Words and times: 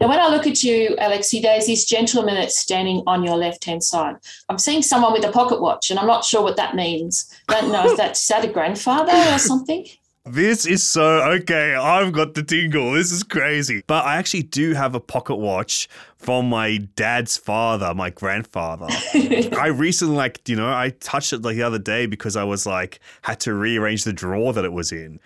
Now, 0.00 0.08
when 0.08 0.20
I 0.20 0.28
look 0.28 0.46
at 0.46 0.62
you, 0.62 0.96
Alexei, 0.98 1.40
there's 1.40 1.66
this 1.66 1.84
gentleman 1.84 2.34
that's 2.34 2.58
standing 2.58 3.02
on 3.06 3.24
your 3.24 3.36
left 3.36 3.64
hand 3.64 3.82
side. 3.82 4.16
I'm 4.48 4.58
seeing 4.58 4.82
someone 4.82 5.12
with 5.12 5.24
a 5.24 5.32
pocket 5.32 5.60
watch, 5.60 5.90
and 5.90 5.98
I'm 5.98 6.06
not 6.06 6.24
sure 6.24 6.42
what 6.42 6.56
that 6.56 6.74
means. 6.74 7.30
I 7.48 7.60
Don't 7.60 7.72
know 7.72 7.90
if 7.90 7.96
that's 7.96 8.22
is 8.22 8.28
that 8.28 8.44
a 8.44 8.48
grandfather 8.48 9.12
or 9.34 9.38
something. 9.38 9.86
This 10.26 10.64
is 10.64 10.82
so 10.82 11.04
okay. 11.32 11.74
I've 11.74 12.12
got 12.12 12.32
the 12.32 12.42
tingle. 12.42 12.92
This 12.92 13.12
is 13.12 13.22
crazy. 13.22 13.84
But 13.86 14.06
I 14.06 14.16
actually 14.16 14.44
do 14.44 14.72
have 14.72 14.94
a 14.94 15.00
pocket 15.00 15.36
watch 15.36 15.86
from 16.16 16.48
my 16.48 16.78
dad's 16.96 17.36
father, 17.36 17.92
my 17.92 18.08
grandfather. 18.08 18.86
I 19.14 19.66
recently, 19.66 20.16
like, 20.16 20.48
you 20.48 20.56
know, 20.56 20.66
I 20.66 20.94
touched 21.00 21.34
it 21.34 21.42
like 21.42 21.56
the 21.56 21.62
other 21.62 21.78
day 21.78 22.06
because 22.06 22.36
I 22.36 22.44
was 22.44 22.64
like, 22.64 23.00
had 23.20 23.38
to 23.40 23.52
rearrange 23.52 24.04
the 24.04 24.14
drawer 24.14 24.54
that 24.54 24.64
it 24.64 24.72
was 24.72 24.92
in. 24.92 25.20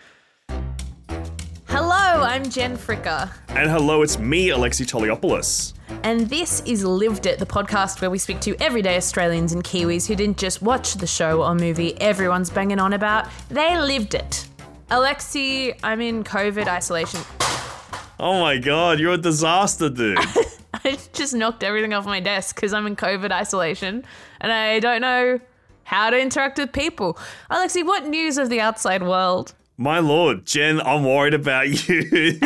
Hello, 2.18 2.30
I'm 2.30 2.50
Gen 2.50 2.76
Fricker. 2.76 3.30
And 3.50 3.70
hello, 3.70 4.02
it's 4.02 4.18
me, 4.18 4.48
Alexei 4.48 4.82
Toliopoulos. 4.82 5.72
And 6.02 6.28
this 6.28 6.60
is 6.66 6.82
Lived 6.84 7.26
It, 7.26 7.38
the 7.38 7.46
podcast 7.46 8.00
where 8.00 8.10
we 8.10 8.18
speak 8.18 8.40
to 8.40 8.60
everyday 8.60 8.96
Australians 8.96 9.52
and 9.52 9.62
Kiwis 9.62 10.04
who 10.08 10.16
didn't 10.16 10.36
just 10.36 10.60
watch 10.60 10.94
the 10.94 11.06
show 11.06 11.44
or 11.44 11.54
movie 11.54 11.96
everyone's 12.00 12.50
banging 12.50 12.80
on 12.80 12.94
about, 12.94 13.28
they 13.50 13.78
lived 13.78 14.14
it. 14.14 14.48
Alexei, 14.90 15.78
I'm 15.84 16.00
in 16.00 16.24
COVID 16.24 16.66
isolation. 16.66 17.20
Oh 18.18 18.40
my 18.40 18.58
god, 18.58 18.98
you're 18.98 19.12
a 19.12 19.16
disaster, 19.16 19.88
dude. 19.88 20.18
I 20.74 20.98
just 21.12 21.34
knocked 21.34 21.62
everything 21.62 21.94
off 21.94 22.04
my 22.04 22.18
desk 22.18 22.56
because 22.56 22.72
I'm 22.72 22.88
in 22.88 22.96
COVID 22.96 23.30
isolation 23.30 24.04
and 24.40 24.50
I 24.50 24.80
don't 24.80 25.02
know 25.02 25.38
how 25.84 26.10
to 26.10 26.18
interact 26.18 26.58
with 26.58 26.72
people. 26.72 27.16
Alexei, 27.48 27.84
what 27.84 28.08
news 28.08 28.38
of 28.38 28.48
the 28.48 28.60
outside 28.60 29.04
world? 29.04 29.54
My 29.80 30.00
lord, 30.00 30.44
Gen, 30.44 30.80
I'm 30.80 31.04
worried 31.04 31.34
about 31.34 31.68
you. 31.68 32.02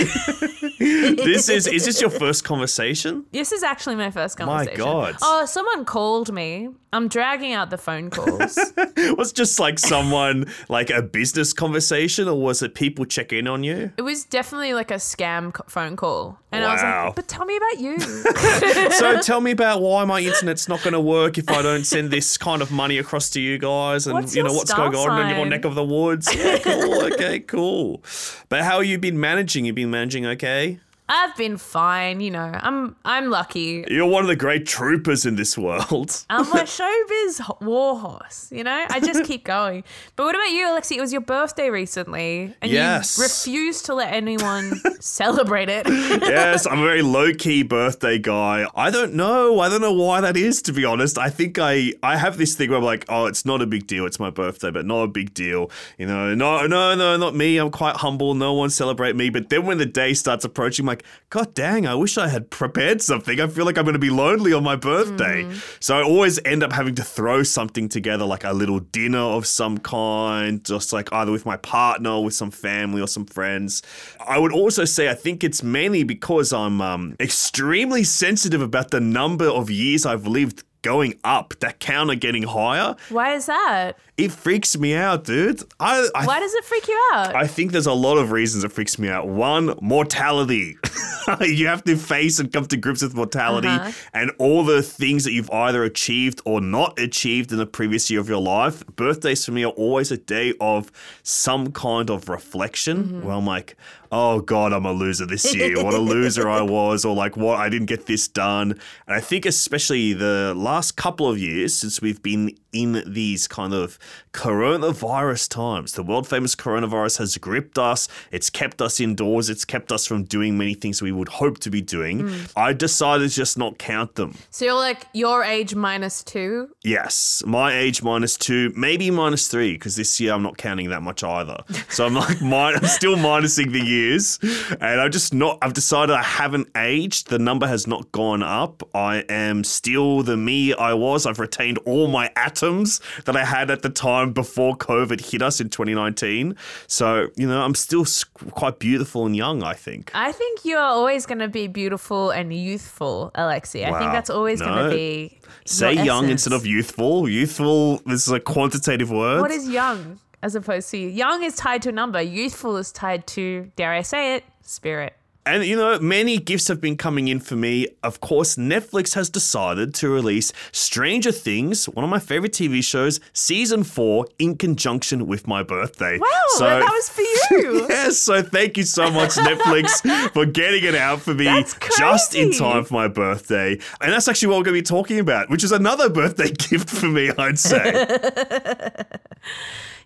this 0.77 1.49
is 1.49 1.67
is 1.67 1.87
this 1.87 1.99
your 1.99 2.11
first 2.11 2.45
conversation? 2.45 3.25
This 3.33 3.53
is 3.53 3.63
actually 3.63 3.95
my 3.95 4.11
first 4.11 4.37
conversation. 4.37 4.79
My 4.79 4.85
God. 4.85 5.17
Oh, 5.23 5.47
someone 5.47 5.87
called 5.87 6.31
me. 6.31 6.69
I'm 6.95 7.09
dragging 7.09 7.55
out 7.55 7.71
the 7.71 7.79
phone 7.79 8.11
calls. 8.11 8.59
was 9.17 9.31
it 9.31 9.35
just 9.35 9.59
like 9.59 9.79
someone 9.79 10.45
like 10.69 10.91
a 10.91 11.01
business 11.01 11.55
conversation 11.55 12.29
or 12.29 12.39
was 12.39 12.63
it 12.63 12.75
people 12.75 13.07
check 13.07 13.33
in 13.33 13.49
on 13.49 13.65
you? 13.65 13.93
it 13.97 14.03
was 14.03 14.27
definitely 14.27 14.75
like 14.75 14.91
a 14.91 14.97
scam 14.97 15.59
phone 15.71 15.97
call. 15.97 16.39
And 16.55 16.67
I 16.67 16.73
was 16.75 16.83
like, 16.83 17.15
but 17.15 17.29
tell 17.29 17.47
me 17.47 17.57
about 17.57 17.79
you. 17.81 17.99
so 18.91 19.23
tell 19.23 19.41
me 19.41 19.53
about 19.53 19.81
why 19.81 20.05
my 20.05 20.21
internet's 20.21 20.69
not 20.69 20.83
going 20.83 20.93
to 20.93 21.01
work 21.01 21.39
if 21.39 21.49
I 21.49 21.63
don't 21.63 21.85
send 21.85 22.11
this 22.11 22.37
kind 22.37 22.61
of 22.61 22.71
money 22.71 22.99
across 22.99 23.31
to 23.31 23.41
you 23.41 23.57
guys 23.57 24.07
and 24.07 24.13
What's 24.13 24.37
you 24.37 24.43
know 24.43 24.53
what's 24.53 24.75
going 24.75 24.95
on 24.95 25.31
in 25.31 25.35
your 25.35 25.47
neck 25.47 25.65
of 25.65 25.75
the 25.75 25.85
woods. 25.85 26.29
Yeah, 26.35 26.59
cool. 26.59 27.05
okay, 27.05 27.22
cool. 27.47 28.03
But 28.49 28.63
how 28.63 28.79
have 28.79 28.87
you 28.87 28.99
been 28.99 29.19
managing? 29.19 29.65
You've 29.65 29.77
been 29.77 29.91
managing 29.91 30.27
okay? 30.27 30.81
I've 31.09 31.37
been 31.37 31.59
fine, 31.59 32.21
you 32.21 32.31
know. 32.31 32.51
I'm 32.63 32.97
I'm 33.05 33.29
lucky. 33.29 33.85
You're 33.89 34.07
one 34.07 34.23
of 34.23 34.29
the 34.29 34.37
great 34.37 34.67
troopers 34.67 35.27
in 35.27 35.37
this 35.37 35.59
world. 35.59 36.25
I'm 36.31 36.47
a 36.53 36.63
showbiz 36.65 37.41
h- 37.41 37.57
warhorse, 37.61 38.49
you 38.51 38.65
know? 38.65 38.87
I 38.89 38.99
just 39.01 39.25
keep 39.25 39.45
going. 39.45 39.85
But 40.17 40.25
what 40.25 40.35
about 40.35 40.51
you, 40.51 40.71
Alexei? 40.71 40.97
It 40.97 41.01
was 41.03 41.13
your 41.13 41.21
birthday 41.21 41.69
recently, 41.69 42.55
and 42.63 42.71
Yes. 42.71 43.19
you 43.19 43.25
refused 43.25 43.87
to 43.87 43.95
let 43.95 44.13
anyone 44.15 44.81
celebrate 45.01 45.69
it. 45.69 45.87
yes, 45.89 46.67
I'm 46.67 46.79
a 46.79 46.85
very 46.85 47.03
low 47.03 47.35
key 47.35 47.63
birthday 47.63 48.19
guy. 48.19 48.67
I 48.75 48.91
don't 48.91 49.13
know. 49.15 49.61
I 49.61 49.69
don't 49.69 49.83
know 49.83 49.93
why 49.93 50.23
that 50.23 50.37
is. 50.39 50.63
To 50.63 50.73
be 50.73 50.85
honest, 50.87 51.19
I 51.19 51.29
think 51.29 51.59
I 51.59 51.93
I 52.03 52.17
have 52.17 52.39
this 52.39 52.55
thing 52.55 52.71
where 52.71 52.79
I'm 52.79 52.85
like, 52.85 53.05
oh, 53.11 53.27
it's 53.27 53.45
not 53.45 53.61
a 53.61 53.67
big 53.67 53.87
deal. 53.87 54.07
It's 54.07 54.21
my 54.21 54.31
birthday, 54.31 54.71
but 54.71 54.87
not 54.87 55.03
a 55.03 55.09
big 55.09 55.35
deal. 55.35 55.71
You 55.99 56.07
know, 56.07 56.35
no, 56.35 56.67
no, 56.67 56.95
no, 56.95 57.17
not 57.19 57.35
me. 57.35 57.59
I'm 57.59 57.71
quite 57.71 57.97
humble. 57.97 58.35
No 58.35 58.55
one 58.55 58.71
celebrate 58.71 59.15
me. 59.15 59.29
But 59.29 59.51
then 59.51 59.67
when 59.67 59.77
the 59.77 59.85
day 59.87 60.15
starts 60.15 60.45
approaching, 60.47 60.85
I'm 60.87 60.92
like, 60.93 61.05
God 61.31 61.55
dang, 61.55 61.87
I 61.87 61.95
wish 61.95 62.19
I 62.19 62.29
had 62.29 62.51
prepared 62.51 63.01
something. 63.01 63.41
I 63.41 63.47
feel 63.47 63.65
like 63.65 63.79
I'm 63.79 63.85
going 63.85 63.95
to 63.95 63.99
be 63.99 64.11
lonely 64.11 64.53
on 64.53 64.63
my 64.63 64.77
birthday. 64.77 65.51
So 65.81 65.97
I 65.97 66.03
always 66.03 66.39
end 66.45 66.63
up 66.63 66.73
having 66.73 66.95
to 66.97 67.03
throw 67.03 67.43
something 67.43 67.89
together, 67.89 68.25
like 68.25 68.45
a 68.45 68.53
little 68.53 68.81
dinner 68.81 69.19
of 69.19 69.47
some 69.47 69.79
kind, 69.79 70.63
just 70.65 70.93
like 70.93 71.13
either 71.13 71.33
with 71.33 71.47
my 71.47 71.57
partner 71.57 72.11
or 72.11 72.25
with 72.25 72.35
some 72.35 72.51
family 72.51 73.01
or 73.01 73.09
some 73.09 73.25
friends. 73.25 73.83
I 74.27 74.39
would 74.39 74.53
also 74.53 74.85
say 74.85 75.09
I 75.09 75.15
think 75.15 75.43
it's 75.43 75.63
mainly 75.63 76.05
because 76.05 76.53
I'm 76.53 76.81
um, 76.81 77.17
extremely 77.19 78.05
sensitive 78.05 78.61
about 78.61 78.91
the 78.91 79.01
number 79.01 79.47
of 79.47 79.71
years 79.71 80.05
I've 80.05 80.27
lived 80.27 80.65
going 80.83 81.19
up, 81.25 81.55
that 81.61 81.79
counter 81.81 82.15
getting 82.15 82.43
higher. 82.43 82.97
Why 83.09 83.35
is 83.35 83.47
that? 83.47 83.93
It 84.19 84.31
freaks 84.33 84.77
me 84.77 84.95
out, 84.95 85.25
dude. 85.25 85.63
I, 85.81 86.09
I 86.15 86.27
Why 86.27 86.39
does 86.41 86.53
it 86.55 86.65
freak 86.65 86.87
you 86.87 87.01
out? 87.15 87.35
I 87.35 87.47
think 87.47 87.73
there's 87.73 87.87
a 87.87 87.93
lot 87.93 88.19
of 88.19 88.31
reasons 88.31 88.63
it 88.65 88.73
freaks 88.73 88.99
me 88.99 89.09
out. 89.09 89.27
One, 89.29 89.75
mortality. 89.81 90.77
you 91.41 91.67
have 91.69 91.83
to 91.85 91.97
face 91.97 92.39
and 92.39 92.53
come 92.53 92.67
to 92.67 92.77
grips 92.77 93.03
with 93.03 93.15
mortality 93.15 93.69
Uh-huh. 93.69 93.91
and 94.13 94.31
all 94.39 94.65
the 94.65 94.83
things 94.83 95.25
that 95.25 95.33
you've 95.33 95.51
either 95.51 95.83
achieved 95.85 96.41
or 96.45 96.61
not 96.61 96.99
achieved 96.99 97.53
in 97.53 97.59
the 97.59 97.67
previous 97.67 98.11
year 98.11 98.21
of 98.21 98.29
your 98.29 98.41
life. 98.41 98.85
Birthdays 98.97 99.45
for 99.45 99.53
me 99.53 99.65
are 99.65 99.73
always 99.73 100.11
a 100.11 100.17
day 100.19 100.53
of 100.61 100.91
some 101.23 101.73
kind 101.73 102.11
of 102.11 102.29
reflection 102.29 102.83
Mm-hmm. 103.05 103.23
where 103.27 103.35
I'm 103.37 103.47
like, 103.47 103.77
oh 104.13 104.41
God, 104.41 104.73
I'm 104.75 104.85
a 104.85 104.93
loser 104.93 105.27
this 105.27 105.55
year. 105.55 105.83
What 105.83 105.95
a 105.95 105.99
loser 105.99 106.49
I 106.49 106.61
was, 106.77 107.05
or 107.05 107.17
like, 107.17 107.37
what 107.37 107.59
I 107.59 107.69
didn't 107.71 107.87
get 107.87 108.07
this 108.07 108.29
done. 108.29 108.73
And 109.07 109.17
I 109.17 109.21
think, 109.21 109.47
especially 109.47 110.13
the 110.13 110.53
last 110.55 110.97
couple 110.97 111.29
of 111.29 111.39
years 111.39 111.75
since 111.75 112.01
we've 112.03 112.23
been 112.23 112.57
in 112.73 113.03
these 113.07 113.47
kind 113.47 113.73
of 113.75 113.99
coronavirus 114.33 115.49
times. 115.49 115.93
The 115.93 116.03
world 116.03 116.27
famous 116.29 116.55
coronavirus 116.55 117.19
has 117.19 117.37
gripped 117.39 117.79
us. 117.79 118.09
It's 118.31 118.51
kept 118.51 118.81
us 118.81 119.01
indoors. 119.01 119.51
It's 119.51 119.65
kept 119.65 119.93
us 119.93 120.07
from 120.07 120.25
doing 120.25 120.57
many 120.57 120.75
things 120.75 121.03
we 121.03 121.13
would 121.13 121.29
hope 121.29 121.59
to 121.61 121.71
be 121.71 121.81
doing. 121.81 122.23
Mm. 122.23 122.53
I 122.57 122.73
decided 122.73 123.31
to 123.31 123.35
just 123.35 123.59
not 123.59 123.79
count 123.79 124.15
them. 124.15 124.37
so 124.51 124.65
you're 124.65 124.75
like 124.75 125.07
your 125.13 125.43
age 125.45 125.75
minus 125.75 126.23
two? 126.23 126.71
Yes, 126.83 127.43
my 127.47 127.77
age 127.77 128.03
minus 128.03 128.37
two, 128.37 128.73
maybe 128.77 129.11
minus 129.11 129.49
three, 129.49 129.73
because 129.75 129.97
this 129.97 130.19
year 130.21 130.33
I'm 130.33 130.43
not 130.43 130.57
counting 130.59 130.89
that 130.91 131.03
much 131.03 131.23
either. 131.23 131.59
So 131.89 132.07
I'm 132.07 132.15
like, 132.15 132.41
min- 132.43 132.53
I'm 132.77 132.85
still 132.85 133.17
minusing 133.17 133.73
the 133.73 133.85
years, 133.85 134.39
and 134.81 135.01
I'm 135.01 135.11
just 135.11 135.35
not. 135.35 135.59
I've 135.63 135.75
decided 135.75 136.15
I 136.15 136.23
haven't 136.23 136.69
aged. 136.77 137.29
The 137.29 137.39
number 137.39 137.67
has 137.67 137.87
not 137.87 138.11
gone 138.13 138.43
up. 138.43 138.83
I 138.95 139.25
am 139.29 139.65
still 139.65 140.23
the 140.23 140.37
me 140.37 140.75
I 140.75 140.95
was. 140.95 141.27
I've 141.27 141.39
retained 141.39 141.79
all 141.85 142.09
my 142.09 142.31
that 142.71 143.37
I 143.37 143.45
had 143.45 143.71
at 143.71 143.83
the 143.83 143.91
time 143.91 144.33
before 144.33 144.77
COVID 144.77 145.31
hit 145.31 145.43
us 145.43 145.61
in 145.61 145.69
2019. 145.69 146.57
So 146.87 147.29
you 147.37 147.47
know, 147.47 147.61
I'm 147.61 147.75
still 147.75 148.07
quite 148.53 148.79
beautiful 148.79 149.27
and 149.27 149.37
young. 149.37 149.63
I 149.63 149.75
think. 149.75 150.11
I 150.15 150.33
think 150.33 150.65
you 150.65 150.77
are 150.77 150.91
always 150.91 151.27
going 151.27 151.41
to 151.41 151.49
be 151.49 151.67
beautiful 151.67 152.31
and 152.31 152.53
youthful, 152.53 153.31
Alexei. 153.35 153.85
I 153.85 153.99
think 153.99 154.13
that's 154.13 154.31
always 154.31 154.61
going 154.61 154.85
to 154.85 154.91
be. 154.91 155.39
Say 155.65 155.95
young 155.95 156.25
essence. 156.25 156.47
instead 156.47 156.53
of 156.55 156.67
youthful. 156.67 157.29
Youthful. 157.29 157.99
This 158.07 158.27
is 158.27 158.33
a 158.33 158.41
quantitative 158.41 159.11
word. 159.11 159.41
What 159.41 159.51
is 159.51 159.69
young 159.69 160.19
as 160.43 160.55
opposed 160.55 160.91
to 160.91 160.99
young 160.99 161.43
is 161.43 161.55
tied 161.57 161.83
to 161.83 161.91
a 161.91 161.93
number, 161.93 162.21
youthful 162.21 162.77
is 162.77 162.93
tied 162.93 163.27
to, 163.29 163.71
dare 163.77 163.93
I 163.93 164.03
say 164.03 164.35
it, 164.35 164.45
spirit. 164.63 165.15
And 165.45 165.65
you 165.65 165.75
know, 165.75 165.99
many 165.99 166.39
gifts 166.39 166.69
have 166.69 166.81
been 166.81 166.97
coming 166.97 167.27
in 167.27 167.41
for 167.41 167.57
me. 167.57 167.89
Of 168.05 168.21
course, 168.21 168.55
Netflix 168.55 169.15
has 169.15 169.29
decided 169.29 169.93
to 169.97 170.09
release 170.09 170.53
Stranger 170.71 171.33
Things, 171.33 171.87
one 171.87 172.05
of 172.05 172.11
my 172.11 172.21
favorite 172.21 172.53
TV 172.53 172.83
shows, 172.83 173.19
season 173.33 173.83
four, 173.83 174.27
in 174.39 174.57
conjunction 174.57 175.27
with 175.27 175.49
my 175.49 175.65
birthday. 175.65 176.19
Wow, 176.19 176.27
so, 176.51 176.65
that 176.65 176.83
was 176.85 177.09
for 177.09 177.23
you. 177.23 177.87
yes, 177.89 178.19
so 178.19 178.41
thank 178.41 178.77
you 178.77 178.85
so 178.85 179.11
much, 179.11 179.31
Netflix, 179.31 180.31
for 180.33 180.47
getting 180.47 180.85
it 180.85 180.95
out 180.95 181.21
for 181.21 181.35
me 181.35 181.65
just 181.97 182.37
in 182.37 182.53
time 182.53 182.85
for 182.85 182.95
my 182.95 183.09
birthday. 183.09 183.73
And 184.01 184.13
that's 184.13 184.29
actually 184.29 184.49
what 184.49 184.59
we're 184.59 184.65
going 184.65 184.77
to 184.77 184.83
be 184.83 184.97
talking 184.97 185.19
about, 185.19 185.51
which 185.51 185.65
is 185.65 185.73
another 185.73 186.09
birthday 186.23 186.53
gift 186.53 186.89
for 186.89 187.07
me, 187.07 187.33
I'd 187.37 187.59
say. 187.59 188.07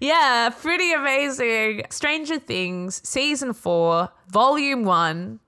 Yeah, 0.00 0.50
pretty 0.50 0.92
amazing. 0.92 1.84
Stranger 1.90 2.38
Things, 2.38 3.00
season 3.08 3.52
four, 3.52 4.10
volume 4.28 4.84
one, 4.84 5.40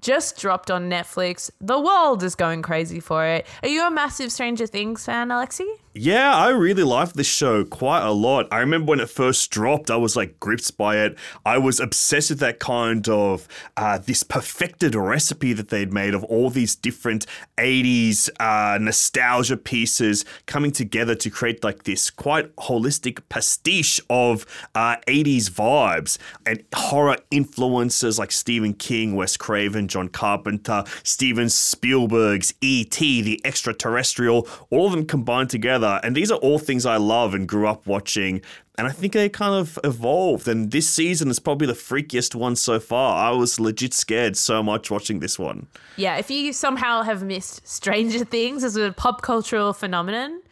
just 0.00 0.38
dropped 0.38 0.70
on 0.70 0.88
Netflix. 0.88 1.50
The 1.60 1.80
world 1.80 2.22
is 2.22 2.34
going 2.34 2.62
crazy 2.62 3.00
for 3.00 3.24
it. 3.26 3.46
Are 3.62 3.68
you 3.68 3.86
a 3.86 3.90
massive 3.90 4.30
Stranger 4.30 4.66
Things 4.66 5.04
fan, 5.04 5.30
Alexei? 5.30 5.66
Yeah, 5.92 6.32
I 6.36 6.50
really 6.50 6.84
liked 6.84 7.16
this 7.16 7.26
show 7.26 7.64
quite 7.64 8.02
a 8.06 8.12
lot. 8.12 8.46
I 8.52 8.60
remember 8.60 8.90
when 8.90 9.00
it 9.00 9.10
first 9.10 9.50
dropped, 9.50 9.90
I 9.90 9.96
was 9.96 10.14
like 10.14 10.38
gripped 10.38 10.76
by 10.76 10.98
it. 10.98 11.18
I 11.44 11.58
was 11.58 11.80
obsessed 11.80 12.30
with 12.30 12.38
that 12.38 12.60
kind 12.60 13.08
of 13.08 13.48
uh, 13.76 13.98
this 13.98 14.22
perfected 14.22 14.94
recipe 14.94 15.52
that 15.52 15.70
they'd 15.70 15.92
made 15.92 16.14
of 16.14 16.22
all 16.22 16.48
these 16.48 16.76
different 16.76 17.26
80s 17.58 18.30
uh, 18.38 18.78
nostalgia 18.78 19.56
pieces 19.56 20.24
coming 20.46 20.70
together 20.70 21.16
to 21.16 21.28
create 21.28 21.64
like 21.64 21.82
this 21.82 22.08
quite 22.08 22.54
holistic 22.54 23.22
pastiche 23.28 24.00
of 24.08 24.46
uh, 24.76 24.94
80s 25.08 25.50
vibes 25.50 26.18
and 26.46 26.62
horror 26.72 27.16
influences 27.32 28.16
like 28.16 28.30
Stephen 28.30 28.74
King, 28.74 29.16
Wes 29.16 29.36
Craven, 29.36 29.88
John 29.88 30.06
Carpenter, 30.08 30.84
Steven 31.02 31.48
Spielberg's 31.48 32.54
E.T., 32.60 33.22
The 33.22 33.40
Extraterrestrial, 33.44 34.46
all 34.70 34.86
of 34.86 34.92
them 34.92 35.04
combined 35.04 35.50
together 35.50 35.79
together. 35.80 36.00
And 36.02 36.14
these 36.14 36.30
are 36.30 36.38
all 36.38 36.58
things 36.58 36.86
I 36.86 36.96
love 36.96 37.34
and 37.34 37.48
grew 37.48 37.66
up 37.66 37.86
watching. 37.86 38.42
And 38.78 38.86
I 38.86 38.92
think 38.92 39.12
they 39.12 39.28
kind 39.28 39.54
of 39.54 39.78
evolved. 39.84 40.48
And 40.48 40.70
this 40.70 40.88
season 40.88 41.28
is 41.28 41.38
probably 41.38 41.66
the 41.66 41.74
freakiest 41.74 42.34
one 42.34 42.56
so 42.56 42.80
far. 42.80 43.32
I 43.32 43.36
was 43.36 43.60
legit 43.60 43.94
scared 43.94 44.36
so 44.36 44.62
much 44.62 44.90
watching 44.90 45.20
this 45.20 45.38
one. 45.38 45.66
Yeah, 45.96 46.16
if 46.16 46.30
you 46.30 46.52
somehow 46.52 47.02
have 47.02 47.22
missed 47.22 47.66
Stranger 47.66 48.24
Things 48.24 48.64
as 48.64 48.76
a 48.76 48.92
pop 48.92 49.22
cultural 49.22 49.72
phenomenon, 49.72 50.42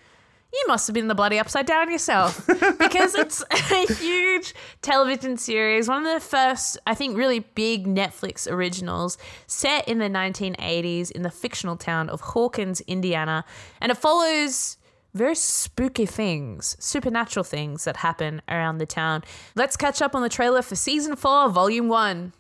you 0.53 0.65
must 0.67 0.87
have 0.87 0.95
been 0.95 1.09
the 1.09 1.15
bloody 1.15 1.39
upside 1.39 1.67
down 1.67 1.91
yourself 1.91 2.47
because 2.79 3.15
it's 3.15 3.45
a 3.51 3.93
huge 3.95 4.55
television 4.81 5.37
series, 5.37 5.89
one 5.89 6.07
of 6.07 6.15
the 6.15 6.27
first, 6.27 6.79
I 6.87 6.95
think, 6.95 7.19
really 7.19 7.41
big 7.41 7.87
Netflix 7.87 8.51
originals 8.51 9.19
set 9.47 9.87
in 9.87 9.99
the 9.99 10.09
1980s 10.09 11.11
in 11.11 11.21
the 11.21 11.31
fictional 11.31 11.77
town 11.77 12.09
of 12.09 12.23
Hawkins, 12.23 12.81
Indiana. 12.83 13.45
And 13.83 13.93
it 13.93 13.99
follows 13.99 14.78
very 15.19 15.35
spooky 15.35 16.07
things, 16.07 16.77
supernatural 16.79 17.43
things 17.43 17.85
that 17.85 17.97
happen 17.97 18.41
around 18.49 18.79
the 18.79 18.87
town. 18.87 19.25
Let's 19.57 19.77
catch 19.77 20.01
up 20.01 20.15
on 20.15 20.23
the 20.23 20.29
trailer 20.29 20.63
for 20.63 20.77
season 20.77 21.17
four, 21.17 21.51
volume 21.51 21.89
one. 21.89 22.33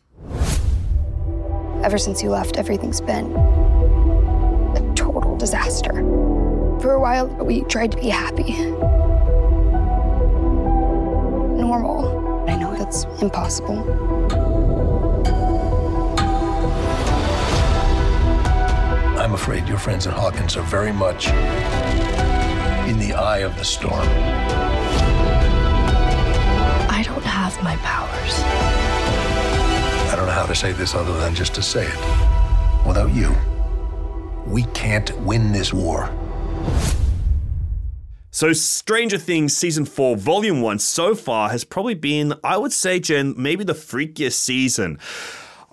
Ever 1.82 1.98
since 1.98 2.22
you 2.22 2.30
left, 2.30 2.56
everything's 2.56 3.00
been 3.00 3.32
a 3.34 4.92
total 4.94 5.36
disaster. 5.36 5.92
For 6.80 6.92
a 6.92 7.00
while, 7.00 7.26
we 7.26 7.62
tried 7.64 7.90
to 7.92 7.98
be 7.98 8.08
happy. 8.08 8.52
Normal. 11.60 12.44
I 12.48 12.54
know 12.54 12.76
that's 12.76 13.04
impossible. 13.20 13.78
I'm 19.18 19.34
afraid 19.34 19.66
your 19.68 19.78
friends 19.78 20.06
at 20.06 20.14
Hawkins 20.14 20.56
are 20.56 20.62
very 20.62 20.92
much 20.92 21.26
in 22.88 22.98
the 22.98 23.12
eye 23.12 23.40
of 23.40 23.54
the 23.58 23.64
storm. 23.64 24.08
I 26.88 27.02
don't 27.04 27.22
have 27.22 27.62
my 27.62 27.76
powers. 27.76 28.32
I 30.10 30.16
don't 30.16 30.26
know 30.26 30.32
how 30.32 30.46
to 30.46 30.54
say 30.54 30.72
this 30.72 30.94
other 30.94 31.12
than 31.18 31.34
just 31.34 31.54
to 31.56 31.62
say 31.62 31.86
it. 31.86 32.86
Without 32.86 33.14
you, 33.14 33.36
we 34.46 34.62
can't 34.72 35.14
win 35.20 35.52
this 35.52 35.70
war. 35.70 36.10
So, 38.30 38.54
Stranger 38.54 39.18
Things 39.18 39.54
Season 39.54 39.84
4, 39.84 40.16
Volume 40.16 40.62
1 40.62 40.78
so 40.78 41.14
far 41.14 41.50
has 41.50 41.64
probably 41.64 41.94
been, 41.94 42.34
I 42.42 42.56
would 42.56 42.72
say, 42.72 43.00
Gen, 43.00 43.34
maybe 43.36 43.64
the 43.64 43.74
freakiest 43.74 44.34
season. 44.34 44.98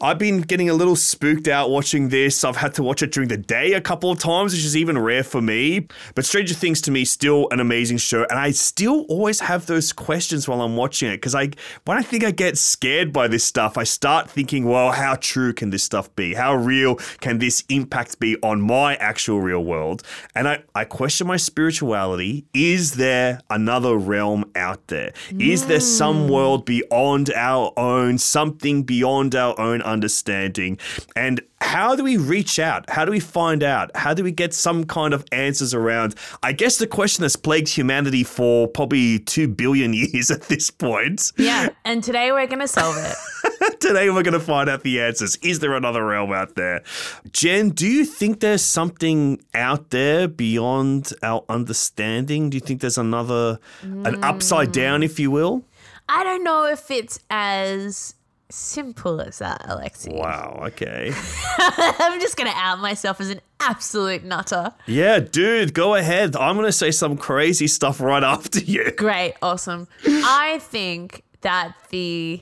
I've 0.02 0.20
been 0.20 0.42
getting 0.42 0.70
a 0.70 0.74
little 0.74 0.98
spooked 0.98 1.48
out 1.48 1.70
watching 1.70 2.10
this. 2.10 2.44
I've 2.44 2.58
had 2.58 2.74
to 2.74 2.84
watch 2.84 3.02
it 3.02 3.14
during 3.14 3.30
the 3.30 3.38
day 3.38 3.72
a 3.74 3.80
couple 3.80 4.12
of 4.12 4.20
times, 4.20 4.52
which 4.52 4.66
is 4.66 4.76
even 4.76 4.98
rare 4.98 5.24
for 5.24 5.42
me. 5.42 5.88
But 6.16 6.26
Stranger 6.26 6.54
Things 6.54 6.82
to 6.82 6.92
me 6.92 7.06
still 7.06 7.48
an 7.52 7.62
amazing 7.62 8.00
show, 8.00 8.26
and 8.30 8.38
I 8.38 8.52
still 8.52 9.06
always 9.08 9.40
have 9.40 9.68
those 9.68 9.94
questions 9.94 10.50
while 10.50 10.62
I'm 10.62 10.76
watching 10.76 11.10
it 11.10 11.18
because 11.18 11.34
I 11.34 11.52
when 11.86 11.98
I 11.98 12.02
think 12.02 12.26
I 12.26 12.32
get 12.32 12.58
scared 12.58 13.14
by 13.14 13.30
this 13.30 13.46
stuff, 13.46 13.78
I 13.78 13.86
start 13.86 14.30
thinking, 14.30 14.66
well, 14.66 14.92
how 14.92 15.16
true 15.16 15.54
can 15.54 15.70
this 15.70 15.84
stuff 15.84 16.14
be? 16.18 16.34
How 16.34 16.54
real 16.54 16.96
can 17.22 17.40
this 17.40 17.64
impact 17.70 18.20
be 18.20 18.36
on 18.44 18.60
my 18.60 18.98
actual 18.98 19.40
real 19.40 19.64
world? 19.64 20.04
And 20.36 20.46
I, 20.50 20.64
I 20.76 20.84
question 20.84 21.26
my 21.26 21.38
spirituality. 21.38 22.46
Is 22.54 22.96
there 22.96 23.40
another 23.50 23.96
realm 23.96 24.52
out 24.56 24.88
there? 24.88 25.14
Is 25.40 25.68
there 25.68 25.80
some 25.80 26.28
mm. 26.28 26.32
world 26.32 26.66
beyond 26.66 27.32
our 27.34 27.72
own, 27.78 28.18
something 28.18 28.84
beyond 28.84 29.36
our 29.36 29.58
own 29.58 29.84
understanding? 29.96 30.78
And 31.16 31.40
how 31.62 31.96
do 31.96 32.04
we 32.04 32.18
reach 32.18 32.60
out? 32.60 32.90
How 32.90 33.06
do 33.06 33.12
we 33.12 33.22
find 33.22 33.64
out? 33.64 33.90
How 33.96 34.14
do 34.14 34.24
we 34.24 34.32
get 34.32 34.54
some 34.54 34.84
kind 34.84 35.14
of 35.14 35.24
answers 35.32 35.74
around? 35.74 36.16
I 36.44 36.52
guess 36.52 36.78
the 36.78 36.88
question 36.88 37.22
that's 37.22 37.38
plagued 37.38 37.70
humanity 37.70 38.24
for 38.24 38.68
probably 38.68 39.20
two 39.20 39.48
billion 39.48 39.94
years 40.02 40.30
at 40.30 40.44
this 40.44 40.70
point. 40.70 41.32
Yeah, 41.38 41.70
and 41.86 42.04
today 42.04 42.32
we're 42.32 42.48
going 42.48 42.60
to 42.60 42.68
solve 42.68 42.98
it. 42.98 43.16
Today 43.80 44.10
we're 44.10 44.24
going 44.24 44.34
to 44.34 44.40
find 44.40 44.70
out 44.70 44.84
the 44.84 45.02
answers. 45.02 45.38
Is 45.38 45.60
there 45.60 45.74
another 45.74 46.06
realm 46.06 46.32
out 46.32 46.56
there? 46.56 46.84
Gen, 47.32 47.70
do 47.70 47.88
you 47.88 48.06
think 48.06 48.40
there's 48.40 48.64
something 48.64 49.42
out 49.54 49.92
there 49.92 50.28
beyond 50.28 51.14
our 51.24 51.44
understanding? 51.50 52.50
Do 52.50 52.58
you 52.58 52.62
think 52.62 52.82
there's 52.82 52.98
another, 52.98 53.60
an 53.82 54.24
upside 54.24 54.72
down, 54.72 55.04
if 55.04 55.20
you 55.20 55.32
will? 55.32 55.60
Mm. 55.60 55.64
I 56.10 56.24
don't 56.24 56.44
know 56.44 56.66
if 56.66 56.92
it's 56.92 57.20
as 57.30 58.16
simple 58.50 59.22
as 59.22 59.40
that, 59.40 59.62
Alexei. 59.66 60.14
Wow, 60.14 60.62
okay. 60.68 61.12
I'm 61.58 62.20
just 62.20 62.38
going 62.38 62.50
to 62.50 62.58
out 62.58 62.80
myself 62.80 63.20
as 63.20 63.30
an 63.30 63.42
absolute 63.60 64.24
nutter. 64.24 64.74
Yeah, 64.86 65.20
dude, 65.20 65.74
go 65.74 65.96
ahead. 65.96 66.36
I'm 66.36 66.56
going 66.56 66.68
to 66.68 66.72
say 66.72 66.92
some 66.92 67.18
crazy 67.18 67.68
stuff 67.68 68.00
right 68.00 68.24
after 68.36 68.60
you. 68.60 68.92
Great, 68.92 69.36
awesome. 69.42 69.88
I 70.06 70.60
think 70.62 71.24
that 71.42 71.76
the 71.90 72.42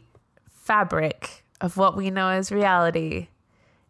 fabric 0.49 1.43
of 1.61 1.77
what 1.77 1.95
we 1.95 2.09
know 2.09 2.29
as 2.29 2.51
reality 2.51 3.27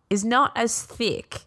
is 0.10 0.24
not 0.24 0.52
as 0.56 0.84
thick 0.84 1.42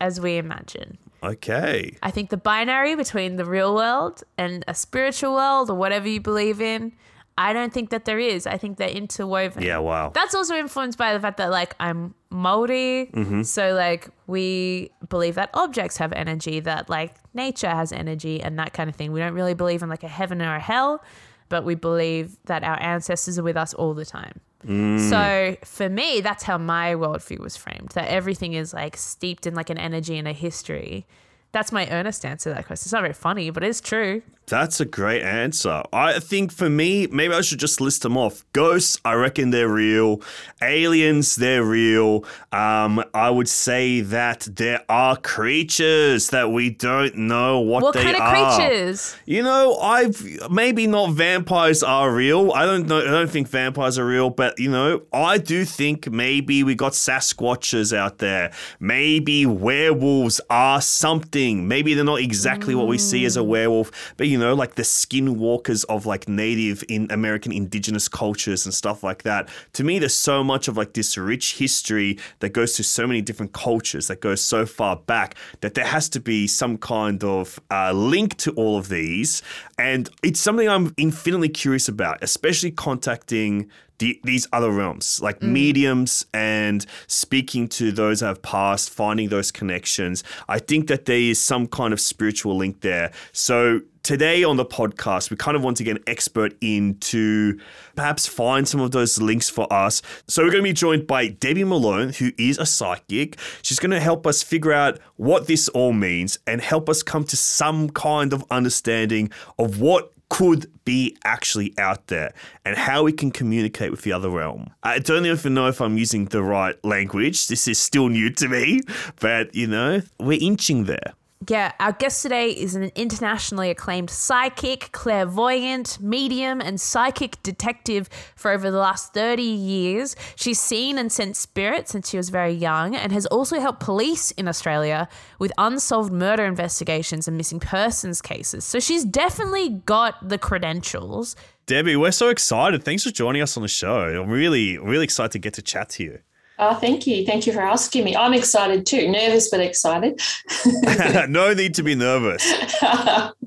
as 0.00 0.20
we 0.20 0.36
imagine. 0.36 0.98
Okay. 1.22 1.96
I 2.02 2.10
think 2.10 2.30
the 2.30 2.36
binary 2.36 2.94
between 2.94 3.36
the 3.36 3.44
real 3.44 3.74
world 3.74 4.22
and 4.38 4.64
a 4.66 4.74
spiritual 4.74 5.34
world 5.34 5.68
or 5.70 5.74
whatever 5.74 6.08
you 6.08 6.20
believe 6.20 6.60
in, 6.60 6.92
I 7.38 7.52
don't 7.52 7.72
think 7.72 7.90
that 7.90 8.04
there 8.04 8.18
is. 8.18 8.46
I 8.46 8.58
think 8.58 8.76
they're 8.76 8.88
interwoven. 8.88 9.62
Yeah, 9.62 9.78
wow. 9.78 10.10
That's 10.14 10.34
also 10.34 10.54
influenced 10.56 10.98
by 10.98 11.14
the 11.14 11.20
fact 11.20 11.38
that 11.38 11.50
like 11.50 11.74
I'm 11.80 12.14
Maori, 12.30 13.10
mm-hmm. 13.12 13.42
so 13.42 13.74
like 13.74 14.08
we 14.26 14.90
believe 15.08 15.36
that 15.36 15.50
objects 15.54 15.96
have 15.96 16.12
energy, 16.12 16.60
that 16.60 16.90
like 16.90 17.14
nature 17.34 17.70
has 17.70 17.92
energy 17.92 18.42
and 18.42 18.58
that 18.58 18.72
kind 18.72 18.90
of 18.90 18.96
thing. 18.96 19.12
We 19.12 19.20
don't 19.20 19.34
really 19.34 19.54
believe 19.54 19.82
in 19.82 19.88
like 19.88 20.02
a 20.02 20.08
heaven 20.08 20.42
or 20.42 20.54
a 20.54 20.60
hell, 20.60 21.02
but 21.48 21.64
we 21.64 21.74
believe 21.74 22.36
that 22.44 22.62
our 22.62 22.80
ancestors 22.80 23.38
are 23.38 23.42
with 23.42 23.56
us 23.56 23.72
all 23.74 23.94
the 23.94 24.04
time. 24.04 24.40
Mm. 24.66 25.08
So 25.08 25.56
for 25.64 25.88
me, 25.88 26.20
that's 26.20 26.42
how 26.42 26.58
my 26.58 26.94
worldview 26.94 27.38
was 27.40 27.56
framed. 27.56 27.90
That 27.94 28.08
everything 28.08 28.52
is 28.52 28.74
like 28.74 28.96
steeped 28.96 29.46
in 29.46 29.54
like 29.54 29.70
an 29.70 29.78
energy 29.78 30.18
and 30.18 30.28
a 30.28 30.32
history. 30.32 31.06
That's 31.52 31.72
my 31.72 31.88
earnest 31.90 32.24
answer 32.24 32.50
to 32.50 32.54
that 32.54 32.66
question. 32.66 32.86
It's 32.86 32.92
not 32.92 33.02
very 33.02 33.12
funny, 33.14 33.50
but 33.50 33.64
it's 33.64 33.80
true. 33.80 34.22
That's 34.46 34.80
a 34.80 34.84
great 34.84 35.22
answer. 35.22 35.82
I 35.92 36.18
think 36.18 36.50
for 36.52 36.68
me, 36.68 37.06
maybe 37.06 37.34
I 37.34 37.40
should 37.40 37.60
just 37.60 37.80
list 37.80 38.02
them 38.02 38.16
off. 38.16 38.44
Ghosts, 38.52 38.98
I 39.04 39.14
reckon 39.14 39.50
they're 39.50 39.68
real. 39.68 40.22
Aliens, 40.60 41.36
they're 41.36 41.62
real. 41.62 42.24
Um, 42.50 43.04
I 43.14 43.30
would 43.30 43.48
say 43.48 44.00
that 44.00 44.48
there 44.50 44.82
are 44.88 45.16
creatures 45.16 46.30
that 46.30 46.50
we 46.50 46.70
don't 46.70 47.16
know 47.16 47.60
what, 47.60 47.82
What 47.84 47.94
they 47.94 48.02
kind 48.02 48.16
of 48.16 48.22
are. 48.22 48.56
creatures? 48.56 49.14
You 49.24 49.44
know, 49.44 49.76
I've 49.78 50.50
maybe 50.50 50.88
not 50.88 51.12
vampires 51.12 51.84
are 51.84 52.12
real. 52.12 52.50
I 52.52 52.64
don't 52.64 52.88
know. 52.88 52.98
I 52.98 53.04
don't 53.10 53.30
think 53.30 53.46
vampires 53.46 54.00
are 54.00 54.06
real, 54.06 54.30
but 54.30 54.58
you 54.58 54.70
know, 54.70 55.02
I 55.12 55.38
do 55.38 55.64
think 55.64 56.10
maybe 56.10 56.64
we 56.64 56.74
got 56.74 56.92
Sasquatches 56.92 57.96
out 57.96 58.18
there. 58.18 58.50
Maybe 58.80 59.46
werewolves 59.46 60.40
are 60.50 60.80
something. 60.80 61.39
Maybe 61.48 61.94
they're 61.94 62.04
not 62.04 62.20
exactly 62.20 62.74
what 62.74 62.86
we 62.86 62.98
see 62.98 63.24
as 63.24 63.36
a 63.36 63.42
werewolf, 63.42 64.14
but 64.16 64.28
you 64.28 64.38
know, 64.38 64.54
like 64.54 64.74
the 64.74 64.82
skinwalkers 64.82 65.84
of 65.88 66.06
like 66.06 66.28
native 66.28 66.84
in 66.88 67.06
American 67.10 67.52
indigenous 67.52 68.08
cultures 68.08 68.64
and 68.66 68.74
stuff 68.74 69.02
like 69.02 69.22
that. 69.22 69.48
To 69.74 69.84
me, 69.84 69.98
there's 69.98 70.14
so 70.14 70.44
much 70.44 70.68
of 70.68 70.76
like 70.76 70.92
this 70.92 71.16
rich 71.16 71.56
history 71.56 72.18
that 72.40 72.50
goes 72.50 72.74
to 72.74 72.82
so 72.82 73.06
many 73.06 73.22
different 73.22 73.52
cultures 73.52 74.08
that 74.08 74.20
goes 74.20 74.40
so 74.40 74.66
far 74.66 74.96
back 74.96 75.34
that 75.60 75.74
there 75.74 75.86
has 75.86 76.08
to 76.10 76.20
be 76.20 76.46
some 76.46 76.76
kind 76.78 77.24
of 77.24 77.58
uh, 77.70 77.92
link 77.92 78.36
to 78.38 78.52
all 78.52 78.76
of 78.76 78.88
these. 78.88 79.42
And 79.78 80.10
it's 80.22 80.40
something 80.40 80.68
I'm 80.68 80.94
infinitely 80.96 81.48
curious 81.48 81.88
about, 81.88 82.18
especially 82.22 82.70
contacting 82.70 83.70
the, 84.00 84.18
these 84.24 84.48
other 84.52 84.72
realms, 84.72 85.20
like 85.22 85.38
mm. 85.40 85.48
mediums 85.48 86.26
and 86.34 86.84
speaking 87.06 87.68
to 87.68 87.92
those 87.92 88.20
that 88.20 88.26
have 88.26 88.42
passed, 88.42 88.90
finding 88.90 89.28
those 89.28 89.52
connections. 89.52 90.24
I 90.48 90.58
think 90.58 90.88
that 90.88 91.04
there 91.04 91.18
is 91.18 91.40
some 91.40 91.68
kind 91.68 91.92
of 91.92 92.00
spiritual 92.00 92.56
link 92.56 92.80
there. 92.80 93.12
So 93.32 93.82
today 94.02 94.42
on 94.42 94.56
the 94.56 94.64
podcast, 94.64 95.30
we 95.30 95.36
kind 95.36 95.56
of 95.56 95.62
want 95.62 95.76
to 95.76 95.84
get 95.84 95.98
an 95.98 96.02
expert 96.06 96.54
in 96.60 96.98
to 96.98 97.60
perhaps 97.94 98.26
find 98.26 98.66
some 98.66 98.80
of 98.80 98.90
those 98.90 99.20
links 99.20 99.50
for 99.50 99.70
us. 99.72 100.00
So 100.26 100.42
we're 100.42 100.50
going 100.50 100.64
to 100.64 100.70
be 100.70 100.72
joined 100.72 101.06
by 101.06 101.28
Debbie 101.28 101.64
Malone, 101.64 102.14
who 102.14 102.32
is 102.38 102.58
a 102.58 102.66
psychic. 102.66 103.38
She's 103.62 103.78
going 103.78 103.90
to 103.90 104.00
help 104.00 104.26
us 104.26 104.42
figure 104.42 104.72
out 104.72 104.98
what 105.16 105.46
this 105.46 105.68
all 105.68 105.92
means 105.92 106.38
and 106.46 106.60
help 106.62 106.88
us 106.88 107.02
come 107.02 107.24
to 107.24 107.36
some 107.36 107.90
kind 107.90 108.32
of 108.32 108.44
understanding 108.50 109.30
of 109.58 109.80
what 109.80 110.12
could 110.30 110.70
be 110.84 111.16
actually 111.24 111.74
out 111.76 112.06
there 112.06 112.32
and 112.64 112.76
how 112.76 113.02
we 113.02 113.12
can 113.12 113.30
communicate 113.30 113.90
with 113.90 114.02
the 114.02 114.12
other 114.12 114.30
realm. 114.30 114.70
I 114.82 115.00
don't 115.00 115.26
even 115.26 115.52
know 115.54 115.66
if 115.66 115.80
I'm 115.80 115.98
using 115.98 116.26
the 116.26 116.42
right 116.42 116.82
language. 116.82 117.48
This 117.48 117.68
is 117.68 117.78
still 117.78 118.08
new 118.08 118.30
to 118.34 118.48
me, 118.48 118.80
but 119.20 119.54
you 119.54 119.66
know, 119.66 120.00
we're 120.18 120.38
inching 120.40 120.84
there. 120.84 121.12
Yeah, 121.48 121.72
our 121.80 121.92
guest 121.92 122.22
today 122.22 122.50
is 122.50 122.74
an 122.74 122.90
internationally 122.94 123.70
acclaimed 123.70 124.10
psychic, 124.10 124.92
clairvoyant, 124.92 125.98
medium, 125.98 126.60
and 126.60 126.78
psychic 126.78 127.42
detective 127.42 128.10
for 128.36 128.50
over 128.50 128.70
the 128.70 128.76
last 128.76 129.14
30 129.14 129.42
years. 129.42 130.16
She's 130.36 130.60
seen 130.60 130.98
and 130.98 131.10
sent 131.10 131.36
spirits 131.36 131.92
since 131.92 132.10
she 132.10 132.18
was 132.18 132.28
very 132.28 132.52
young 132.52 132.94
and 132.94 133.10
has 133.12 133.24
also 133.26 133.58
helped 133.58 133.80
police 133.80 134.32
in 134.32 134.48
Australia 134.48 135.08
with 135.38 135.50
unsolved 135.56 136.12
murder 136.12 136.44
investigations 136.44 137.26
and 137.26 137.38
missing 137.38 137.58
persons 137.58 138.20
cases. 138.20 138.64
So 138.66 138.78
she's 138.78 139.06
definitely 139.06 139.70
got 139.86 140.28
the 140.28 140.36
credentials. 140.36 141.36
Debbie, 141.64 141.96
we're 141.96 142.12
so 142.12 142.28
excited. 142.28 142.84
Thanks 142.84 143.04
for 143.04 143.10
joining 143.10 143.40
us 143.40 143.56
on 143.56 143.62
the 143.62 143.68
show. 143.68 144.20
I'm 144.20 144.28
really, 144.28 144.76
really 144.76 145.04
excited 145.04 145.32
to 145.32 145.38
get 145.38 145.54
to 145.54 145.62
chat 145.62 145.88
to 145.90 146.02
you. 146.02 146.18
Oh, 146.62 146.74
thank 146.74 147.06
you. 147.06 147.24
Thank 147.24 147.46
you 147.46 147.54
for 147.54 147.62
asking 147.62 148.04
me. 148.04 148.14
I'm 148.14 148.34
excited 148.34 148.84
too. 148.84 149.10
Nervous, 149.10 149.48
but 149.48 149.60
excited. 149.60 150.20
no 151.30 151.54
need 151.54 151.74
to 151.74 151.82
be 151.82 151.94
nervous. 151.94 152.44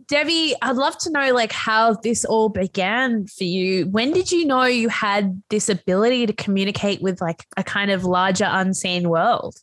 Debbie, 0.08 0.56
I'd 0.64 0.76
love 0.76 0.98
to 0.98 1.12
know 1.12 1.32
like 1.32 1.52
how 1.52 1.94
this 1.94 2.26
all 2.26 2.50
began 2.50 3.28
for 3.28 3.44
you. 3.44 3.86
When 3.86 4.14
did 4.14 4.32
you 4.32 4.46
know 4.46 4.64
you 4.64 4.90
had 4.90 5.44
this 5.52 5.70
ability 5.70 6.26
to 6.26 6.34
communicate 6.34 7.04
with 7.04 7.22
like 7.22 7.46
a 7.56 7.64
kind 7.64 7.92
of 7.92 8.04
larger 8.04 8.48
unseen 8.50 9.10
world? 9.10 9.58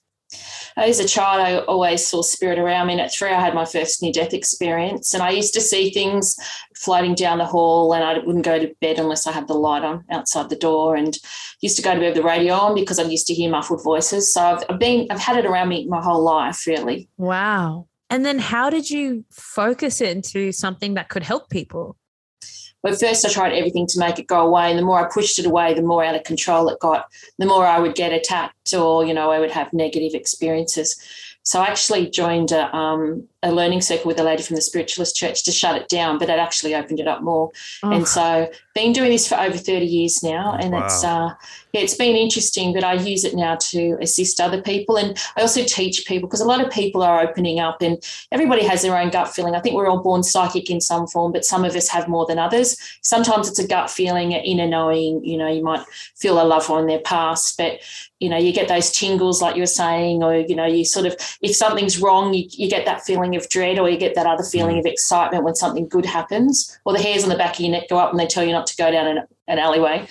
As 0.77 1.01
a 1.01 1.07
child, 1.07 1.41
I 1.41 1.59
always 1.59 2.07
saw 2.07 2.23
spirit 2.23 2.59
around 2.59 2.87
me. 2.87 2.95
And 2.95 3.03
at 3.03 3.13
three, 3.13 3.31
I 3.31 3.41
had 3.41 3.55
my 3.55 3.65
first 3.65 4.03
near 4.03 4.13
death 4.13 4.33
experience. 4.33 5.13
And 5.15 5.23
I 5.23 5.31
used 5.31 5.55
to 5.55 5.61
see 5.61 5.91
things 5.91 6.37
floating 6.77 7.15
down 7.15 7.39
the 7.39 7.47
hall, 7.47 7.93
and 7.93 8.03
I 8.03 8.19
wouldn't 8.19 8.45
go 8.45 8.59
to 8.59 8.75
bed 8.81 8.99
unless 8.99 9.27
I 9.27 9.33
had 9.33 9.49
the 9.49 9.55
light 9.55 9.85
on 9.85 10.05
outside 10.11 10.49
the 10.49 10.57
door. 10.57 10.97
And 10.97 11.17
used 11.61 11.77
to 11.77 11.83
go 11.83 11.95
to 11.95 12.01
bed 12.01 12.15
with 12.15 12.17
the 12.17 12.23
radio 12.23 12.55
on 12.55 12.75
because 12.75 12.99
I 12.99 13.05
used 13.05 13.27
to 13.27 13.35
hear 13.35 13.51
muffled 13.51 13.83
voices. 13.83 14.33
So 14.33 14.41
I've, 14.43 14.65
I've 14.69 14.79
been, 14.79 15.07
I've 15.11 15.21
had 15.21 15.37
it 15.37 15.47
around 15.47 15.69
me 15.69 15.87
my 15.87 16.03
whole 16.03 16.23
life, 16.23 16.67
really. 16.67 17.09
Wow. 17.17 17.87
And 18.09 18.27
then 18.27 18.39
how 18.39 18.71
did 18.71 18.91
you 18.91 19.25
focus 19.31 20.01
it 20.01 20.09
into 20.09 20.51
something 20.53 20.95
that 20.95 21.09
could 21.09 21.23
help 21.23 21.49
people? 21.49 21.97
But 22.83 22.99
first, 22.99 23.27
I 23.27 23.29
tried 23.29 23.53
everything 23.53 23.87
to 23.89 23.99
make 23.99 24.19
it 24.19 24.27
go 24.27 24.47
away. 24.47 24.71
And 24.71 24.79
the 24.79 24.85
more 24.85 25.05
I 25.05 25.11
pushed 25.13 25.39
it 25.39 25.47
away, 25.47 25.75
the 25.75 25.83
more 25.83 26.05
out 26.05 26.15
of 26.15 26.25
control 26.25 26.69
it 26.69 26.81
got, 26.81 27.07
the 27.39 27.47
more 27.47 27.67
I 27.67 27.79
would 27.79 27.95
get 27.95 28.13
attacked 28.13 28.73
or, 28.75 29.05
you 29.05 29.13
know, 29.13 29.31
I 29.31 29.39
would 29.39 29.51
have 29.51 29.73
negative 29.73 30.15
experiences. 30.15 30.99
So 31.43 31.61
I 31.61 31.67
actually 31.67 32.09
joined 32.11 32.53
a, 32.53 32.75
um, 32.75 33.29
a 33.43 33.53
learning 33.53 33.81
circle 33.81 34.07
with 34.07 34.21
a 34.21 34.23
lady 34.23 34.43
from 34.43 34.57
the 34.57 34.63
Spiritualist 34.63 35.17
Church 35.17 35.45
to 35.45 35.53
shut 35.53 35.81
it 35.81 35.89
down, 35.89 36.19
but 36.19 36.29
it 36.29 36.39
actually 36.39 36.75
opened 36.75 37.01
it 37.01 37.09
up 37.09 37.23
more. 37.23 37.51
Oh. 37.83 37.91
And 37.91 38.07
so 38.07 38.51
been 38.75 38.93
doing 38.93 39.11
this 39.11 39.27
for 39.27 39.39
over 39.39 39.57
30 39.57 39.85
years 39.85 40.23
now. 40.23 40.57
And 40.61 40.73
wow. 40.73 40.85
it's 40.85 41.03
uh, 41.03 41.35
yeah, 41.73 41.81
it's 41.83 41.95
been 41.95 42.17
interesting, 42.17 42.73
but 42.73 42.85
I 42.85 42.95
use 42.95 43.25
it 43.25 43.35
now 43.35 43.57
to 43.57 43.97
assist 44.01 44.41
other 44.41 44.61
people. 44.61 44.97
And 44.97 45.17
I 45.37 45.43
also 45.43 45.65
teach 45.65 46.05
people 46.07 46.29
because 46.29 46.41
a 46.41 46.47
lot 46.47 46.65
of 46.65 46.71
people 46.71 47.03
are 47.03 47.21
opening 47.21 47.61
up 47.61 47.81
and 47.81 48.03
everybody 48.33 48.65
has 48.65 48.83
their 48.83 48.97
own 48.97 49.11
gut 49.11 49.29
feeling. 49.29 49.55
I 49.55 49.61
think 49.61 49.75
we're 49.75 49.89
all 49.89 50.03
born 50.03 50.23
psychic 50.23 50.69
in 50.69 50.81
some 50.81 51.07
form, 51.07 51.33
but 51.33 51.45
some 51.45 51.65
of 51.65 51.77
us 51.77 51.89
have 51.89 52.09
more 52.09 52.27
than 52.27 52.39
others. 52.39 52.77
Sometimes 53.03 53.49
it's 53.49 53.59
a 53.59 53.67
gut 53.67 53.89
feeling, 53.89 54.35
an 54.35 54.41
inner 54.41 54.67
knowing, 54.67 55.25
you 55.25 55.39
know, 55.39 55.49
you 55.49 55.63
might 55.63 55.85
feel 56.17 56.43
a 56.43 56.45
loved 56.45 56.69
one 56.69 56.83
in 56.83 56.87
their 56.87 57.01
past, 57.01 57.57
but 57.57 57.81
you 58.19 58.29
know, 58.29 58.37
you 58.37 58.53
get 58.53 58.69
those 58.69 58.91
tingles 58.91 59.41
like 59.41 59.57
you 59.57 59.63
were 59.63 59.67
saying, 59.67 60.23
or 60.23 60.37
you 60.37 60.55
know, 60.55 60.67
you 60.67 60.85
sort 60.85 61.07
of 61.07 61.17
if 61.41 61.57
something's 61.57 62.01
wrong, 62.01 62.35
you, 62.35 62.47
you 62.51 62.69
get 62.69 62.85
that 62.85 63.03
feeling 63.03 63.30
of 63.37 63.49
dread 63.49 63.79
or 63.79 63.89
you 63.89 63.97
get 63.97 64.15
that 64.15 64.27
other 64.27 64.45
feeling 64.45 64.77
mm. 64.77 64.81
of 64.81 64.87
excitement 64.87 65.45
when 65.45 65.55
something 65.55 65.89
good 65.89 66.07
happens, 66.07 66.79
or 66.85 66.93
the 66.93 67.03
hairs 67.03 67.23
on 67.23 67.29
the 67.29 67.37
back 67.37 67.55
of 67.55 67.61
your 67.61 67.71
neck 67.71 67.89
go 67.89 67.99
up 67.99 68.11
and 68.11 68.19
they 68.19 68.27
tell 68.27 68.45
you 68.45 68.53
not 68.53 68.67
to 68.67 68.77
go 68.77 68.91
down 68.91 69.07
an, 69.07 69.27
an 69.49 69.59
alleyway. 69.59 70.07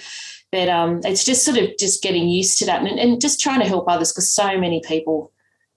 But 0.52 0.68
um, 0.68 1.02
it's 1.04 1.24
just 1.24 1.46
sort 1.46 1.58
of 1.58 1.70
just 1.78 2.02
getting 2.02 2.28
used 2.28 2.58
to 2.60 2.66
that 2.66 2.82
and, 2.82 3.00
and 3.00 3.22
just 3.22 3.40
trying 3.40 3.60
to 3.60 3.68
help 3.68 3.88
others 3.88 4.12
because 4.12 4.30
so 4.30 4.58
many 4.58 4.82
people 4.86 5.32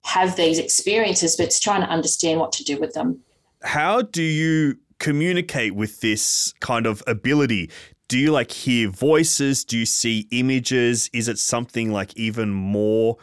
have 0.04 0.36
these 0.36 0.58
experiences, 0.58 1.36
but 1.36 1.44
it's 1.44 1.60
trying 1.60 1.82
to 1.82 1.88
understand 1.88 2.40
what 2.40 2.52
to 2.52 2.64
do 2.64 2.78
with 2.78 2.94
them. 2.94 3.20
How 3.62 4.02
do 4.02 4.22
you 4.22 4.78
communicate 4.98 5.74
with 5.74 6.00
this 6.00 6.54
kind 6.60 6.86
of 6.86 7.02
ability? 7.06 7.70
Do 8.08 8.18
you 8.18 8.32
like 8.32 8.50
hear 8.50 8.88
voices? 8.88 9.64
Do 9.64 9.78
you 9.78 9.86
see 9.86 10.26
images? 10.30 11.08
Is 11.12 11.28
it 11.28 11.38
something 11.38 11.92
like 11.92 12.16
even 12.16 12.50
more 12.50 13.18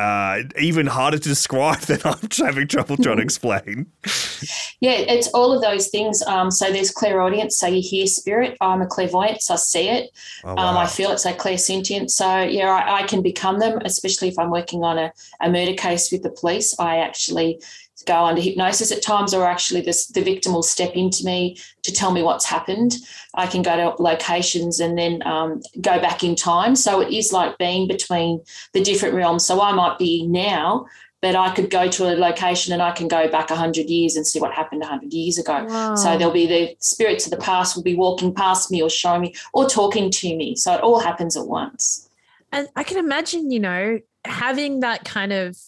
uh, 0.00 0.42
even 0.58 0.86
harder 0.86 1.18
to 1.18 1.28
describe 1.28 1.80
than 1.90 2.00
I'm 2.04 2.28
having 2.38 2.66
trouble 2.66 2.96
trying 2.96 3.18
to 3.18 3.22
explain. 3.22 3.86
Yeah, 4.80 4.92
it's 4.92 5.28
all 5.28 5.52
of 5.52 5.60
those 5.60 5.88
things. 5.88 6.22
Um, 6.22 6.50
so 6.50 6.72
there's 6.72 6.90
clairaudience, 6.90 7.58
so 7.58 7.66
you 7.66 7.82
hear 7.82 8.06
spirit. 8.06 8.56
I'm 8.62 8.80
a 8.80 8.86
clairvoyant, 8.86 9.42
so 9.42 9.54
I 9.54 9.56
see 9.58 9.88
it. 9.88 10.10
Oh, 10.42 10.54
wow. 10.54 10.68
um, 10.68 10.76
I 10.78 10.86
feel 10.86 11.10
it's 11.10 11.26
a 11.26 11.34
clairsentient. 11.34 12.10
So 12.10 12.42
yeah, 12.42 12.70
I, 12.70 13.02
I, 13.02 13.02
can 13.02 13.20
become 13.20 13.58
them, 13.58 13.78
especially 13.84 14.28
if 14.28 14.38
I'm 14.38 14.50
working 14.50 14.82
on 14.82 14.98
a, 14.98 15.12
a 15.40 15.50
murder 15.50 15.74
case 15.74 16.10
with 16.10 16.22
the 16.22 16.30
police. 16.30 16.78
I 16.78 16.98
actually 16.98 17.62
go 18.06 18.24
under 18.24 18.40
hypnosis 18.40 18.92
at 18.92 19.02
times, 19.02 19.34
or 19.34 19.46
actually 19.46 19.80
this, 19.80 20.06
the 20.06 20.22
victim 20.22 20.52
will 20.52 20.62
step 20.62 20.94
into 20.94 21.24
me 21.24 21.56
to 21.82 21.92
tell 21.92 22.12
me 22.12 22.22
what's 22.22 22.44
happened. 22.44 22.96
I 23.34 23.46
can 23.46 23.62
go 23.62 23.76
to 23.76 24.02
locations 24.02 24.80
and 24.80 24.98
then 24.98 25.26
um, 25.26 25.60
go 25.80 26.00
back 26.00 26.24
in 26.24 26.34
time. 26.34 26.76
So 26.76 27.00
it 27.00 27.12
is 27.12 27.32
like 27.32 27.58
being 27.58 27.88
between 27.88 28.42
the 28.72 28.82
different 28.82 29.14
realms. 29.14 29.44
So 29.44 29.60
I 29.60 29.72
might 29.72 29.98
be 29.98 30.26
now, 30.26 30.86
but 31.20 31.36
I 31.36 31.54
could 31.54 31.70
go 31.70 31.88
to 31.88 32.04
a 32.04 32.16
location 32.16 32.72
and 32.72 32.82
I 32.82 32.92
can 32.92 33.08
go 33.08 33.28
back 33.28 33.50
100 33.50 33.86
years 33.88 34.16
and 34.16 34.26
see 34.26 34.40
what 34.40 34.52
happened 34.52 34.80
100 34.80 35.12
years 35.12 35.38
ago. 35.38 35.64
Wow. 35.64 35.94
So 35.94 36.16
there'll 36.16 36.32
be 36.32 36.46
the 36.46 36.76
spirits 36.78 37.26
of 37.26 37.30
the 37.30 37.36
past 37.36 37.76
will 37.76 37.82
be 37.82 37.94
walking 37.94 38.34
past 38.34 38.70
me 38.70 38.82
or 38.82 38.90
showing 38.90 39.22
me 39.22 39.34
or 39.52 39.68
talking 39.68 40.10
to 40.10 40.36
me. 40.36 40.56
So 40.56 40.74
it 40.74 40.80
all 40.80 41.00
happens 41.00 41.36
at 41.36 41.46
once. 41.46 42.08
And 42.52 42.68
I 42.74 42.82
can 42.82 42.96
imagine, 42.96 43.50
you 43.50 43.60
know, 43.60 44.00
having 44.24 44.80
that 44.80 45.04
kind 45.04 45.32
of 45.32 45.58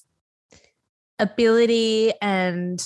ability 1.18 2.12
and 2.20 2.84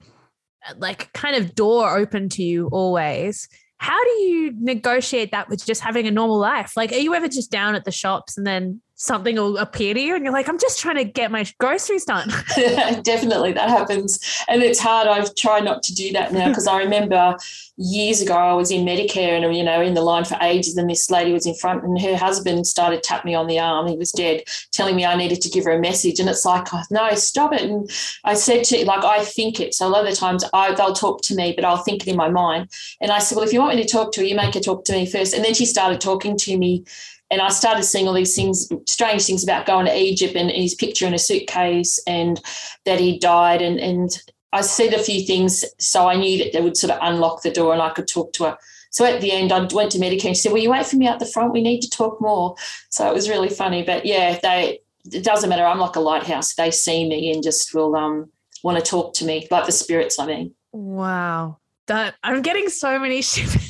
uh, 0.00 0.74
like 0.78 1.12
kind 1.12 1.36
of 1.36 1.54
door 1.54 1.96
open 1.96 2.28
to 2.28 2.42
you 2.42 2.68
always 2.68 3.48
how 3.78 4.02
do 4.02 4.10
you 4.22 4.52
negotiate 4.58 5.30
that 5.30 5.48
with 5.48 5.64
just 5.64 5.80
having 5.80 6.06
a 6.06 6.10
normal 6.10 6.38
life? 6.38 6.76
Like 6.76 6.92
are 6.92 6.96
you 6.96 7.14
ever 7.14 7.28
just 7.28 7.50
down 7.50 7.74
at 7.74 7.84
the 7.84 7.92
shops 7.92 8.36
and 8.36 8.46
then 8.46 8.80
something 8.98 9.36
will 9.36 9.56
appear 9.58 9.94
to 9.94 10.00
you 10.00 10.16
and 10.16 10.24
you're 10.24 10.32
like 10.32 10.48
i'm 10.48 10.58
just 10.58 10.78
trying 10.80 10.96
to 10.96 11.04
get 11.04 11.30
my 11.30 11.44
groceries 11.58 12.04
done. 12.04 12.28
Definitely 13.02 13.52
that 13.52 13.70
happens. 13.70 14.18
And 14.48 14.62
it's 14.62 14.80
hard. 14.80 15.06
I've 15.06 15.34
tried 15.34 15.64
not 15.64 15.82
to 15.84 15.94
do 15.94 16.12
that 16.12 16.32
now 16.32 16.48
because 16.48 16.66
i 16.66 16.78
remember 16.82 17.36
years 17.76 18.20
ago 18.20 18.34
I 18.34 18.52
was 18.54 18.72
in 18.72 18.84
Medicare 18.84 19.40
and 19.40 19.56
you 19.56 19.62
know 19.62 19.80
in 19.80 19.94
the 19.94 20.02
line 20.02 20.24
for 20.24 20.36
ages 20.40 20.76
and 20.76 20.90
this 20.90 21.10
lady 21.10 21.32
was 21.32 21.46
in 21.46 21.54
front 21.54 21.84
and 21.84 22.00
her 22.00 22.16
husband 22.16 22.66
started 22.66 23.04
tap 23.04 23.24
me 23.24 23.34
on 23.34 23.46
the 23.46 23.60
arm. 23.60 23.86
He 23.86 23.96
was 23.96 24.10
dead 24.10 24.42
telling 24.72 24.96
me 24.96 25.04
I 25.04 25.16
needed 25.16 25.40
to 25.42 25.48
give 25.48 25.64
her 25.64 25.72
a 25.72 25.80
message. 25.80 26.18
And 26.18 26.28
it's 26.28 26.44
like 26.44 26.74
oh, 26.74 26.82
no 26.90 27.14
stop 27.14 27.52
it. 27.52 27.62
And 27.62 27.88
I 28.24 28.34
said 28.34 28.64
to 28.64 28.84
like 28.84 29.04
I 29.04 29.24
think 29.24 29.60
it. 29.60 29.74
So 29.74 29.86
a 29.86 29.90
lot 29.90 30.04
of 30.04 30.10
the 30.10 30.16
times 30.16 30.44
I, 30.52 30.74
they'll 30.74 30.92
talk 30.92 31.22
to 31.22 31.36
me 31.36 31.52
but 31.54 31.64
I'll 31.64 31.84
think 31.84 32.02
it 32.02 32.10
in 32.10 32.16
my 32.16 32.28
mind. 32.28 32.68
And 33.00 33.12
I 33.12 33.20
said 33.20 33.36
well 33.36 33.46
if 33.46 33.52
you 33.52 33.60
want 33.60 33.76
me 33.76 33.82
to 33.82 33.88
talk 33.88 34.12
to 34.12 34.20
her 34.20 34.26
you 34.26 34.34
make 34.34 34.54
her 34.54 34.60
talk 34.60 34.84
to 34.86 34.92
me 34.92 35.06
first. 35.06 35.32
And 35.32 35.44
then 35.44 35.54
she 35.54 35.66
started 35.66 36.00
talking 36.00 36.36
to 36.38 36.58
me 36.58 36.84
and 37.30 37.40
I 37.40 37.50
started 37.50 37.82
seeing 37.82 38.08
all 38.08 38.14
these 38.14 38.34
things, 38.34 38.68
strange 38.86 39.26
things 39.26 39.44
about 39.44 39.66
going 39.66 39.86
to 39.86 39.96
Egypt 39.96 40.34
and 40.34 40.50
his 40.50 40.74
picture 40.74 41.06
in 41.06 41.14
a 41.14 41.18
suitcase 41.18 42.00
and 42.06 42.40
that 42.84 43.00
he 43.00 43.18
died 43.18 43.62
and 43.62 43.78
and 43.78 44.10
I 44.52 44.62
said 44.62 44.94
a 44.94 44.98
few 44.98 45.26
things, 45.26 45.64
so 45.78 46.08
I 46.08 46.16
knew 46.16 46.42
that 46.42 46.52
they 46.52 46.62
would 46.62 46.76
sort 46.76 46.92
of 46.92 46.98
unlock 47.02 47.42
the 47.42 47.50
door 47.50 47.72
and 47.72 47.82
I 47.82 47.90
could 47.90 48.08
talk 48.08 48.32
to 48.34 48.44
her. 48.44 48.58
So 48.90 49.04
at 49.04 49.20
the 49.20 49.30
end, 49.30 49.52
I 49.52 49.60
went 49.72 49.92
to 49.92 49.98
Medicare 49.98 50.28
and 50.28 50.36
she 50.36 50.42
said, 50.42 50.52
Will 50.52 50.62
you 50.62 50.70
wait 50.70 50.86
for 50.86 50.96
me 50.96 51.06
out 51.06 51.20
the 51.20 51.26
front? 51.26 51.52
We 51.52 51.62
need 51.62 51.82
to 51.82 51.90
talk 51.90 52.20
more. 52.20 52.56
So 52.88 53.06
it 53.06 53.14
was 53.14 53.28
really 53.28 53.50
funny. 53.50 53.82
But 53.82 54.06
yeah, 54.06 54.38
they 54.42 54.80
it 55.12 55.24
doesn't 55.24 55.50
matter. 55.50 55.66
I'm 55.66 55.78
like 55.78 55.96
a 55.96 56.00
lighthouse. 56.00 56.54
They 56.54 56.70
see 56.70 57.06
me 57.08 57.30
and 57.30 57.42
just 57.42 57.74
will 57.74 57.94
um 57.94 58.30
want 58.62 58.82
to 58.82 58.90
talk 58.90 59.14
to 59.14 59.24
me, 59.24 59.46
like 59.50 59.66
the 59.66 59.72
spirits, 59.72 60.18
I 60.18 60.26
mean. 60.26 60.54
Wow. 60.72 61.58
That 61.86 62.14
I'm 62.22 62.40
getting 62.40 62.70
so 62.70 62.98
many 62.98 63.20
shivers 63.22 63.67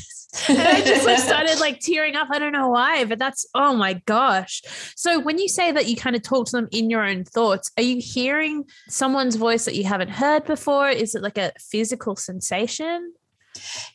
and 0.49 0.59
I 0.59 0.81
just 0.83 1.07
like 1.07 1.19
started 1.19 1.59
like 1.59 1.81
tearing 1.81 2.17
up. 2.17 2.29
I 2.31 2.39
don't 2.39 2.53
know 2.53 2.69
why, 2.69 3.05
but 3.05 3.19
that's 3.19 3.47
oh 3.55 3.75
my 3.75 3.95
gosh. 4.07 4.63
So 4.97 5.21
when 5.21 5.39
you 5.39 5.49
say 5.49 5.73
that 5.73 5.87
you 5.87 5.97
kind 5.97 6.17
of 6.17 6.23
talk 6.23 6.47
to 6.47 6.57
them 6.57 6.69
in 6.71 6.91
your 6.91 7.05
own 7.05 7.25
thoughts, 7.25 7.71
are 7.77 7.83
you 7.83 8.01
hearing 8.01 8.65
someone's 8.89 9.37
voice 9.37 9.65
that 9.65 9.75
you 9.75 9.85
haven't 9.85 10.11
heard 10.11 10.45
before? 10.45 10.89
Is 10.89 11.15
it 11.15 11.23
like 11.23 11.39
a 11.39 11.53
physical 11.59 12.17
sensation? 12.17 13.15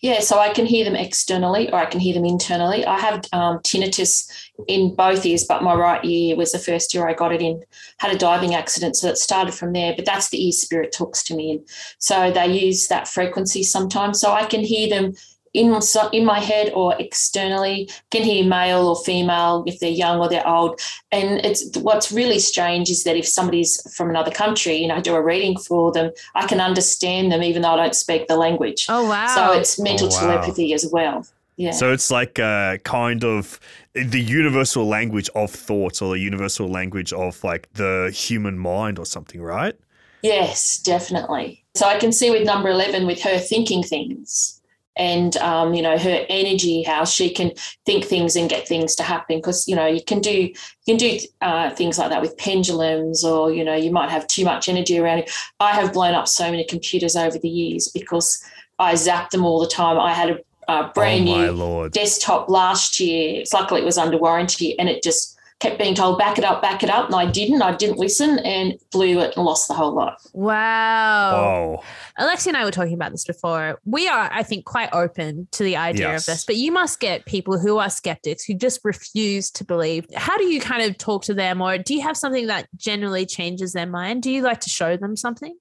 Yeah, 0.02 0.20
so 0.20 0.40
I 0.40 0.52
can 0.52 0.66
hear 0.66 0.84
them 0.84 0.96
externally 0.96 1.72
or 1.72 1.80
I 1.80 1.86
can 1.86 2.00
hear 2.00 2.14
them 2.14 2.26
internally. 2.26 2.86
I 2.86 3.00
have 3.00 3.26
um, 3.32 3.60
tinnitus 3.60 4.30
in 4.68 4.94
both 4.96 5.26
ears, 5.26 5.46
but 5.48 5.64
my 5.64 5.74
right 5.74 6.04
ear 6.04 6.36
was 6.36 6.52
the 6.52 6.60
first 6.60 6.94
year 6.94 7.08
I 7.08 7.14
got 7.14 7.34
it 7.34 7.42
in. 7.42 7.64
Had 8.00 8.14
a 8.14 8.18
diving 8.18 8.56
accident, 8.56 8.96
so 8.96 9.08
it 9.08 9.18
started 9.18 9.54
from 9.54 9.72
there. 9.72 9.94
But 9.96 10.06
that's 10.06 10.30
the 10.30 10.46
ear 10.46 10.52
spirit 10.52 10.92
talks 10.92 11.24
to 11.24 11.36
me, 11.36 11.52
and 11.52 11.68
so 11.98 12.32
they 12.32 12.48
use 12.48 12.88
that 12.88 13.08
frequency 13.08 13.64
sometimes. 13.64 14.20
So 14.20 14.32
I 14.32 14.46
can 14.46 14.62
hear 14.62 14.90
them 14.90 15.14
in, 15.54 15.80
in 16.12 16.26
my 16.26 16.40
head 16.40 16.72
or 16.74 16.96
externally 17.00 17.90
can 18.12 18.24
hear 18.24 18.46
male 18.46 18.88
or 18.88 18.96
female 19.04 19.64
if 19.68 19.80
they're 19.80 19.90
young 19.90 20.20
or 20.20 20.28
they're 20.28 20.48
old 20.48 20.80
and 21.12 21.46
it's 21.46 21.78
what's 21.78 22.12
really 22.12 22.40
strange 22.40 22.90
is 22.90 23.04
that 23.04 23.16
if 23.16 23.28
somebody's 23.28 23.82
from 23.96 24.10
another 24.10 24.32
country 24.32 24.76
you 24.76 24.88
know 24.88 24.96
I 24.96 25.02
do 25.02 25.16
a 25.16 25.22
reading 25.22 25.58
for 25.58 25.92
them 25.92 26.12
i 26.36 26.48
can 26.48 26.60
understand 26.60 27.32
them 27.32 27.44
even 27.44 27.62
though 27.62 27.72
i 27.72 27.76
don't 27.76 27.96
speak 27.96 28.28
the 28.28 28.36
language 28.36 28.86
oh 28.90 29.08
wow 29.08 29.28
so 29.28 29.60
it's 29.60 29.80
mental 29.80 30.08
oh, 30.12 30.16
wow. 30.16 30.42
telepathy 30.42 30.74
as 30.74 30.88
well 30.92 31.26
yeah. 31.56 31.72
So 31.72 31.92
it's 31.92 32.10
like 32.10 32.40
a 32.40 32.80
kind 32.84 33.24
of 33.24 33.60
the 33.94 34.20
universal 34.20 34.88
language 34.88 35.30
of 35.36 35.52
thoughts 35.52 36.02
or 36.02 36.14
the 36.14 36.20
universal 36.20 36.68
language 36.68 37.14
of 37.14 37.44
like 37.44 37.72
the 37.74 38.12
human 38.14 38.58
mind 38.58 38.98
or 38.98 39.06
something, 39.06 39.42
right? 39.42 39.76
Yes, 40.24 40.80
definitely. 40.80 41.64
So 41.76 41.86
I 41.86 42.00
can 42.00 42.12
see 42.12 42.32
with 42.32 42.46
number 42.46 42.70
11 42.70 43.06
with 43.06 43.22
her 43.22 43.38
thinking 43.38 43.84
things 43.84 44.62
and 44.96 45.38
um, 45.38 45.74
you 45.74 45.82
know 45.82 45.98
her 45.98 46.26
energy 46.30 46.84
how 46.84 47.04
she 47.06 47.30
can 47.30 47.52
think 47.86 48.06
things 48.06 48.36
and 48.36 48.50
get 48.50 48.68
things 48.68 48.96
to 48.96 49.04
happen. 49.04 49.38
Because 49.38 49.68
you 49.68 49.76
know 49.76 49.88
you 49.88 50.04
can 50.04 50.20
do 50.20 50.32
you 50.32 50.54
can 50.86 50.98
do 50.98 51.20
uh, 51.42 51.70
things 51.72 51.98
like 51.98 52.10
that 52.10 52.22
with 52.22 52.38
pendulums 52.38 53.24
or 53.24 53.52
you 53.52 53.64
know 53.64 53.76
you 53.76 53.92
might 53.92 54.10
have 54.10 54.28
too 54.28 54.46
much 54.46 54.68
energy 54.68 55.00
around 55.00 55.20
it 55.20 55.32
i 55.60 55.72
have 55.72 55.94
blown 55.94 56.14
up 56.14 56.28
so 56.28 56.50
many 56.52 56.66
computers 56.66 57.16
over 57.16 57.38
the 57.40 57.50
years 57.50 57.88
because 57.88 58.44
i 58.80 58.96
zap 58.96 59.30
them 59.30 59.46
all 59.46 59.60
the 59.60 59.68
time. 59.68 60.00
I 60.00 60.14
had 60.14 60.30
a, 60.32 60.40
a 60.72 60.92
brand 60.94 61.28
oh 61.30 61.46
new 61.46 61.52
lord. 61.52 61.92
desktop 61.92 62.50
last 62.50 63.00
year. 63.00 63.42
It's 63.42 63.54
luckily 63.54 63.82
it 63.82 63.86
was 63.86 63.98
under 63.98 64.18
warranty 64.18 64.78
and 64.80 64.90
it 64.90 65.04
just 65.04 65.33
kept 65.64 65.80
being 65.80 65.96
told 65.96 66.18
back 66.20 66.38
it 66.38 66.44
up 66.44 66.62
back 66.62 66.84
it 66.84 66.90
up 66.90 67.06
and 67.08 67.16
i 67.16 67.26
didn't 67.26 67.62
i 67.62 67.74
didn't 67.76 67.98
listen 67.98 68.38
and 68.40 68.74
blew 68.92 69.20
it 69.20 69.34
and 69.36 69.46
lost 69.46 69.68
the 69.68 69.74
whole 69.74 69.96
lot 69.96 70.18
Wow. 70.34 71.78
Oh, 71.80 71.84
Alexei 72.18 72.50
and 72.50 72.58
I 72.58 72.66
were 72.66 72.72
talking 72.72 72.94
about 72.96 73.12
this 73.12 73.24
before. 73.24 73.80
We 73.86 74.08
are, 74.08 74.30
I 74.32 74.44
think, 74.44 74.66
quite 74.66 74.90
open 74.92 75.48
to 75.52 75.64
the 75.64 75.78
idea 75.78 76.10
Yes. 76.10 76.28
of 76.28 76.34
this, 76.34 76.46
but 76.46 76.56
you 76.58 76.72
must 76.72 77.00
get 77.00 77.26
people 77.26 77.58
who 77.60 77.78
are 77.78 77.90
skeptics 77.90 78.44
who 78.44 78.56
just 78.56 78.80
refuse 78.84 79.50
to 79.52 79.64
believe. 79.64 80.06
How 80.16 80.38
do 80.38 80.46
you 80.46 80.60
kind 80.60 80.84
of 80.84 80.98
talk 80.98 81.24
to 81.26 81.34
them, 81.34 81.62
or 81.62 81.78
do 81.78 81.94
you 81.94 82.02
have 82.02 82.18
something 82.18 82.48
that 82.48 82.68
generally 82.76 83.26
changes 83.26 83.74
their 83.74 83.86
mind? 83.88 84.24
Do 84.24 84.32
you 84.32 84.42
like 84.42 84.60
to 84.62 84.70
show 84.70 84.98
them 84.98 85.16
something? 85.16 85.56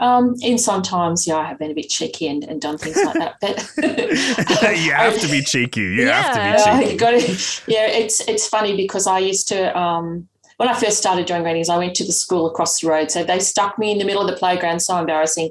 Um, 0.00 0.34
and 0.42 0.60
sometimes 0.60 1.26
yeah 1.26 1.36
i 1.36 1.44
have 1.44 1.58
been 1.58 1.70
a 1.70 1.74
bit 1.74 1.88
cheeky 1.88 2.26
and, 2.28 2.44
and 2.44 2.60
done 2.60 2.78
things 2.78 2.96
like 3.04 3.18
that 3.18 3.34
but 3.40 3.56
you 4.78 4.92
have 4.92 5.18
to 5.20 5.28
be 5.28 5.42
cheeky. 5.42 5.80
You 5.80 6.06
have 6.08 6.32
to 6.34 6.40
be 6.40 6.82
cheeky. 6.82 6.96
got 7.04 7.10
to, 7.12 7.20
yeah, 7.66 7.86
it's 7.86 8.20
it's 8.28 8.46
funny 8.48 8.76
because 8.76 9.06
I 9.06 9.18
used 9.18 9.48
to 9.48 9.76
um, 9.78 10.28
when 10.58 10.68
I 10.68 10.74
first 10.78 10.98
started 10.98 11.26
doing 11.26 11.42
readings, 11.44 11.68
I 11.68 11.76
went 11.78 11.94
to 11.96 12.04
the 12.04 12.12
school 12.12 12.46
across 12.46 12.80
the 12.80 12.88
road, 12.88 13.10
so 13.10 13.24
they 13.24 13.38
stuck 13.40 13.78
me 13.78 13.90
in 13.92 13.98
the 13.98 14.04
middle 14.04 14.22
of 14.22 14.28
the 14.28 14.36
playground. 14.36 14.80
So 14.80 14.96
embarrassing, 14.98 15.50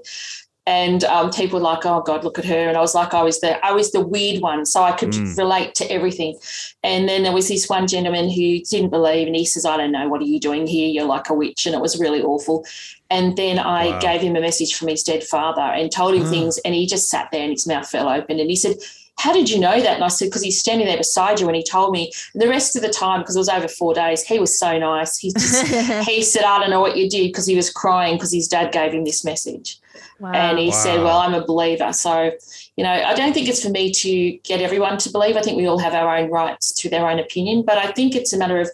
and 0.65 1.03
um, 1.05 1.31
people 1.31 1.59
were 1.59 1.63
like, 1.63 1.85
"Oh 1.85 2.01
God, 2.01 2.23
look 2.23 2.39
at 2.39 2.45
her," 2.45 2.67
and 2.67 2.77
I 2.77 2.81
was 2.81 2.93
like, 2.95 3.13
I 3.13 3.23
was 3.23 3.39
the 3.39 3.65
I 3.65 3.71
was 3.71 3.91
the 3.91 4.01
weird 4.01 4.41
one, 4.41 4.65
so 4.65 4.83
I 4.83 4.91
could 4.93 5.11
Mm. 5.11 5.37
relate 5.37 5.75
to 5.75 5.91
everything. 5.91 6.37
And 6.83 7.07
then 7.07 7.23
there 7.23 7.33
was 7.33 7.47
this 7.47 7.69
one 7.69 7.87
gentleman 7.87 8.29
who 8.29 8.59
didn't 8.59 8.89
believe, 8.89 9.27
and 9.27 9.35
he 9.35 9.45
says, 9.45 9.65
"I 9.65 9.77
don't 9.77 9.91
know, 9.91 10.07
what 10.09 10.21
are 10.21 10.25
you 10.25 10.39
doing 10.39 10.67
here? 10.67 10.87
You're 10.87 11.05
like 11.05 11.29
a 11.29 11.33
witch," 11.33 11.65
and 11.65 11.75
it 11.75 11.81
was 11.81 11.99
really 11.99 12.21
awful. 12.21 12.65
And 13.09 13.37
then 13.37 13.57
I 13.59 13.91
Wow. 13.91 13.99
gave 13.99 14.21
him 14.21 14.35
a 14.35 14.41
message 14.41 14.75
from 14.75 14.89
his 14.89 15.03
dead 15.03 15.23
father 15.23 15.61
and 15.61 15.91
told 15.91 16.13
him 16.15 16.23
Ah. 16.23 16.29
things, 16.29 16.57
and 16.59 16.75
he 16.75 16.85
just 16.85 17.09
sat 17.09 17.29
there 17.31 17.43
and 17.43 17.51
his 17.51 17.65
mouth 17.67 17.87
fell 17.87 18.09
open, 18.09 18.39
and 18.39 18.49
he 18.49 18.55
said 18.55 18.77
how 19.19 19.33
did 19.33 19.49
you 19.49 19.59
know 19.59 19.81
that? 19.81 19.95
And 19.95 20.03
I 20.03 20.09
said, 20.09 20.25
because 20.25 20.43
he's 20.43 20.59
standing 20.59 20.85
there 20.85 20.95
beside 20.95 21.39
you 21.39 21.47
and 21.47 21.55
he 21.55 21.63
told 21.63 21.91
me. 21.91 22.11
And 22.33 22.41
the 22.43 22.47
rest 22.47 22.75
of 22.75 22.83
the 22.83 22.89
time, 22.89 23.21
because 23.21 23.35
it 23.35 23.39
was 23.39 23.49
over 23.49 23.67
four 23.67 23.95
days, 23.95 24.21
he 24.21 24.37
was 24.37 24.59
so 24.59 24.77
nice. 24.77 25.17
He 25.17 25.33
just, 25.33 25.65
he 26.07 26.21
said, 26.21 26.43
I 26.43 26.59
don't 26.59 26.69
know 26.69 26.81
what 26.81 26.95
you 26.97 27.09
did 27.09 27.29
because 27.29 27.47
he 27.47 27.55
was 27.55 27.71
crying 27.71 28.13
because 28.17 28.31
his 28.31 28.47
dad 28.47 28.71
gave 28.71 28.91
him 28.93 29.05
this 29.05 29.25
message. 29.25 29.79
wow. 30.19 30.31
And 30.33 30.59
he 30.59 30.71
said, 30.71 31.01
Well, 31.01 31.17
I'm 31.17 31.33
a 31.33 31.43
believer. 31.43 31.91
So, 31.93 32.29
you 32.75 32.83
know, 32.83 32.91
I 32.91 33.15
don't 33.15 33.33
think 33.33 33.49
it's 33.49 33.63
for 33.63 33.71
me 33.71 33.91
to 33.91 34.37
get 34.43 34.61
everyone 34.61 34.99
to 34.99 35.09
believe. 35.09 35.35
I 35.35 35.41
think 35.41 35.57
we 35.57 35.65
all 35.65 35.79
have 35.79 35.95
our 35.95 36.15
own 36.15 36.29
rights 36.29 36.71
to 36.73 36.87
their 36.87 37.09
own 37.09 37.17
opinion. 37.17 37.63
But 37.65 37.79
I 37.79 37.91
think 37.93 38.15
it's 38.15 38.33
a 38.33 38.37
matter 38.37 38.61
of 38.61 38.69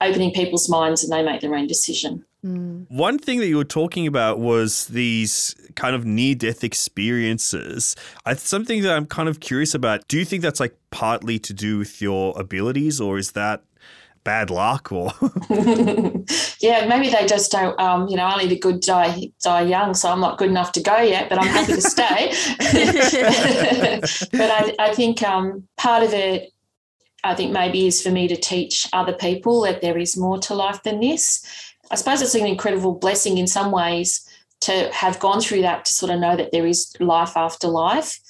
opening 0.00 0.30
people's 0.32 0.68
minds 0.68 1.02
and 1.02 1.12
they 1.12 1.24
make 1.24 1.40
their 1.40 1.56
own 1.56 1.66
decision. 1.66 2.24
Mm. 2.44 2.86
One 2.88 3.18
thing 3.18 3.40
that 3.40 3.48
you 3.48 3.56
were 3.56 3.64
talking 3.64 4.06
about 4.06 4.38
was 4.38 4.86
these 4.86 5.56
kind 5.74 5.96
of 5.96 6.04
near 6.04 6.34
death 6.34 6.62
experiences. 6.62 7.96
I, 8.24 8.34
something 8.34 8.82
that 8.82 8.94
I'm 8.94 9.06
kind 9.06 9.28
of 9.28 9.40
curious 9.40 9.74
about. 9.74 10.06
Do 10.08 10.18
you 10.18 10.24
think 10.24 10.42
that's 10.42 10.60
like 10.60 10.76
partly 10.90 11.38
to 11.40 11.52
do 11.52 11.78
with 11.78 12.00
your 12.00 12.38
abilities, 12.38 13.00
or 13.00 13.18
is 13.18 13.32
that 13.32 13.64
bad 14.22 14.50
luck? 14.50 14.92
Or 14.92 15.12
yeah, 16.60 16.86
maybe 16.86 17.10
they 17.10 17.26
just 17.26 17.50
don't. 17.50 17.78
Um, 17.80 18.06
you 18.08 18.16
know, 18.16 18.30
only 18.30 18.46
the 18.46 18.58
good 18.58 18.80
die 18.82 19.32
die 19.42 19.62
young. 19.62 19.94
So 19.94 20.08
I'm 20.08 20.20
not 20.20 20.38
good 20.38 20.50
enough 20.50 20.70
to 20.72 20.82
go 20.82 20.98
yet, 20.98 21.28
but 21.28 21.38
I'm 21.38 21.48
happy 21.48 21.72
to 21.72 21.80
stay. 21.80 22.32
but 24.32 24.50
I, 24.50 24.74
I 24.78 24.94
think 24.94 25.24
um, 25.24 25.66
part 25.76 26.04
of 26.04 26.14
it, 26.14 26.52
I 27.24 27.34
think 27.34 27.50
maybe 27.50 27.88
is 27.88 28.00
for 28.00 28.10
me 28.10 28.28
to 28.28 28.36
teach 28.36 28.88
other 28.92 29.12
people 29.12 29.62
that 29.62 29.80
there 29.80 29.98
is 29.98 30.16
more 30.16 30.38
to 30.38 30.54
life 30.54 30.84
than 30.84 31.00
this. 31.00 31.44
I 31.90 31.96
suppose 31.96 32.22
it's 32.22 32.34
an 32.34 32.46
incredible 32.46 32.94
blessing 32.94 33.38
in 33.38 33.46
some 33.46 33.70
ways 33.70 34.26
to 34.60 34.90
have 34.92 35.20
gone 35.20 35.40
through 35.40 35.62
that 35.62 35.84
to 35.84 35.92
sort 35.92 36.10
of 36.10 36.20
know 36.20 36.36
that 36.36 36.52
there 36.52 36.66
is 36.66 36.94
life 37.00 37.36
after 37.36 37.68
life. 37.68 38.20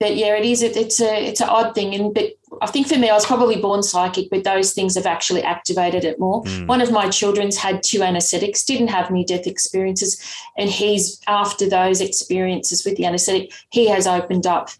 But 0.00 0.16
yeah, 0.16 0.36
it 0.36 0.44
is. 0.44 0.62
It, 0.62 0.76
it's 0.76 1.00
a 1.00 1.26
it's 1.26 1.40
an 1.40 1.48
odd 1.48 1.74
thing, 1.74 1.92
and 1.92 2.14
but 2.14 2.32
I 2.62 2.66
think 2.66 2.86
for 2.86 2.96
me, 2.96 3.10
I 3.10 3.14
was 3.14 3.26
probably 3.26 3.56
born 3.60 3.82
psychic, 3.82 4.30
but 4.30 4.44
those 4.44 4.72
things 4.72 4.94
have 4.94 5.06
actually 5.06 5.42
activated 5.42 6.04
it 6.04 6.20
more. 6.20 6.44
Mm. 6.44 6.68
One 6.68 6.80
of 6.80 6.92
my 6.92 7.08
children's 7.08 7.56
had 7.56 7.82
two 7.82 8.02
anesthetics, 8.02 8.62
didn't 8.62 8.88
have 8.88 9.10
near 9.10 9.24
death 9.24 9.48
experiences, 9.48 10.22
and 10.56 10.70
he's 10.70 11.20
after 11.26 11.68
those 11.68 12.00
experiences 12.00 12.84
with 12.84 12.96
the 12.96 13.06
anesthetic, 13.06 13.52
he 13.70 13.88
has 13.88 14.06
opened 14.06 14.46
up 14.46 14.70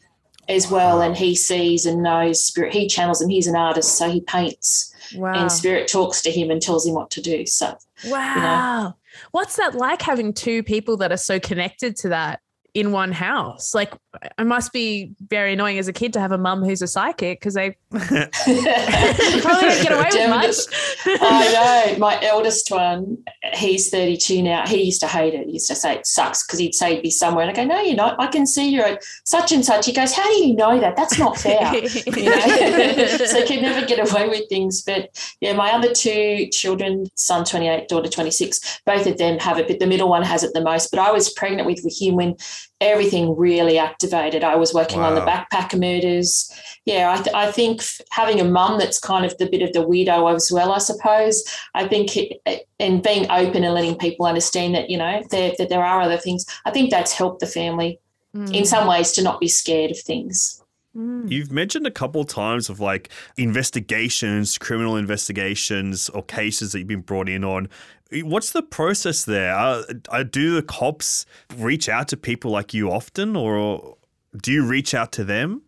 as 0.48 0.70
well, 0.70 1.02
and 1.02 1.16
he 1.16 1.34
sees 1.34 1.86
and 1.86 2.02
knows 2.02 2.44
spirit. 2.44 2.72
He 2.72 2.88
channels, 2.88 3.20
and 3.20 3.30
he's 3.30 3.46
an 3.46 3.56
artist, 3.56 3.96
so 3.96 4.10
he 4.10 4.20
paints, 4.22 4.94
Wow. 5.14 5.32
and 5.34 5.50
spirit 5.52 5.88
talks 5.88 6.20
to 6.22 6.30
him 6.30 6.50
and 6.50 6.60
tells 6.60 6.86
him 6.86 6.94
what 6.94 7.10
to 7.12 7.20
do. 7.22 7.46
So 7.46 7.76
Wow. 8.06 8.94
What's 9.32 9.56
that 9.56 9.74
like 9.74 10.00
having 10.02 10.32
two 10.32 10.62
people 10.62 10.96
that 10.98 11.10
are 11.10 11.16
so 11.16 11.40
connected 11.40 11.96
to 11.96 12.10
that 12.10 12.40
in 12.74 12.92
one 12.92 13.12
house? 13.12 13.74
Like, 13.74 13.92
it 14.38 14.44
must 14.44 14.72
be 14.72 15.14
very 15.28 15.52
annoying 15.52 15.78
as 15.78 15.88
a 15.88 15.92
kid 15.92 16.12
to 16.14 16.20
have 16.20 16.32
a 16.32 16.38
mum 16.38 16.64
who's 16.64 16.82
a 16.82 16.86
psychic 16.86 17.40
because 17.40 17.54
they 17.54 17.76
probably 17.90 18.08
don't 18.10 19.82
get 19.82 19.92
away 19.92 20.04
with 20.04 20.12
Damn 20.12 20.30
much. 20.30 20.56
I 21.06 21.92
know. 21.92 21.98
My 21.98 22.18
eldest 22.22 22.70
one, 22.70 23.18
he's 23.54 23.90
32 23.90 24.42
now. 24.42 24.66
He 24.66 24.82
used 24.84 25.00
to 25.00 25.06
hate 25.06 25.34
it. 25.34 25.46
He 25.46 25.54
used 25.54 25.68
to 25.68 25.74
say 25.74 25.96
it 25.96 26.06
sucks 26.06 26.46
because 26.46 26.58
he'd 26.58 26.74
say 26.74 26.94
he'd 26.94 27.02
be 27.02 27.10
somewhere. 27.10 27.46
And 27.46 27.56
I 27.56 27.62
go, 27.62 27.66
no, 27.66 27.80
you're 27.80 27.96
not. 27.96 28.20
I 28.20 28.26
can 28.26 28.46
see 28.46 28.68
you're 28.68 28.84
at 28.84 29.02
such 29.24 29.52
and 29.52 29.64
such. 29.64 29.86
He 29.86 29.92
goes, 29.92 30.12
how 30.12 30.26
do 30.28 30.46
you 30.46 30.54
know 30.54 30.80
that? 30.80 30.96
That's 30.96 31.18
not 31.18 31.38
fair. 31.38 31.74
you 31.74 32.24
know? 32.24 33.06
so 33.26 33.40
he 33.40 33.46
could 33.46 33.62
never 33.62 33.86
get 33.86 34.10
away 34.10 34.28
with 34.28 34.48
things. 34.48 34.82
But 34.82 35.10
yeah, 35.40 35.52
my 35.54 35.72
other 35.72 35.92
two 35.92 36.48
children, 36.52 37.06
son 37.14 37.44
28, 37.44 37.88
daughter 37.88 38.08
26, 38.08 38.80
both 38.84 39.06
of 39.06 39.18
them 39.18 39.38
have 39.38 39.58
it, 39.58 39.68
but 39.68 39.78
the 39.78 39.86
middle 39.86 40.08
one 40.08 40.22
has 40.22 40.42
it 40.42 40.52
the 40.54 40.62
most. 40.62 40.90
But 40.90 41.00
I 41.00 41.10
was 41.10 41.32
pregnant 41.32 41.66
with, 41.66 41.80
with 41.84 42.00
him 42.00 42.16
when 42.16 42.36
everything 42.80 43.36
really 43.36 43.78
activated. 43.78 44.44
I 44.44 44.56
was 44.56 44.72
working 44.72 45.00
on 45.00 45.14
the 45.14 45.20
backpacker 45.20 45.78
murders. 45.78 46.50
Yeah, 46.84 47.12
I, 47.12 47.22
th- 47.22 47.34
I 47.34 47.50
think 47.50 47.80
f- 47.80 48.00
having 48.10 48.40
a 48.40 48.44
mum 48.44 48.78
that's 48.78 48.98
kind 48.98 49.24
of 49.24 49.36
the 49.38 49.48
bit 49.48 49.62
of 49.62 49.72
the 49.72 49.84
weirdo 49.84 50.34
as 50.34 50.50
well, 50.52 50.72
I 50.72 50.78
suppose. 50.78 51.44
I 51.74 51.88
think, 51.88 52.16
it, 52.16 52.66
and 52.78 53.02
being 53.02 53.30
open 53.30 53.64
and 53.64 53.74
letting 53.74 53.98
people 53.98 54.26
understand 54.26 54.74
that, 54.74 54.88
you 54.88 54.96
know, 54.96 55.22
there, 55.30 55.52
that 55.58 55.68
there 55.68 55.84
are 55.84 56.00
other 56.00 56.16
things, 56.16 56.46
I 56.64 56.70
think 56.70 56.90
that's 56.90 57.12
helped 57.12 57.40
the 57.40 57.46
family 57.46 57.98
mm. 58.34 58.54
in 58.54 58.64
some 58.64 58.86
ways 58.86 59.12
to 59.12 59.22
not 59.22 59.40
be 59.40 59.48
scared 59.48 59.90
of 59.90 59.98
things. 59.98 60.57
Mm. 60.98 61.30
You've 61.30 61.52
mentioned 61.52 61.86
a 61.86 61.90
couple 61.90 62.24
times 62.24 62.68
of 62.68 62.80
like 62.80 63.10
investigations, 63.36 64.58
criminal 64.58 64.96
investigations, 64.96 66.08
or 66.08 66.22
cases 66.22 66.72
that 66.72 66.80
you've 66.80 66.88
been 66.88 67.02
brought 67.02 67.28
in 67.28 67.44
on. 67.44 67.68
What's 68.10 68.52
the 68.52 68.62
process 68.62 69.24
there? 69.24 69.54
Uh, 69.54 69.82
uh, 70.08 70.22
do 70.24 70.54
the 70.54 70.62
cops 70.62 71.24
reach 71.56 71.88
out 71.88 72.08
to 72.08 72.16
people 72.16 72.50
like 72.50 72.74
you 72.74 72.90
often, 72.90 73.36
or 73.36 73.96
do 74.42 74.52
you 74.52 74.66
reach 74.66 74.94
out 74.94 75.12
to 75.12 75.24
them? 75.24 75.62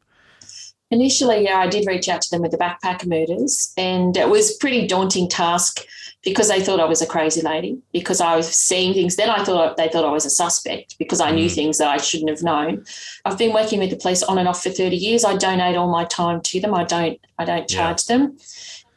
Initially, 0.91 1.45
yeah, 1.45 1.59
I 1.59 1.69
did 1.69 1.87
reach 1.87 2.09
out 2.09 2.21
to 2.23 2.31
them 2.31 2.43
with 2.43 2.51
the 2.51 2.59
backpacker 2.59 3.07
murders, 3.07 3.73
and 3.77 4.17
it 4.17 4.29
was 4.29 4.57
a 4.57 4.59
pretty 4.59 4.89
daunting 4.89 5.29
task 5.29 5.85
because 6.23 6.49
they 6.49 6.61
thought 6.63 6.81
I 6.81 6.85
was 6.85 7.01
a 7.01 7.07
crazy 7.07 7.41
lady 7.41 7.79
because 7.93 8.21
I 8.21 8.37
was 8.37 8.49
seeing 8.49 8.93
things. 8.93 9.17
Then 9.17 9.31
I 9.31 9.43
thought 9.43 9.77
they 9.77 9.89
thought 9.89 10.05
I 10.05 10.13
was 10.13 10.27
a 10.27 10.31
suspect 10.31 10.99
because 10.99 11.21
I 11.21 11.31
knew 11.31 11.47
Mm. 11.49 11.55
things 11.55 11.79
that 11.79 11.89
I 11.89 11.97
shouldn't 11.97 12.31
have 12.31 12.43
known. 12.43 12.85
I've 13.25 13.39
been 13.39 13.55
working 13.55 13.79
with 13.79 13.91
the 13.91 13.97
police 13.97 14.23
on 14.23 14.39
and 14.39 14.47
off 14.49 14.63
for 14.63 14.71
thirty 14.71 14.97
years. 14.97 15.25
I 15.25 15.37
donate 15.37 15.77
all 15.77 15.91
my 15.91 16.05
time 16.05 16.41
to 16.43 16.61
them. 16.61 16.75
I 16.75 16.85
don't. 16.85 17.19
I 17.39 17.45
don't 17.45 17.71
Yeah. 17.71 17.77
charge 17.79 18.05
them. 18.05 18.37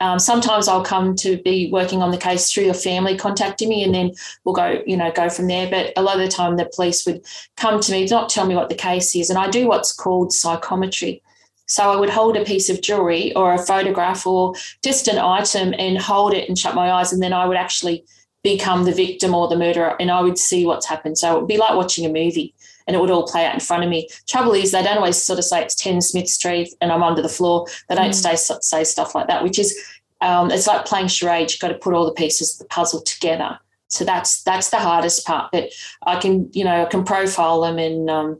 Um, 0.02 0.20
sometimes 0.20 0.68
I'll 0.68 0.84
come 0.84 1.16
to 1.18 1.38
be 1.38 1.70
working 1.72 2.02
on 2.02 2.12
the 2.12 2.18
case 2.18 2.52
through 2.52 2.70
a 2.70 2.74
family 2.74 3.18
contacting 3.18 3.70
me, 3.70 3.84
and 3.86 3.96
then 3.96 4.12
we'll 4.44 4.54
go, 4.56 4.82
you 4.86 4.98
know, 4.98 5.10
go 5.12 5.30
from 5.30 5.48
there. 5.48 5.70
But 5.70 5.94
a 5.96 6.02
lot 6.02 6.20
of 6.20 6.22
the 6.22 6.28
time, 6.28 6.58
the 6.58 6.70
police 6.76 7.06
would 7.06 7.22
come 7.56 7.80
to 7.80 7.92
me, 7.94 8.06
not 8.08 8.28
tell 8.28 8.46
me 8.46 8.54
what 8.56 8.68
the 8.68 8.76
case 8.76 9.16
is, 9.16 9.30
and 9.30 9.40
I 9.40 9.50
do 9.50 9.66
what's 9.66 9.94
called 9.94 10.34
psychometry. 10.34 11.23
So 11.68 11.92
I 11.92 11.96
would 11.96 12.10
hold 12.10 12.36
a 12.38 12.44
piece 12.44 12.70
of 12.70 12.82
jewelry 12.82 13.34
or 13.36 13.54
a 13.54 13.58
photograph 13.66 14.28
or 14.28 14.54
just 14.84 15.08
an 15.08 15.18
item 15.18 15.74
and 15.78 15.98
hold 15.98 16.34
it 16.34 16.48
and 16.48 16.58
shut 16.58 16.76
my 16.76 16.92
eyes, 16.92 17.14
and 17.14 17.22
then 17.24 17.34
I 17.34 17.46
would 17.46 17.58
actually 17.58 18.06
become 18.44 18.84
the 18.84 18.92
victim 18.92 19.34
or 19.34 19.48
the 19.48 19.56
murderer, 19.58 19.96
and 20.02 20.12
I 20.12 20.22
would 20.22 20.38
see 20.38 20.66
what's 20.66 20.86
happened. 20.86 21.18
So 21.18 21.36
it 21.36 21.40
would 21.40 21.48
be 21.48 21.58
like 21.58 21.76
watching 21.76 22.06
a 22.06 22.10
movie, 22.10 22.54
and 22.86 22.96
it 22.96 23.00
would 23.00 23.10
all 23.10 23.26
play 23.26 23.46
out 23.46 23.54
in 23.54 23.62
front 23.62 23.84
of 23.86 23.90
me. 23.90 24.10
Trouble 24.28 24.52
is, 24.52 24.72
they 24.72 24.84
don't 24.84 24.98
always 24.98 25.22
sort 25.22 25.40
of 25.40 25.46
say 25.46 25.62
it's 25.64 25.76
ten 25.76 26.02
Smith 26.02 26.28
Street 26.28 26.74
and 26.82 26.92
I'm 26.92 27.04
under 27.04 27.22
the 27.22 27.30
floor. 27.30 27.66
They 27.88 27.96
don't 27.96 28.10
Mm. 28.12 28.38
say 28.38 28.58
say 28.62 28.84
stuff 28.84 29.16
like 29.16 29.28
that, 29.28 29.44
which 29.44 29.58
is 29.58 29.74
um, 30.20 30.52
it's 30.52 30.68
like 30.68 30.86
playing 30.86 31.08
charades. 31.08 31.54
You've 31.54 31.62
got 31.62 31.70
to 31.70 31.76
put 31.76 31.94
all 31.94 32.06
the 32.06 32.12
pieces 32.12 32.54
of 32.54 32.60
the 32.60 32.66
puzzle 32.66 33.02
together. 33.02 33.58
So 33.88 34.04
that's 34.04 34.44
that's 34.44 34.70
the 34.72 34.80
hardest 34.80 35.26
part. 35.26 35.52
But 35.54 35.70
I 36.06 36.20
can, 36.20 36.50
you 36.52 36.66
know, 36.66 36.82
I 36.84 36.86
can 36.86 37.04
profile 37.06 37.62
them 37.62 37.78
and 37.78 38.10
um, 38.10 38.40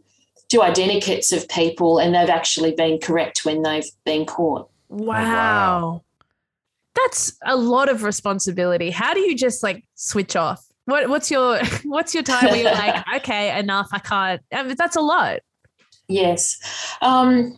do 0.54 0.60
identikits 0.60 1.36
of 1.36 1.50
people, 1.50 1.98
and 1.98 2.14
they've 2.14 2.30
actually 2.30 2.74
been 2.74 3.00
correct 3.00 3.44
when 3.44 3.64
they've 3.64 3.90
been 4.06 4.24
caught. 4.24 4.70
Wow. 4.88 6.04
That's 6.96 7.36
a 7.44 7.56
lot 7.56 7.90
of 7.90 8.04
responsibility. 8.04 8.92
How 8.92 9.16
do 9.16 9.20
you 9.20 9.36
just 9.36 9.64
like 9.64 9.84
switch 9.96 10.36
off? 10.36 10.64
What 10.86 11.10
what's 11.10 11.32
your 11.32 11.60
what's 11.86 12.14
your 12.14 12.22
time 12.22 12.46
where 12.46 12.62
you're 12.62 12.72
like, 12.72 13.04
okay, 13.16 13.58
enough, 13.58 13.90
I 13.92 14.00
can't. 14.00 14.42
I 14.54 14.62
mean, 14.62 14.76
that's 14.78 14.96
a 14.96 15.02
lot. 15.02 15.40
Yes. 16.08 16.60
Um, 17.02 17.58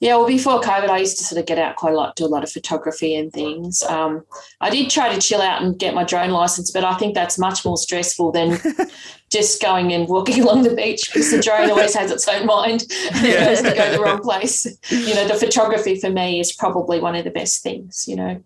yeah, 0.00 0.16
well, 0.16 0.26
before 0.26 0.60
COVID, 0.60 0.90
I 0.90 0.98
used 0.98 1.16
to 1.18 1.24
sort 1.24 1.40
of 1.40 1.46
get 1.46 1.58
out 1.58 1.76
quite 1.76 1.94
a 1.94 1.96
lot, 1.96 2.16
do 2.16 2.26
a 2.26 2.28
lot 2.28 2.44
of 2.44 2.52
photography 2.52 3.14
and 3.14 3.32
things. 3.32 3.82
Um, 3.84 4.26
I 4.60 4.68
did 4.68 4.90
try 4.90 5.14
to 5.14 5.18
chill 5.18 5.40
out 5.40 5.62
and 5.62 5.78
get 5.78 5.94
my 5.94 6.04
drone 6.04 6.30
license, 6.30 6.70
but 6.70 6.84
I 6.84 6.94
think 6.98 7.14
that's 7.14 7.38
much 7.38 7.64
more 7.64 7.78
stressful 7.78 8.32
than 8.32 8.58
just 9.30 9.60
going 9.60 9.92
and 9.92 10.08
walking 10.08 10.42
along 10.42 10.62
the 10.62 10.74
beach 10.74 11.10
because 11.12 11.30
the 11.30 11.42
drone 11.42 11.70
always 11.70 11.94
has 11.94 12.10
its 12.10 12.28
own 12.28 12.46
mind 12.46 12.84
and 13.14 13.26
it 13.26 13.38
goes 13.38 13.62
to 13.62 13.76
go 13.76 13.92
the 13.92 14.00
wrong 14.00 14.20
place. 14.20 14.66
You 14.90 15.14
know, 15.14 15.26
the 15.26 15.34
photography 15.34 15.98
for 15.98 16.10
me 16.10 16.40
is 16.40 16.52
probably 16.52 17.00
one 17.00 17.16
of 17.16 17.24
the 17.24 17.30
best 17.30 17.62
things, 17.62 18.06
you 18.06 18.16
know, 18.16 18.42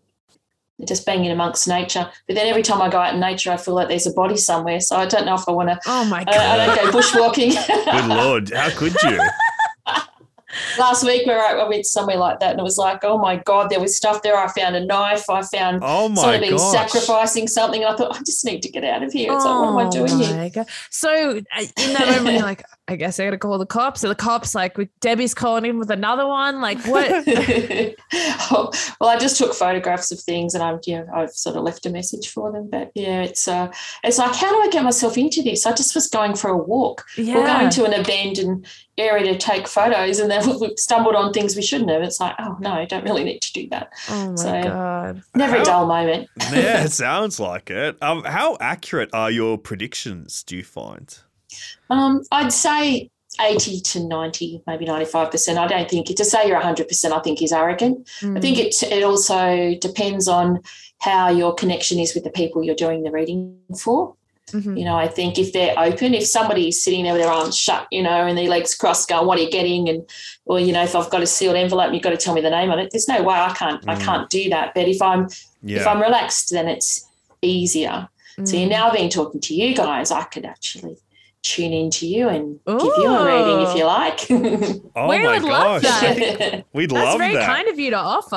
just 0.84 1.04
being 1.04 1.24
in 1.24 1.32
amongst 1.32 1.68
nature. 1.68 2.10
But 2.26 2.36
then 2.36 2.46
every 2.46 2.62
time 2.62 2.80
I 2.80 2.88
go 2.88 2.98
out 2.98 3.14
in 3.14 3.20
nature, 3.20 3.50
I 3.50 3.56
feel 3.56 3.74
like 3.74 3.88
there's 3.88 4.06
a 4.06 4.12
body 4.12 4.36
somewhere. 4.36 4.80
So 4.80 4.96
I 4.96 5.06
don't 5.06 5.26
know 5.26 5.34
if 5.34 5.48
I 5.48 5.52
want 5.52 5.68
to, 5.68 5.78
Oh 5.86 6.04
my 6.06 6.20
I, 6.20 6.24
god. 6.24 6.36
I 6.36 6.66
don't 6.66 6.92
go 6.92 6.98
bushwalking. 6.98 7.66
Good 7.66 8.08
lord, 8.08 8.50
how 8.50 8.70
could 8.70 8.94
you? 9.02 9.20
last 10.78 11.04
week 11.04 11.26
where 11.26 11.40
I, 11.40 11.68
went 11.68 11.86
somewhere 11.86 12.16
like 12.16 12.40
that 12.40 12.52
and 12.52 12.60
it 12.60 12.62
was 12.62 12.78
like, 12.78 13.04
oh 13.04 13.18
my 13.18 13.36
God, 13.36 13.70
there 13.70 13.80
was 13.80 13.96
stuff 13.96 14.22
there. 14.22 14.36
I 14.36 14.48
found 14.48 14.76
a 14.76 14.84
knife. 14.84 15.28
I 15.30 15.42
found 15.42 15.80
Oh 15.82 16.08
my 16.08 16.22
somebody 16.22 16.50
gosh. 16.50 16.72
sacrificing 16.72 17.46
something. 17.48 17.82
And 17.84 17.92
I 17.92 17.96
thought, 17.96 18.16
I 18.16 18.18
just 18.20 18.44
need 18.44 18.62
to 18.62 18.70
get 18.70 18.84
out 18.84 19.02
of 19.02 19.12
here. 19.12 19.32
It's 19.32 19.44
like, 19.44 19.58
what 19.60 19.68
am 19.68 19.78
I 19.78 19.88
doing 19.90 20.18
here? 20.18 20.40
Oh 20.40 20.48
God. 20.50 20.66
So 20.90 21.38
uh, 21.56 21.64
in 21.82 21.92
that 21.92 22.08
moment, 22.08 22.34
you're 22.34 22.42
like, 22.42 22.64
I 22.90 22.96
guess 22.96 23.20
I 23.20 23.24
gotta 23.24 23.38
call 23.38 23.56
the 23.56 23.66
cops. 23.66 24.00
So 24.00 24.08
the 24.08 24.16
cops, 24.16 24.52
like, 24.52 24.76
with 24.76 24.88
Debbie's 24.98 25.32
calling 25.32 25.64
in 25.64 25.78
with 25.78 25.92
another 25.92 26.26
one. 26.26 26.60
Like, 26.60 26.84
what? 26.86 27.08
Oh, 28.50 28.72
well, 29.00 29.10
I 29.10 29.16
just 29.16 29.38
took 29.38 29.54
photographs 29.54 30.10
of 30.10 30.18
things 30.18 30.54
and 30.54 30.64
I've, 30.64 30.80
yeah, 30.88 31.04
I've 31.14 31.30
sort 31.30 31.54
of 31.54 31.62
left 31.62 31.86
a 31.86 31.90
message 31.90 32.28
for 32.28 32.50
them. 32.50 32.68
But 32.68 32.90
yeah, 32.96 33.22
it's 33.22 33.46
uh, 33.46 33.70
it's 34.02 34.18
like, 34.18 34.34
how 34.34 34.50
do 34.50 34.60
I 34.60 34.68
get 34.72 34.82
myself 34.82 35.16
into 35.16 35.40
this? 35.40 35.66
I 35.66 35.72
just 35.72 35.94
was 35.94 36.08
going 36.08 36.34
for 36.34 36.50
a 36.50 36.56
walk 36.56 37.04
or 37.16 37.22
yeah. 37.22 37.34
going 37.46 37.70
to 37.70 37.84
an 37.84 37.94
abandoned 37.94 38.66
area 38.98 39.32
to 39.32 39.38
take 39.38 39.68
photos 39.68 40.18
and 40.18 40.28
then 40.28 40.58
we 40.60 40.74
stumbled 40.76 41.14
on 41.14 41.32
things 41.32 41.54
we 41.54 41.62
shouldn't 41.62 41.90
have. 41.90 42.02
It's 42.02 42.18
like, 42.18 42.34
oh 42.40 42.56
no, 42.58 42.72
I 42.72 42.86
don't 42.86 43.04
really 43.04 43.22
need 43.22 43.40
to 43.42 43.52
do 43.52 43.68
that. 43.68 43.92
oh 44.08 44.30
my 44.30 44.34
so- 44.34 44.62
god. 44.64 45.22
Never 45.36 45.54
How- 45.54 45.62
a 45.62 45.64
dull 45.64 45.86
moment. 45.86 46.28
yeah, 46.52 46.82
it 46.82 46.90
sounds 46.90 47.38
like 47.38 47.70
it. 47.70 47.96
Um, 48.02 48.24
how 48.24 48.56
accurate 48.60 49.10
are 49.12 49.30
your 49.30 49.58
predictions? 49.58 50.42
Do 50.42 50.56
you 50.56 50.64
find? 50.64 51.16
Um, 51.90 52.22
I'd 52.32 52.52
say 52.52 53.10
80 53.40 53.80
to 53.80 54.06
90, 54.08 54.62
maybe 54.66 54.84
95%. 54.86 55.56
I 55.56 55.66
don't 55.66 55.88
think 55.88 56.06
to 56.06 56.24
say 56.24 56.46
you're 56.48 56.60
100%, 56.60 57.12
I 57.12 57.20
think 57.20 57.42
is 57.42 57.52
arrogant. 57.52 58.06
Mm. 58.20 58.36
I 58.36 58.40
think 58.40 58.58
it, 58.58 58.82
it 58.82 59.02
also 59.02 59.74
depends 59.80 60.28
on 60.28 60.60
how 60.98 61.28
your 61.30 61.54
connection 61.54 61.98
is 61.98 62.14
with 62.14 62.24
the 62.24 62.30
people 62.30 62.62
you're 62.62 62.74
doing 62.74 63.02
the 63.02 63.10
reading 63.10 63.56
for. 63.78 64.14
Mhm. 64.50 64.76
You 64.76 64.84
know, 64.84 64.96
I 64.96 65.06
think 65.06 65.38
if 65.38 65.52
they're 65.52 65.78
open, 65.78 66.12
if 66.12 66.26
somebody's 66.26 66.82
sitting 66.82 67.04
there 67.04 67.12
with 67.12 67.22
their 67.22 67.30
arms 67.30 67.56
shut, 67.56 67.86
you 67.92 68.02
know, 68.02 68.26
and 68.26 68.36
their 68.36 68.48
legs 68.48 68.74
crossed, 68.74 69.08
going, 69.08 69.24
"What 69.24 69.38
are 69.38 69.42
you 69.42 69.50
getting?" 69.50 69.88
and 69.88 70.02
or 70.44 70.58
you 70.58 70.72
know, 70.72 70.82
if 70.82 70.96
I've 70.96 71.08
got 71.08 71.22
a 71.22 71.26
sealed 71.26 71.54
envelope, 71.54 71.86
and 71.86 71.94
you've 71.94 72.02
got 72.02 72.10
to 72.10 72.16
tell 72.16 72.34
me 72.34 72.40
the 72.40 72.50
name 72.50 72.68
on 72.68 72.80
it. 72.80 72.90
There's 72.90 73.06
no 73.06 73.22
way 73.22 73.36
I 73.36 73.52
can't 73.54 73.80
I 73.88 73.94
Mm. 73.94 74.00
can't 74.04 74.28
do 74.28 74.50
that. 74.50 74.72
But 74.74 74.88
if 74.88 75.00
I'm 75.00 75.28
if 75.64 75.86
I'm 75.86 76.02
relaxed, 76.02 76.50
then 76.50 76.66
it's 76.66 77.06
easier. 77.42 78.08
So 78.44 78.56
Mm. 78.56 78.68
now 78.68 78.90
being 78.92 79.08
talking 79.08 79.40
to 79.40 79.54
you 79.54 79.72
guys, 79.72 80.10
I 80.10 80.24
could 80.24 80.44
actually 80.44 80.96
tune 81.42 81.72
into 81.72 82.06
you 82.06 82.28
and 82.28 82.58
give 82.66 82.80
you 82.82 83.06
a 83.06 83.24
reading 83.24 83.66
if 83.66 83.76
you 83.76 83.84
like. 83.84 84.20
Oh 84.96 85.08
We 85.08 85.22
my 85.22 85.38
would 85.38 85.42
love 85.44 85.82
that. 85.82 86.64
We'd 86.72 86.90
love 86.92 87.00
that. 87.00 87.04
That's 87.04 87.10
love 87.12 87.18
very 87.18 87.34
that. 87.34 87.46
kind 87.46 87.68
of 87.68 87.78
you 87.78 87.90
to 87.90 87.96
offer. 87.96 88.36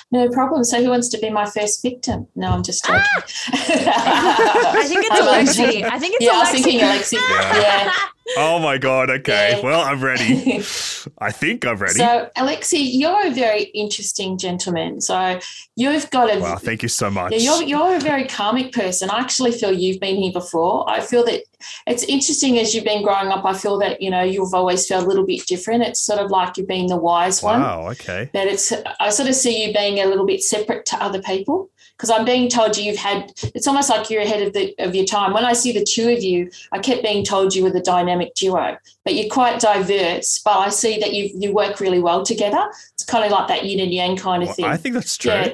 no 0.10 0.28
problem. 0.30 0.64
So 0.64 0.82
who 0.82 0.88
wants 0.90 1.08
to 1.10 1.18
be 1.18 1.30
my 1.30 1.44
first 1.48 1.82
victim? 1.82 2.26
No, 2.34 2.48
I'm 2.48 2.62
just 2.62 2.84
joking. 2.84 3.02
Ah! 3.04 4.72
I 4.74 4.84
think 4.86 5.04
it's 5.04 5.10
I'm 5.10 5.22
Alexei. 5.22 5.84
I 5.84 5.98
think 5.98 6.14
it's 6.16 6.24
yeah, 6.24 6.32
I 6.32 6.38
was 6.40 6.50
thinking 6.50 6.80
Alexei. 6.80 7.16
Yeah. 7.18 7.92
Oh 8.36 8.58
my 8.58 8.78
god. 8.78 9.10
Okay. 9.10 9.56
Yeah. 9.56 9.64
Well, 9.64 9.80
I'm 9.80 10.00
ready. 10.02 10.56
I 11.18 11.32
think 11.32 11.66
I'm 11.66 11.76
ready. 11.76 11.94
So, 11.94 12.30
Alexei, 12.36 12.78
you're 12.78 13.26
a 13.26 13.30
very 13.30 13.64
interesting 13.64 14.38
gentleman. 14.38 15.00
So, 15.00 15.40
you've 15.76 16.10
got 16.10 16.34
a 16.34 16.40
wow. 16.40 16.56
Thank 16.56 16.82
you 16.82 16.88
so 16.88 17.10
much. 17.10 17.32
yeah, 17.32 17.38
you're, 17.38 17.62
you're 17.62 17.96
a 17.96 18.00
very 18.00 18.26
karmic 18.26 18.72
person. 18.72 19.10
I 19.10 19.18
actually 19.18 19.52
feel 19.52 19.72
you've 19.72 20.00
been 20.00 20.16
here 20.16 20.32
before. 20.32 20.88
I 20.88 21.00
feel 21.00 21.24
that 21.24 21.42
it's 21.86 22.04
interesting 22.04 22.58
as 22.58 22.74
you've 22.74 22.84
been 22.84 23.02
growing 23.02 23.28
up. 23.28 23.44
I 23.44 23.54
feel 23.54 23.78
that, 23.78 24.00
you 24.00 24.10
know, 24.10 24.22
you've 24.22 24.54
always 24.54 24.86
felt 24.86 25.04
a 25.04 25.08
little 25.08 25.26
bit 25.26 25.46
different. 25.46 25.82
It's 25.82 26.00
sort 26.00 26.20
of 26.20 26.30
like 26.30 26.56
you've 26.56 26.68
been 26.68 26.86
the 26.86 26.96
wise 26.96 27.42
one. 27.42 27.60
wow. 27.60 27.88
Okay. 27.90 28.30
That 28.32 28.46
it's, 28.46 28.72
I 28.98 29.10
sort 29.10 29.28
of 29.28 29.34
see 29.34 29.66
you 29.66 29.72
being 29.72 29.98
a 29.98 30.06
little 30.06 30.26
bit 30.26 30.42
separate 30.42 30.86
to 30.86 31.02
other 31.02 31.22
people 31.22 31.69
because 32.00 32.08
I'm 32.18 32.24
being 32.24 32.48
told 32.48 32.78
you've 32.78 32.96
had, 32.96 33.30
it's 33.54 33.66
almost 33.66 33.90
like 33.90 34.08
you're 34.08 34.22
ahead 34.22 34.42
of, 34.42 34.54
the, 34.54 34.74
of 34.78 34.94
your 34.94 35.04
time. 35.04 35.34
When 35.34 35.44
I 35.44 35.52
see 35.52 35.70
the 35.70 35.84
two 35.84 36.08
of 36.08 36.22
you, 36.22 36.50
I 36.72 36.78
kept 36.78 37.02
being 37.02 37.22
told 37.26 37.54
you 37.54 37.62
were 37.62 37.70
the 37.70 37.82
dynamic 37.82 38.34
duo, 38.34 38.78
but 39.04 39.14
you're 39.14 39.28
quite 39.28 39.60
diverse. 39.60 40.40
But 40.42 40.56
I 40.56 40.70
see 40.70 40.98
that 40.98 41.12
you 41.12 41.28
you 41.34 41.52
work 41.52 41.78
really 41.78 42.00
well 42.00 42.22
together. 42.24 42.70
It's 42.94 43.04
kind 43.04 43.22
of 43.26 43.30
like 43.30 43.48
that 43.48 43.66
yin 43.66 43.80
and 43.80 43.92
yang 43.92 44.16
kind 44.16 44.42
of 44.42 44.48
Well, 44.48 44.54
thing. 44.56 44.64
I 44.64 44.78
think 44.78 44.94
that's 44.94 45.18
true. 45.18 45.30
yeah, 45.30 45.52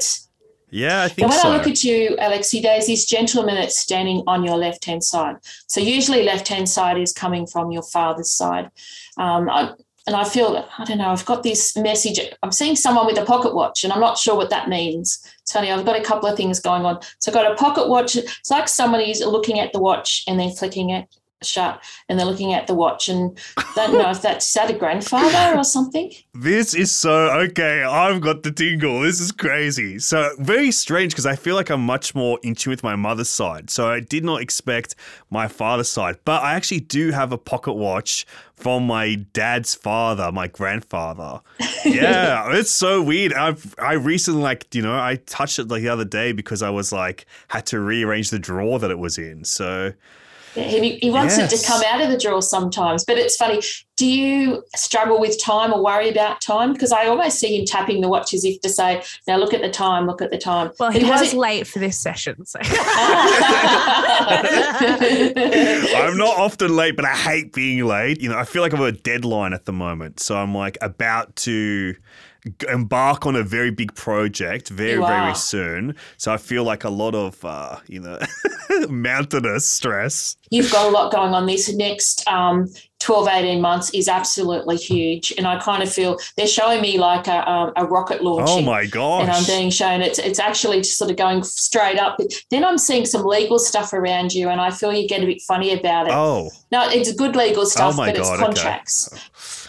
Yeah, 0.70 1.02
I 1.02 1.08
think 1.08 1.30
when 1.30 1.38
so. 1.40 1.48
I 1.48 1.56
look 1.56 1.66
at 1.66 1.82
you, 1.82 2.16
Alexei, 2.20 2.60
there's 2.60 2.86
this 2.86 3.06
gentleman 3.06 3.56
that's 3.56 3.76
standing 3.78 4.22
on 4.28 4.44
your 4.44 4.56
left 4.56 4.84
hand 4.84 5.02
side. 5.02 5.36
So 5.66 5.80
usually 5.80 6.22
left 6.22 6.46
hand 6.46 6.68
side 6.68 6.96
is 6.96 7.12
coming 7.12 7.48
from 7.48 7.72
your 7.72 7.82
father's 7.82 8.30
side. 8.30 8.70
Um, 9.16 9.50
I, 9.50 9.72
and 10.06 10.14
I 10.14 10.24
feel 10.24 10.52
that, 10.52 10.68
I 10.78 10.84
don't 10.84 10.98
know, 10.98 11.08
I've 11.08 11.24
got 11.24 11.42
this 11.42 11.76
message. 11.76 12.20
I'm 12.42 12.52
seeing 12.52 12.76
someone 12.76 13.06
with 13.06 13.18
a 13.18 13.24
pocket 13.24 13.54
watch, 13.54 13.82
and 13.82 13.92
I'm 13.92 14.00
not 14.00 14.18
sure 14.18 14.36
what 14.36 14.50
that 14.50 14.68
means. 14.68 15.20
Funny, 15.50 15.70
I've 15.70 15.84
got 15.84 15.98
a 15.98 16.04
couple 16.04 16.28
of 16.28 16.36
things 16.36 16.60
going 16.60 16.84
on. 16.84 17.00
So 17.18 17.30
I've 17.30 17.34
got 17.34 17.50
a 17.50 17.56
pocket 17.56 17.88
watch. 17.88 18.16
It's 18.16 18.50
like 18.50 18.68
somebody's 18.68 19.24
looking 19.24 19.58
at 19.58 19.72
the 19.72 19.80
watch 19.80 20.22
and 20.28 20.38
then 20.38 20.50
flicking 20.50 20.90
it 20.90 21.08
shut, 21.42 21.82
and 22.08 22.18
they're 22.18 22.26
looking 22.26 22.52
at 22.52 22.66
the 22.66 22.74
watch, 22.74 23.08
and 23.08 23.38
don't 23.74 23.92
know 23.92 24.10
if 24.10 24.22
that's 24.22 24.52
that 24.54 24.70
a 24.70 24.72
grandfather 24.72 25.58
or 25.58 25.64
something. 25.64 26.12
This 26.34 26.74
is 26.74 26.92
so 26.92 27.30
okay. 27.40 27.82
I've 27.82 28.20
got 28.20 28.42
the 28.42 28.50
tingle. 28.50 29.00
This 29.00 29.20
is 29.20 29.32
crazy. 29.32 29.98
So 29.98 30.30
very 30.38 30.70
strange 30.70 31.12
because 31.12 31.26
I 31.26 31.36
feel 31.36 31.54
like 31.54 31.70
I'm 31.70 31.84
much 31.84 32.14
more 32.14 32.38
in 32.42 32.54
tune 32.54 32.70
with 32.70 32.82
my 32.82 32.96
mother's 32.96 33.28
side. 33.28 33.70
So 33.70 33.88
I 33.88 34.00
did 34.00 34.24
not 34.24 34.40
expect 34.40 34.94
my 35.30 35.48
father's 35.48 35.88
side, 35.88 36.16
but 36.24 36.42
I 36.42 36.54
actually 36.54 36.80
do 36.80 37.10
have 37.10 37.32
a 37.32 37.38
pocket 37.38 37.74
watch 37.74 38.26
from 38.56 38.86
my 38.86 39.16
dad's 39.32 39.74
father, 39.74 40.32
my 40.32 40.48
grandfather. 40.48 41.40
Yeah, 41.84 42.50
it's 42.52 42.70
so 42.70 43.02
weird. 43.02 43.34
I've 43.34 43.74
I 43.78 43.94
recently 43.94 44.42
like 44.42 44.74
you 44.74 44.82
know 44.82 44.94
I 44.98 45.16
touched 45.26 45.58
it 45.58 45.68
like 45.68 45.82
the 45.82 45.88
other 45.88 46.04
day 46.04 46.32
because 46.32 46.62
I 46.62 46.70
was 46.70 46.92
like 46.92 47.26
had 47.48 47.66
to 47.66 47.80
rearrange 47.80 48.30
the 48.30 48.38
drawer 48.38 48.78
that 48.78 48.90
it 48.90 48.98
was 48.98 49.18
in. 49.18 49.44
So 49.44 49.92
He, 50.56 50.96
he 50.96 51.10
wants 51.10 51.38
it 51.38 51.50
to 51.50 51.66
come 51.66 51.82
out 51.86 52.00
of 52.00 52.10
the 52.10 52.18
drawer 52.18 52.42
sometimes, 52.42 53.04
but 53.04 53.18
it's 53.18 53.36
funny. 53.36 53.60
Do 53.96 54.06
you 54.06 54.62
struggle 54.74 55.18
with 55.20 55.40
time 55.42 55.72
or 55.72 55.82
worry 55.82 56.08
about 56.10 56.40
time? 56.40 56.72
Because 56.72 56.92
I 56.92 57.06
almost 57.06 57.38
see 57.38 57.58
him 57.58 57.64
tapping 57.64 58.00
the 58.02 58.08
watch 58.08 58.34
as 58.34 58.44
if 58.44 58.60
to 58.60 58.68
say, 58.68 59.02
"Now 59.26 59.36
look 59.36 59.54
at 59.54 59.62
the 59.62 59.70
time, 59.70 60.06
look 60.06 60.20
at 60.20 60.30
the 60.30 60.38
time." 60.38 60.72
Well, 60.78 60.92
But 60.92 61.00
he 61.00 61.08
was 61.10 61.32
late 61.32 61.66
for 61.66 61.78
this 61.78 61.98
session. 61.98 62.44
So. 62.44 62.58
I'm 65.96 66.16
not 66.16 66.36
often 66.38 66.76
late, 66.76 66.96
but 66.96 67.04
I 67.04 67.14
hate 67.14 67.52
being 67.52 67.84
late. 67.84 68.20
You 68.20 68.28
know, 68.28 68.38
I 68.38 68.44
feel 68.44 68.62
like 68.62 68.72
I'm 68.72 68.82
a 68.82 68.92
deadline 68.92 69.52
at 69.52 69.64
the 69.64 69.72
moment. 69.72 70.20
So 70.20 70.36
I'm 70.36 70.54
like 70.54 70.78
about 70.80 71.34
to 71.36 71.94
g- 71.94 71.98
embark 72.68 73.26
on 73.26 73.36
a 73.36 73.42
very 73.42 73.70
big 73.70 73.94
project 73.94 74.68
very, 74.68 75.00
very 75.00 75.34
soon. 75.34 75.94
So 76.16 76.32
I 76.32 76.36
feel 76.36 76.64
like 76.64 76.84
a 76.84 76.90
lot 76.90 77.14
of, 77.14 77.44
uh, 77.44 77.78
you 77.86 78.00
know, 78.00 78.18
mountainous 78.88 79.66
stress. 79.66 80.36
You've 80.50 80.70
got 80.70 80.86
a 80.86 80.90
lot 80.90 81.12
going 81.12 81.34
on. 81.34 81.46
This 81.46 81.72
next 81.74 82.26
um, 82.28 82.68
12, 83.00 83.28
18 83.28 83.60
months 83.60 83.90
is 83.90 84.08
absolutely 84.08 84.76
huge, 84.76 85.32
and 85.36 85.46
I 85.46 85.58
kind 85.58 85.82
of 85.82 85.92
feel 85.92 86.18
they're 86.36 86.46
showing 86.46 86.80
me 86.80 86.98
like 86.98 87.26
a, 87.26 87.48
um, 87.48 87.72
a 87.76 87.84
rocket 87.84 88.22
launching. 88.22 88.66
Oh 88.66 88.70
my 88.70 88.86
god! 88.86 89.22
and 89.22 89.30
I'm 89.30 89.44
being 89.44 89.70
shown 89.70 90.02
it's 90.02 90.18
it's 90.18 90.38
actually 90.38 90.78
just 90.78 90.98
sort 90.98 91.10
of 91.10 91.16
going 91.16 91.42
straight 91.42 91.98
up. 91.98 92.18
Then 92.50 92.64
I'm 92.64 92.78
seeing 92.78 93.04
some 93.04 93.24
legal 93.24 93.58
stuff 93.58 93.92
around 93.92 94.32
you, 94.34 94.48
and 94.48 94.60
I 94.60 94.70
feel 94.70 94.92
you 94.92 95.08
get 95.08 95.22
a 95.22 95.26
bit 95.26 95.42
funny 95.42 95.72
about 95.72 96.06
it. 96.06 96.14
Oh. 96.14 96.50
No, 96.72 96.88
it's 96.88 97.12
good 97.12 97.36
legal 97.36 97.66
stuff, 97.66 97.96
my 97.96 98.06
but 98.06 98.18
it's 98.18 98.36
contracts. 98.36 99.12
okay. 99.12 99.65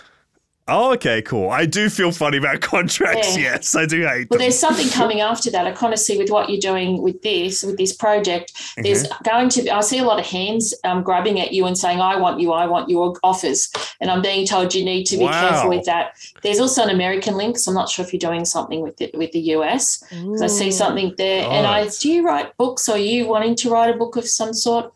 Oh, 0.69 0.93
okay, 0.93 1.21
cool. 1.21 1.49
I 1.49 1.65
do 1.65 1.89
feel 1.89 2.11
funny 2.11 2.37
about 2.37 2.59
contracts. 2.73 3.37
Yeah. 3.37 3.43
Yes, 3.53 3.75
I 3.75 3.85
do 3.85 4.01
hate 4.05 4.29
Well, 4.29 4.37
them. 4.37 4.39
there's 4.39 4.59
something 4.59 4.89
coming 4.89 5.21
after 5.21 5.49
that. 5.51 5.65
I 5.65 5.71
kind 5.71 5.93
of 5.93 5.99
see 5.99 6.17
with 6.17 6.29
what 6.29 6.49
you're 6.49 6.59
doing 6.59 7.01
with 7.01 7.21
this, 7.21 7.63
with 7.63 7.77
this 7.77 7.95
project. 7.95 8.51
There's 8.75 9.07
going 9.23 9.47
to 9.49 9.61
be, 9.63 9.71
I 9.71 9.79
see 9.79 9.99
a 9.99 10.03
lot 10.03 10.19
of 10.19 10.25
hands 10.25 10.73
um, 10.83 11.03
grabbing 11.03 11.39
at 11.39 11.53
you 11.53 11.65
and 11.65 11.77
saying, 11.77 12.01
I 12.01 12.17
want 12.17 12.41
you, 12.41 12.51
I 12.51 12.65
want 12.67 12.89
your 12.89 13.15
offers. 13.23 13.71
And 14.01 14.11
I'm 14.11 14.21
being 14.21 14.45
told 14.45 14.75
you 14.75 14.83
need 14.83 15.05
to 15.05 15.17
be 15.17 15.23
Wow. 15.23 15.49
careful 15.49 15.69
with 15.69 15.85
that. 15.85 16.17
There's 16.43 16.59
also 16.59 16.83
an 16.83 16.89
American 16.89 17.35
link. 17.35 17.57
So 17.57 17.71
I'm 17.71 17.75
not 17.75 17.89
sure 17.89 18.03
if 18.05 18.11
you're 18.11 18.19
doing 18.19 18.43
something 18.43 18.81
with 18.81 18.99
it 19.01 19.17
with 19.17 19.31
the 19.31 19.39
US. 19.55 20.03
Because 20.09 20.41
I 20.41 20.47
see 20.47 20.71
something 20.71 21.13
there. 21.17 21.47
And 21.49 21.65
I, 21.65 21.87
do 21.87 22.11
you 22.11 22.25
write 22.25 22.55
books? 22.57 22.89
Or 22.89 22.95
are 22.95 22.97
you 22.97 23.25
wanting 23.27 23.55
to 23.57 23.69
write 23.69 23.93
a 23.95 23.97
book 23.97 24.17
of 24.17 24.27
some 24.27 24.53
sort? 24.53 24.93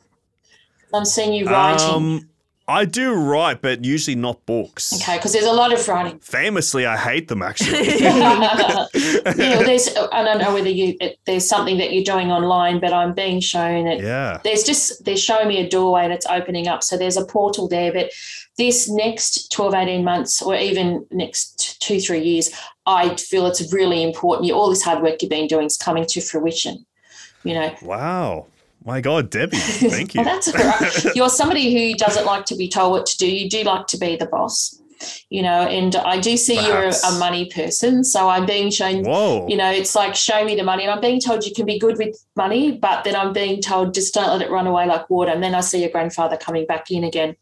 I'm 0.93 1.05
seeing 1.05 1.33
you 1.33 1.45
writing. 1.45 1.87
Um, 1.89 2.29
I 2.71 2.85
do 2.85 3.13
write, 3.13 3.61
but 3.61 3.85
usually 3.85 4.15
not 4.15 4.45
books. 4.45 4.93
Okay, 4.93 5.17
because 5.17 5.33
there's 5.33 5.45
a 5.45 5.53
lot 5.53 5.73
of 5.73 5.87
writing. 5.87 6.19
Famously, 6.19 6.85
I 6.85 6.97
hate 6.97 7.27
them 7.27 7.41
actually. 7.43 7.99
yeah, 7.99 8.87
well, 8.93 9.63
there's 9.63 9.89
I 10.11 10.23
don't 10.23 10.39
know 10.39 10.53
whether 10.53 10.69
you 10.69 10.95
it, 10.99 11.19
there's 11.25 11.47
something 11.47 11.77
that 11.77 11.93
you're 11.93 12.03
doing 12.03 12.31
online, 12.31 12.79
but 12.79 12.93
I'm 12.93 13.13
being 13.13 13.39
shown 13.39 13.87
it. 13.87 14.01
yeah. 14.01 14.39
There's 14.43 14.63
just 14.63 15.03
they're 15.05 15.17
showing 15.17 15.47
me 15.47 15.59
a 15.59 15.69
doorway 15.69 16.07
that's 16.07 16.25
opening 16.25 16.67
up, 16.67 16.83
so 16.83 16.97
there's 16.97 17.17
a 17.17 17.25
portal 17.25 17.67
there. 17.67 17.91
But 17.91 18.11
this 18.57 18.89
next 18.89 19.51
12, 19.51 19.73
18 19.73 20.03
months, 20.03 20.41
or 20.41 20.55
even 20.55 21.05
next 21.11 21.81
two, 21.81 21.99
three 21.99 22.21
years, 22.21 22.49
I 22.85 23.15
feel 23.15 23.45
it's 23.47 23.73
really 23.73 24.03
important. 24.03 24.47
You, 24.47 24.53
all 24.53 24.69
this 24.69 24.83
hard 24.83 25.01
work 25.01 25.21
you've 25.21 25.29
been 25.29 25.47
doing 25.47 25.65
is 25.65 25.77
coming 25.77 26.05
to 26.07 26.21
fruition. 26.21 26.85
You 27.43 27.55
know, 27.55 27.75
Wow. 27.81 28.45
My 28.83 28.99
God, 28.99 29.29
Debbie, 29.29 29.57
thank 29.57 30.15
you. 30.15 30.21
Well, 30.21 30.33
that's 30.33 30.47
all 30.47 30.63
right. 30.63 31.15
You're 31.15 31.29
somebody 31.29 31.71
who 31.71 31.95
doesn't 31.95 32.25
like 32.25 32.45
to 32.45 32.55
be 32.55 32.67
told 32.67 32.91
what 32.91 33.05
to 33.05 33.17
do. 33.17 33.29
You 33.29 33.49
do 33.49 33.63
like 33.63 33.87
to 33.87 33.97
be 33.97 34.15
the 34.15 34.25
boss, 34.25 34.80
you 35.29 35.41
know. 35.41 35.61
And 35.61 35.95
I 35.95 36.19
do 36.19 36.37
see 36.37 36.55
you're 36.55 36.83
a, 36.85 36.93
a 37.07 37.19
money 37.19 37.49
person, 37.49 38.03
so 38.03 38.29
I'm 38.29 38.45
being 38.45 38.69
shown. 38.69 39.03
Whoa. 39.03 39.47
You 39.47 39.57
know, 39.57 39.71
it's 39.71 39.95
like 39.95 40.15
show 40.15 40.43
me 40.43 40.55
the 40.55 40.63
money, 40.63 40.83
and 40.83 40.91
I'm 40.91 41.01
being 41.01 41.19
told 41.19 41.45
you 41.45 41.53
can 41.53 41.65
be 41.65 41.79
good 41.79 41.97
with 41.97 42.15
money, 42.35 42.77
but 42.77 43.03
then 43.03 43.15
I'm 43.15 43.33
being 43.33 43.61
told 43.61 43.93
just 43.93 44.13
don't 44.13 44.27
let 44.29 44.41
it 44.41 44.51
run 44.51 44.67
away 44.67 44.85
like 44.85 45.09
water. 45.09 45.31
And 45.31 45.43
then 45.43 45.55
I 45.55 45.61
see 45.61 45.81
your 45.81 45.89
grandfather 45.89 46.37
coming 46.37 46.65
back 46.65 46.91
in 46.91 47.03
again. 47.03 47.35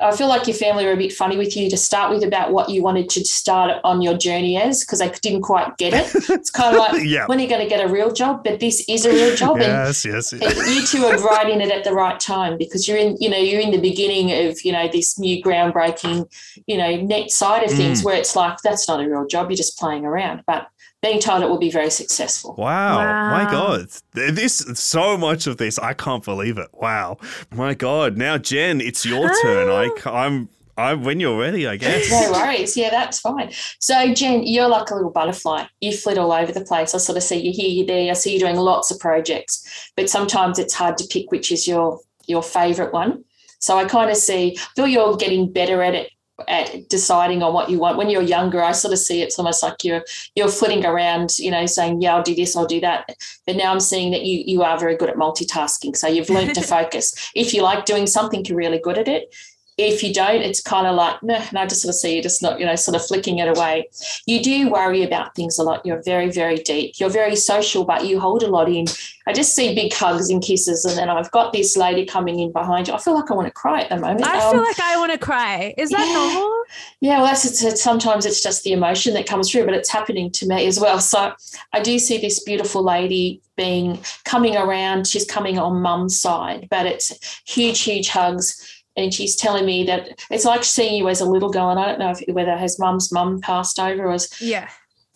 I 0.00 0.14
feel 0.16 0.28
like 0.28 0.46
your 0.46 0.56
family 0.56 0.84
were 0.84 0.92
a 0.92 0.96
bit 0.96 1.12
funny 1.12 1.36
with 1.36 1.56
you 1.56 1.68
to 1.70 1.76
start 1.76 2.12
with 2.12 2.22
about 2.22 2.52
what 2.52 2.68
you 2.68 2.82
wanted 2.82 3.08
to 3.10 3.24
start 3.24 3.80
on 3.84 4.02
your 4.02 4.16
journey 4.16 4.56
as 4.56 4.84
because 4.84 5.00
they 5.00 5.10
didn't 5.22 5.42
quite 5.42 5.76
get 5.78 5.92
it. 5.94 6.30
It's 6.30 6.50
kind 6.50 6.76
of 6.76 6.78
like 6.92 7.04
Yeah. 7.04 7.26
when 7.26 7.38
are 7.38 7.42
you 7.42 7.48
going 7.48 7.62
to 7.62 7.68
get 7.68 7.84
a 7.84 7.92
real 7.92 8.12
job? 8.12 8.44
But 8.44 8.60
this 8.60 8.84
is 8.88 9.04
a 9.04 9.10
real 9.10 9.34
job, 9.34 9.56
and 9.56 9.62
yes, 9.64 10.04
yes. 10.04 10.32
and 10.32 10.42
you 10.42 10.86
two 10.86 11.04
are 11.04 11.18
right 11.18 11.48
in 11.48 11.60
it 11.60 11.70
at 11.70 11.84
the 11.84 11.92
right 11.92 12.18
time 12.20 12.56
because 12.58 12.86
you're 12.86 12.96
in 12.96 13.16
you 13.20 13.28
know 13.28 13.36
you're 13.36 13.60
in 13.60 13.70
the 13.70 13.80
beginning 13.80 14.30
of 14.48 14.60
you 14.64 14.72
know 14.72 14.88
this 14.88 15.18
new 15.18 15.42
groundbreaking 15.42 16.28
you 16.66 16.76
know 16.76 16.97
net 17.02 17.30
side 17.30 17.64
of 17.64 17.70
things 17.70 18.00
mm. 18.00 18.04
where 18.04 18.16
it's 18.16 18.34
like 18.36 18.58
that's 18.62 18.88
not 18.88 19.02
a 19.02 19.08
real 19.08 19.26
job 19.26 19.50
you're 19.50 19.56
just 19.56 19.78
playing 19.78 20.04
around 20.04 20.42
but 20.46 20.68
being 21.00 21.20
told 21.20 21.42
it 21.42 21.48
will 21.48 21.58
be 21.58 21.70
very 21.70 21.90
successful 21.90 22.54
Wow. 22.58 23.30
My 23.30 23.50
God. 23.50 23.88
This 24.12 24.58
so 24.74 25.16
much 25.16 25.46
of 25.46 25.56
this, 25.56 25.78
I 25.78 25.92
can't 25.92 26.24
believe 26.24 26.58
it. 26.58 26.68
Wow. 26.72 27.18
My 27.52 27.74
God. 27.74 28.16
Now, 28.16 28.36
Gen, 28.36 28.80
it's 28.80 29.06
your 29.06 29.30
turn. 29.42 29.68
I, 29.70 29.90
I'm 30.06 30.48
I'm, 30.78 31.02
when 31.02 31.18
you're 31.18 31.38
ready, 31.38 31.66
I 31.66 31.76
guess. 31.76 32.08
no 32.08 32.30
worries 32.32 32.76
yeah 32.76 32.90
that's 32.90 33.18
fine 33.18 33.50
so 33.80 34.14
Gen 34.14 34.44
you're 34.44 34.68
like 34.68 34.90
a 34.90 34.94
little 34.94 35.10
butterfly 35.10 35.66
you 35.80 35.92
flit 35.92 36.18
all 36.18 36.32
over 36.32 36.52
the 36.52 36.64
place 36.64 36.94
i 36.94 36.98
sort 36.98 37.18
of 37.18 37.24
see 37.24 37.36
you 37.36 37.52
here 37.52 37.68
you 37.68 37.84
there 37.84 38.08
i 38.08 38.14
see 38.14 38.34
you 38.34 38.38
doing 38.38 38.54
lots 38.54 38.92
of 38.92 39.00
projects 39.00 39.90
but 39.96 40.08
sometimes 40.08 40.56
it's 40.56 40.72
hard 40.72 40.96
to 40.98 41.06
pick 41.08 41.32
which 41.32 41.50
is 41.50 41.66
your 41.66 41.98
your 42.28 42.44
favorite 42.44 42.92
one 42.92 43.24
so 43.58 43.76
i 43.76 43.84
kind 43.86 44.08
of 44.08 44.16
see 44.16 44.56
I 44.56 44.66
feel 44.76 44.86
you're 44.86 45.16
getting 45.16 45.52
better 45.52 45.82
at 45.82 45.96
it 45.96 46.12
at 46.46 46.88
deciding 46.88 47.42
on 47.42 47.52
what 47.52 47.68
you 47.68 47.78
want. 47.78 47.96
When 47.96 48.10
you're 48.10 48.22
younger 48.22 48.62
i 48.62 48.72
sort 48.72 48.92
of 48.92 48.98
see 48.98 49.22
it's 49.22 49.38
almost 49.38 49.62
like 49.62 49.82
you're 49.84 50.04
you're 50.34 50.48
flitting 50.48 50.84
around 50.84 51.38
you 51.38 51.50
know 51.50 51.66
saying 51.66 52.00
yeah 52.00 52.14
i'll 52.14 52.22
do 52.22 52.34
this 52.34 52.56
i'll 52.56 52.66
do 52.66 52.80
that. 52.80 53.16
But 53.46 53.56
now 53.56 53.72
i'm 53.72 53.80
seeing 53.80 54.12
that 54.12 54.24
you 54.24 54.44
you 54.46 54.62
are 54.62 54.78
very 54.78 54.96
good 54.96 55.10
at 55.10 55.16
multitasking. 55.16 55.96
So 55.96 56.06
you've 56.06 56.30
learned 56.30 56.54
to 56.54 56.62
focus. 56.76 57.30
If 57.34 57.52
you 57.54 57.62
like 57.62 57.86
doing 57.86 58.06
something 58.06 58.44
you're 58.44 58.56
really 58.56 58.78
good 58.78 58.98
at 58.98 59.08
it 59.08 59.34
if 59.78 60.02
you 60.02 60.12
don't, 60.12 60.42
it's 60.42 60.60
kind 60.60 60.88
of 60.88 60.96
like, 60.96 61.22
nah, 61.22 61.40
and 61.48 61.56
I 61.56 61.64
just 61.64 61.82
sort 61.82 61.90
of 61.90 61.94
see 61.94 62.16
you 62.16 62.22
just 62.22 62.42
not, 62.42 62.58
you 62.58 62.66
know, 62.66 62.74
sort 62.74 62.96
of 62.96 63.06
flicking 63.06 63.38
it 63.38 63.46
away. 63.56 63.88
You 64.26 64.42
do 64.42 64.68
worry 64.68 65.04
about 65.04 65.36
things 65.36 65.56
a 65.56 65.62
lot. 65.62 65.86
You're 65.86 66.02
very, 66.02 66.30
very 66.30 66.56
deep. 66.56 66.98
You're 66.98 67.10
very 67.10 67.36
social, 67.36 67.84
but 67.84 68.04
you 68.04 68.18
hold 68.18 68.42
a 68.42 68.48
lot 68.48 68.68
in. 68.68 68.86
I 69.28 69.32
just 69.32 69.54
see 69.54 69.74
big 69.76 69.92
hugs 69.92 70.30
and 70.30 70.42
kisses, 70.42 70.84
and 70.84 70.98
then 70.98 71.08
I've 71.08 71.30
got 71.30 71.52
this 71.52 71.76
lady 71.76 72.04
coming 72.04 72.40
in 72.40 72.50
behind 72.50 72.88
you. 72.88 72.94
I 72.94 72.98
feel 72.98 73.14
like 73.14 73.30
I 73.30 73.34
want 73.34 73.46
to 73.46 73.52
cry 73.52 73.82
at 73.82 73.88
the 73.90 73.98
moment. 73.98 74.26
I 74.26 74.44
Um, 74.44 74.52
feel 74.52 74.62
like 74.62 74.80
I 74.80 74.96
want 74.98 75.12
to 75.12 75.18
cry. 75.18 75.74
Is 75.78 75.90
that 75.90 76.06
yeah. 76.06 76.14
normal? 76.14 76.64
yeah, 77.00 77.18
well, 77.18 77.26
that's 77.26 77.44
it's, 77.44 77.62
it's, 77.62 77.82
sometimes 77.82 78.26
it's 78.26 78.42
just 78.42 78.64
the 78.64 78.72
emotion 78.72 79.14
that 79.14 79.26
comes 79.26 79.48
through, 79.50 79.64
but 79.64 79.74
it's 79.74 79.90
happening 79.92 80.30
to 80.32 80.48
me 80.48 80.66
as 80.66 80.80
well. 80.80 80.98
So 80.98 81.32
I 81.72 81.80
do 81.80 82.00
see 82.00 82.18
this 82.18 82.42
beautiful 82.42 82.82
lady 82.82 83.40
being 83.56 84.00
coming 84.24 84.56
around. 84.56 85.06
She's 85.06 85.24
coming 85.24 85.58
on 85.58 85.82
mum's 85.82 86.20
side, 86.20 86.66
but 86.70 86.86
it's 86.86 87.12
huge, 87.46 87.80
huge 87.82 88.08
hugs. 88.08 88.74
And 88.98 89.14
she's 89.14 89.36
telling 89.36 89.64
me 89.64 89.84
that 89.84 90.26
it's 90.28 90.44
like 90.44 90.64
seeing 90.64 90.96
you 90.96 91.08
as 91.08 91.20
a 91.20 91.24
little 91.24 91.50
girl. 91.50 91.70
And 91.70 91.78
I 91.78 91.86
don't 91.86 92.00
know 92.00 92.10
if, 92.10 92.20
whether 92.34 92.56
has 92.56 92.78
mum's 92.78 93.12
mum 93.12 93.40
passed 93.40 93.78
over 93.78 94.04
or 94.04 94.10
was 94.10 94.28
Yeah. 94.40 94.68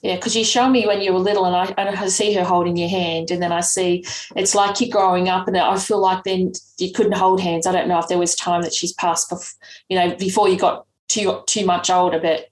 yeah, 0.03 0.17
because 0.17 0.37
you 0.37 0.45
show 0.45 0.69
me 0.71 0.87
when 0.87 1.01
you 1.01 1.13
were 1.13 1.19
little, 1.19 1.45
and 1.45 1.57
I, 1.57 1.75
and 1.77 1.89
I 1.97 2.09
see 2.09 2.33
her 2.35 2.45
holding 2.45 2.77
your 2.77 2.89
hand, 2.89 3.31
and 3.31 3.43
then 3.43 3.53
I 3.53 3.61
see 3.61 4.05
it's 4.37 4.55
like 4.55 4.81
you're 4.81 4.91
growing 4.91 5.29
up, 5.29 5.49
and 5.49 5.57
I 5.57 5.79
feel 5.79 6.01
like 6.01 6.23
then 6.25 6.53
you 6.79 6.93
couldn't 6.93 7.13
hold 7.19 7.41
hands. 7.41 7.67
I 7.67 7.73
don't 7.73 7.89
know 7.89 7.99
if 7.99 8.09
there 8.09 8.19
was 8.19 8.35
time 8.37 8.63
that 8.63 8.75
she's 8.75 8.93
passed, 8.95 9.31
bef- 9.31 9.55
you 9.89 9.99
know, 9.99 10.15
before 10.17 10.49
you 10.49 10.57
got 10.59 10.87
too 11.09 11.43
too 11.47 11.67
much 11.67 11.91
older, 11.91 12.21
but 12.21 12.49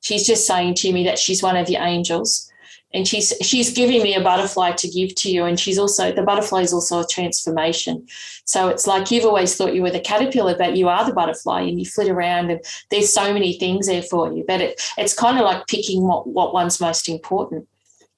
she's 0.00 0.26
just 0.26 0.46
saying 0.46 0.74
to 0.76 0.92
me 0.92 1.04
that 1.04 1.18
she's 1.18 1.42
one 1.42 1.56
of 1.56 1.68
your 1.68 1.82
angels, 1.82 2.47
and 2.94 3.06
she's 3.06 3.34
she's 3.42 3.72
giving 3.72 4.02
me 4.02 4.14
a 4.14 4.22
butterfly 4.22 4.72
to 4.72 4.88
give 4.88 5.14
to 5.16 5.30
you, 5.30 5.44
and 5.44 5.58
she's 5.60 5.78
also 5.78 6.12
the 6.12 6.22
butterfly 6.22 6.62
is 6.62 6.72
also 6.72 7.00
a 7.00 7.06
transformation. 7.06 8.06
So 8.44 8.68
it's 8.68 8.86
like 8.86 9.10
you've 9.10 9.26
always 9.26 9.56
thought 9.56 9.74
you 9.74 9.82
were 9.82 9.90
the 9.90 10.00
caterpillar, 10.00 10.56
but 10.56 10.76
you 10.76 10.88
are 10.88 11.04
the 11.04 11.12
butterfly, 11.12 11.62
and 11.62 11.78
you 11.78 11.86
flit 11.86 12.08
around, 12.08 12.50
and 12.50 12.60
there's 12.90 13.12
so 13.12 13.32
many 13.32 13.58
things 13.58 13.86
there 13.86 14.02
for 14.02 14.32
you. 14.32 14.44
But 14.46 14.60
it, 14.60 14.80
it's 14.96 15.14
kind 15.14 15.38
of 15.38 15.44
like 15.44 15.66
picking 15.66 16.02
what, 16.02 16.26
what 16.26 16.54
one's 16.54 16.80
most 16.80 17.08
important 17.08 17.68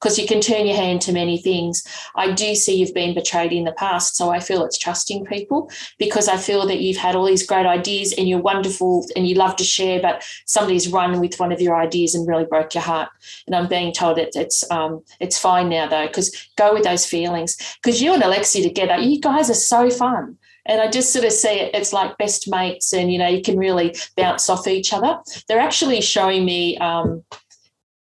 because 0.00 0.18
you 0.18 0.26
can 0.26 0.40
turn 0.40 0.66
your 0.66 0.76
hand 0.76 1.00
to 1.02 1.12
many 1.12 1.38
things. 1.38 1.86
I 2.14 2.32
do 2.32 2.54
see 2.54 2.76
you've 2.76 2.94
been 2.94 3.14
betrayed 3.14 3.52
in 3.52 3.64
the 3.64 3.72
past, 3.72 4.16
so 4.16 4.30
I 4.30 4.40
feel 4.40 4.64
it's 4.64 4.78
trusting 4.78 5.26
people 5.26 5.70
because 5.98 6.28
I 6.28 6.36
feel 6.36 6.66
that 6.66 6.80
you've 6.80 6.96
had 6.96 7.14
all 7.14 7.26
these 7.26 7.46
great 7.46 7.66
ideas 7.66 8.14
and 8.16 8.28
you're 8.28 8.40
wonderful 8.40 9.06
and 9.14 9.26
you 9.26 9.34
love 9.34 9.56
to 9.56 9.64
share, 9.64 10.00
but 10.00 10.24
somebody's 10.46 10.88
run 10.88 11.20
with 11.20 11.38
one 11.38 11.52
of 11.52 11.60
your 11.60 11.76
ideas 11.76 12.14
and 12.14 12.26
really 12.26 12.46
broke 12.46 12.74
your 12.74 12.82
heart. 12.82 13.10
And 13.46 13.54
I'm 13.54 13.68
being 13.68 13.92
told 13.92 14.16
that 14.16 14.34
it's 14.34 14.68
um, 14.70 15.02
it's 15.20 15.38
fine 15.38 15.68
now 15.68 15.86
though, 15.86 16.06
because 16.06 16.48
go 16.56 16.72
with 16.72 16.84
those 16.84 17.06
feelings. 17.06 17.56
Because 17.82 18.00
you 18.00 18.14
and 18.14 18.22
Alexei 18.22 18.62
together, 18.62 18.96
you 18.96 19.20
guys 19.20 19.50
are 19.50 19.54
so 19.54 19.90
fun. 19.90 20.38
And 20.66 20.80
I 20.80 20.88
just 20.90 21.12
sort 21.12 21.24
of 21.24 21.32
see 21.32 21.48
it, 21.48 21.74
it's 21.74 21.92
like 21.92 22.18
best 22.18 22.48
mates, 22.48 22.92
and 22.92 23.12
you 23.12 23.18
know, 23.18 23.26
you 23.26 23.42
can 23.42 23.58
really 23.58 23.96
bounce 24.16 24.48
off 24.48 24.66
each 24.66 24.92
other. 24.92 25.18
They're 25.48 25.58
actually 25.58 26.00
showing 26.00 26.44
me 26.44 26.76
um, 26.78 27.24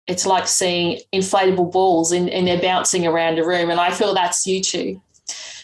it's 0.08 0.26
like 0.26 0.48
seeing 0.48 1.00
inflatable 1.14 1.72
balls 1.72 2.12
and, 2.12 2.30
and 2.30 2.48
they're 2.48 2.62
bouncing 2.62 3.08
around 3.08 3.40
a 3.40 3.46
room. 3.46 3.70
And 3.70 3.80
I 3.80 3.92
feel 3.92 4.14
that's 4.14 4.46
you 4.46 4.62
two. 4.62 5.02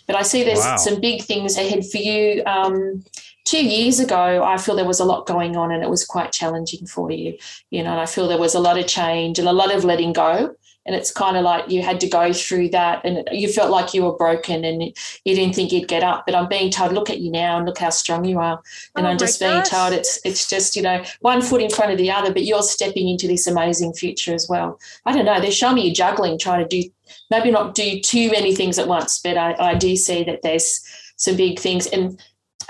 But 0.08 0.16
I 0.16 0.22
see 0.24 0.44
there's 0.44 0.60
Wow. 0.60 0.78
some 0.78 1.00
big 1.02 1.24
things 1.24 1.58
ahead 1.58 1.86
for 1.86 1.98
you. 1.98 2.44
Um, 2.46 3.04
two 3.46 3.64
years 3.66 4.00
ago, 4.00 4.44
I 4.44 4.58
feel 4.58 4.76
there 4.76 4.86
was 4.86 5.00
a 5.00 5.06
lot 5.06 5.28
going 5.28 5.56
on 5.58 5.72
and 5.72 5.84
it 5.84 5.90
was 5.90 6.06
quite 6.06 6.32
challenging 6.32 6.88
for 6.88 7.12
you. 7.12 7.38
You 7.70 7.84
know, 7.84 7.92
and 7.92 8.00
I 8.00 8.06
feel 8.06 8.28
there 8.28 8.40
was 8.40 8.56
a 8.56 8.60
lot 8.60 8.80
of 8.80 8.88
change 8.88 9.40
and 9.40 9.48
a 9.48 9.54
lot 9.54 9.74
of 9.74 9.84
letting 9.84 10.14
go. 10.14 10.56
And 10.90 10.96
it's 10.96 11.12
kind 11.12 11.38
of 11.38 11.44
like 11.44 11.70
you 11.70 11.84
had 11.84 12.00
to 12.00 12.10
go 12.10 12.34
through 12.34 12.70
that 12.70 13.06
and 13.06 13.30
you 13.32 13.48
felt 13.48 13.70
like 13.70 13.94
you 13.94 14.06
were 14.06 14.18
broken 14.18 14.66
and 14.66 14.82
you 14.82 15.36
didn't 15.36 15.54
think 15.54 15.72
you'd 15.72 15.88
get 15.88 16.02
up. 16.02 16.26
But 16.26 16.34
I'm 16.34 16.50
being 16.50 16.72
told, 16.72 16.94
look 16.94 17.12
at 17.12 17.20
you 17.20 17.30
now 17.30 17.58
and 17.58 17.68
look 17.68 17.78
how 17.78 17.92
strong 17.92 18.26
you 18.26 18.40
are. 18.40 18.60
And 18.96 19.06
Oh 19.06 19.10
I'm 19.12 19.20
just 19.20 19.40
being 19.40 19.52
gosh. 19.52 19.70
told 19.70 19.94
it's 19.94 20.20
it's 20.26 20.50
just, 20.50 20.76
you 20.76 20.82
know, 20.82 21.04
one 21.20 21.44
foot 21.44 21.62
in 21.62 21.70
front 21.70 21.92
of 21.92 22.00
the 22.00 22.10
other, 22.10 22.34
but 22.34 22.44
you're 22.44 22.64
stepping 22.64 23.08
into 23.08 23.28
this 23.28 23.46
amazing 23.46 23.94
future 23.94 24.34
as 24.34 24.48
well. 24.50 24.80
I 25.06 25.14
don't 25.14 25.26
know. 25.26 25.40
They're 25.40 25.52
showing 25.52 25.76
me 25.76 25.94
juggling, 25.94 26.40
trying 26.40 26.68
to 26.68 26.82
do 26.82 26.90
maybe 27.30 27.52
not 27.52 27.76
do 27.76 28.00
too 28.00 28.32
many 28.32 28.56
things 28.56 28.80
at 28.80 28.88
once, 28.88 29.20
but 29.20 29.38
I, 29.38 29.56
I 29.60 29.76
do 29.76 29.96
see 29.96 30.24
that 30.24 30.42
there's 30.42 30.84
some 31.18 31.38
big 31.38 31.60
things. 31.60 31.86
And 31.86 32.20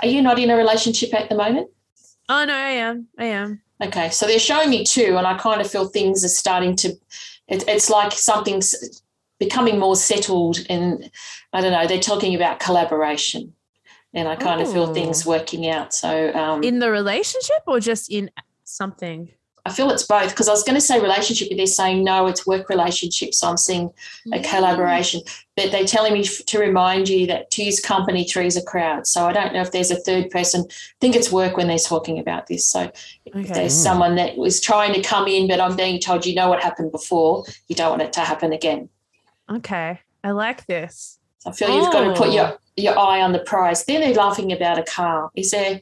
are 0.02 0.08
you 0.08 0.20
not 0.20 0.38
in 0.38 0.50
a 0.50 0.56
relationship 0.56 1.14
at 1.14 1.30
the 1.30 1.36
moment? 1.36 1.70
Oh 2.28 2.44
no, 2.44 2.54
I 2.54 2.70
am. 2.72 3.08
I 3.18 3.24
am. 3.24 3.62
Okay, 3.82 4.10
so 4.10 4.26
they're 4.26 4.38
showing 4.38 4.68
me 4.68 4.84
two, 4.84 5.16
and 5.16 5.26
I 5.26 5.38
kind 5.38 5.60
of 5.60 5.70
feel 5.70 5.86
things 5.86 6.22
are 6.22 6.28
starting 6.28 6.76
to. 6.76 6.92
It, 7.50 7.64
it's 7.68 7.90
like 7.90 8.12
something's 8.12 9.02
becoming 9.38 9.78
more 9.78 9.96
settled, 9.96 10.58
and 10.70 11.10
I 11.52 11.60
don't 11.60 11.72
know. 11.72 11.86
They're 11.86 11.98
talking 12.00 12.34
about 12.34 12.60
collaboration, 12.60 13.54
and 14.14 14.28
I 14.28 14.36
kind 14.36 14.60
of 14.62 14.72
feel 14.72 14.84
Oh. 14.90 14.94
things 14.94 15.26
working 15.26 15.68
out. 15.68 15.92
So 15.92 16.32
um, 16.34 16.62
In 16.62 16.78
the 16.78 16.90
relationship 16.90 17.62
or 17.66 17.80
just 17.80 18.10
in 18.10 18.30
something? 18.64 19.30
I 19.66 19.72
feel 19.72 19.90
it's 19.90 20.06
both 20.06 20.30
because 20.30 20.48
I 20.48 20.52
was 20.52 20.62
going 20.62 20.74
to 20.74 20.80
say 20.80 21.00
relationship, 21.00 21.48
but 21.48 21.56
they're 21.56 21.66
saying 21.66 22.02
no, 22.02 22.26
it's 22.26 22.46
work 22.46 22.68
relationship. 22.68 23.34
So 23.34 23.48
I'm 23.48 23.56
seeing 23.56 23.90
a 24.32 24.40
collaboration, 24.42 25.20
but 25.56 25.70
they're 25.70 25.84
telling 25.84 26.14
me 26.14 26.20
f- 26.24 26.44
to 26.46 26.58
remind 26.58 27.08
you 27.08 27.26
that 27.26 27.50
two's 27.50 27.78
company, 27.80 28.24
three's 28.24 28.56
a 28.56 28.62
crowd. 28.62 29.06
So 29.06 29.26
I 29.26 29.32
don't 29.32 29.52
know 29.52 29.60
if 29.60 29.72
there's 29.72 29.90
a 29.90 29.96
third 30.00 30.30
person. 30.30 30.64
I 30.68 30.74
think 31.00 31.14
it's 31.14 31.30
work 31.30 31.56
when 31.56 31.68
they're 31.68 31.78
talking 31.78 32.18
about 32.18 32.46
this. 32.46 32.66
So 32.66 32.90
if 33.26 33.34
Okay. 33.36 33.52
there's 33.52 33.74
mm. 33.74 33.82
someone 33.82 34.14
that 34.16 34.36
was 34.36 34.60
trying 34.60 34.94
to 34.94 35.02
come 35.02 35.28
in, 35.28 35.46
but 35.46 35.60
I'm 35.60 35.76
being 35.76 36.00
told 36.00 36.24
you 36.26 36.34
know 36.34 36.48
what 36.48 36.62
happened 36.62 36.90
before, 36.92 37.44
you 37.68 37.76
don't 37.76 37.90
want 37.90 38.02
it 38.02 38.12
to 38.14 38.20
happen 38.20 38.52
again. 38.52 38.88
Okay. 39.50 40.00
I 40.24 40.30
like 40.30 40.66
this. 40.66 41.18
I 41.46 41.52
feel 41.52 41.74
you've 41.74 41.92
got 41.92 42.04
to 42.04 42.14
put 42.14 42.28
Oh. 42.28 42.32
your 42.32 42.58
your 42.76 42.98
eye 42.98 43.20
on 43.20 43.32
the 43.32 43.40
prize. 43.40 43.84
Then 43.84 44.00
they're 44.00 44.14
laughing 44.14 44.52
about 44.52 44.78
a 44.78 44.82
car. 44.82 45.30
Is 45.34 45.50
there 45.50 45.80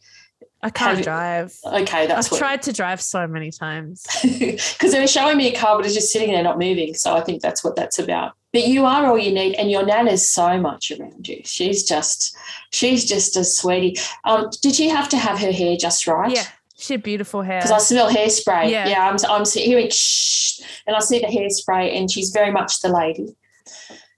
I 0.61 0.71
can't 0.71 0.97
Have- 0.97 1.05
drive. 1.05 1.57
Okay, 1.65 2.07
that's 2.07 2.27
I've 2.27 2.33
what. 2.33 2.39
tried 2.39 2.63
to 2.63 2.73
drive 2.73 3.01
so 3.01 3.27
many 3.29 3.51
times. 3.53 4.05
because 4.23 4.93
they 4.93 5.01
were 5.01 5.07
showing 5.07 5.37
me 5.37 5.55
a 5.55 5.57
car, 5.59 5.77
but 5.77 5.87
it's 5.87 5.95
just 5.95 6.13
sitting 6.13 6.33
there 6.33 6.43
not 6.43 6.59
moving. 6.59 6.95
So 6.95 7.15
I 7.15 7.21
think 7.21 7.43
that's 7.43 7.63
what 7.63 7.77
that's 7.77 7.99
about. 7.99 8.33
But 8.53 8.67
you 8.67 8.85
are 8.87 9.07
all 9.07 9.19
you 9.19 9.33
need, 9.33 9.55
and 9.55 9.71
your 9.71 9.85
nana's 9.85 10.29
so 10.29 10.59
much 10.59 10.91
around 10.91 11.29
you. 11.29 11.43
She's 11.45 11.85
just, 11.85 12.37
she's 12.71 13.05
just 13.05 13.37
a 13.37 13.45
sweetie. 13.45 13.99
Um, 14.25 14.49
did 14.63 14.75
she 14.75 14.89
have 14.89 15.09
to 15.11 15.19
have 15.19 15.39
her 15.39 15.53
hair 15.53 15.77
just 15.77 16.07
right? 16.07 16.35
Yeah, 16.35 16.47
she 16.77 16.95
had 16.95 17.03
beautiful 17.03 17.43
hair. 17.43 17.61
Because 17.61 17.71
I 17.73 17.79
smell 17.79 18.11
hairspray. 18.11 18.71
Yeah. 18.71 18.89
Yeah, 18.89 19.11
I'm, 19.11 19.17
I'm 19.29 19.45
hearing 19.47 19.91
shh, 19.91 20.61
and 20.87 20.97
I 20.97 21.01
see 21.01 21.21
the 21.21 21.27
hairspray, 21.27 21.95
and 21.97 22.11
she's 22.11 22.31
very 22.31 22.51
much 22.51 22.81
the 22.81 22.89
lady. 22.89 23.37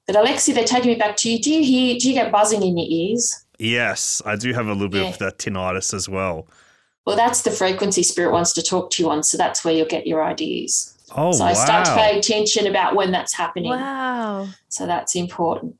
But 0.06 0.16
Alexei, 0.16 0.52
they're 0.52 0.64
taking 0.64 0.92
me 0.92 0.96
back 0.96 1.16
to 1.18 1.30
you. 1.30 1.38
Do 1.38 1.52
you 1.52 1.62
hear? 1.64 1.98
Do 1.98 2.08
you 2.08 2.14
get 2.14 2.32
buzzing 2.32 2.62
in 2.62 2.78
your 2.78 2.86
ears? 2.88 3.44
Yes, 3.60 4.22
I 4.24 4.36
do 4.36 4.52
have 4.54 4.66
a 4.66 4.72
little 4.72 4.88
bit 4.88 5.02
Yeah. 5.02 5.10
of 5.10 5.18
that 5.18 5.38
tinnitus 5.38 5.92
as 5.94 6.08
well. 6.08 6.48
Well, 7.06 7.16
that's 7.16 7.42
the 7.42 7.50
frequency 7.50 8.02
spirit 8.02 8.32
wants 8.32 8.52
to 8.54 8.62
talk 8.62 8.90
to 8.92 9.02
you 9.02 9.10
on. 9.10 9.22
So 9.22 9.36
that's 9.38 9.64
where 9.64 9.74
you'll 9.74 9.86
get 9.86 10.06
your 10.06 10.22
ideas. 10.24 10.96
Oh 11.16 11.32
so 11.32 11.40
wow, 11.44 11.50
I 11.50 11.52
start 11.54 11.84
to 11.86 11.94
pay 11.94 12.18
attention 12.18 12.66
about 12.66 12.94
when 12.94 13.10
that's 13.10 13.34
happening. 13.34 13.70
wow. 13.70 14.48
So 14.68 14.86
that's 14.86 15.16
important. 15.16 15.74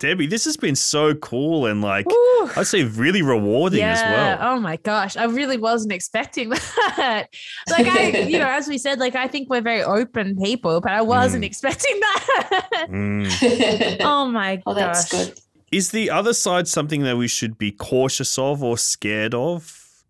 Debbie, 0.00 0.26
this 0.26 0.46
has 0.46 0.56
been 0.56 0.74
so 0.74 1.14
cool 1.16 1.66
and 1.66 1.82
like 1.82 2.06
Woo. 2.08 2.50
I'd 2.56 2.66
say 2.66 2.84
really 2.84 3.20
rewarding 3.20 3.80
yeah. 3.80 3.92
as 3.92 4.00
well. 4.02 4.38
Oh 4.54 4.58
my 4.60 4.76
gosh. 4.76 5.18
I 5.18 5.24
really 5.24 5.58
wasn't 5.58 5.92
expecting 5.92 6.48
that. 6.96 7.26
like 7.68 7.86
I, 7.86 8.08
you 8.20 8.38
know, 8.38 8.48
as 8.48 8.66
we 8.68 8.78
said, 8.78 8.98
like 8.98 9.14
I 9.14 9.28
think 9.28 9.50
we're 9.50 9.60
very 9.60 9.82
open 9.82 10.38
people, 10.42 10.80
but 10.80 10.92
I 10.92 11.02
wasn't 11.02 11.44
Mm. 11.44 11.48
expecting 11.48 12.00
that. 12.00 12.86
Mm. 12.88 13.96
oh 14.00 14.24
my 14.26 14.62
oh, 14.64 14.72
that's 14.72 15.10
good. 15.10 15.38
Is 15.72 15.90
the 15.90 16.10
other 16.10 16.34
side 16.34 16.68
something 16.68 17.02
that 17.04 17.16
we 17.16 17.26
should 17.26 17.56
be 17.56 17.72
cautious 17.72 18.38
of 18.38 18.62
or 18.62 18.76
scared 18.76 19.34
of? 19.34 20.04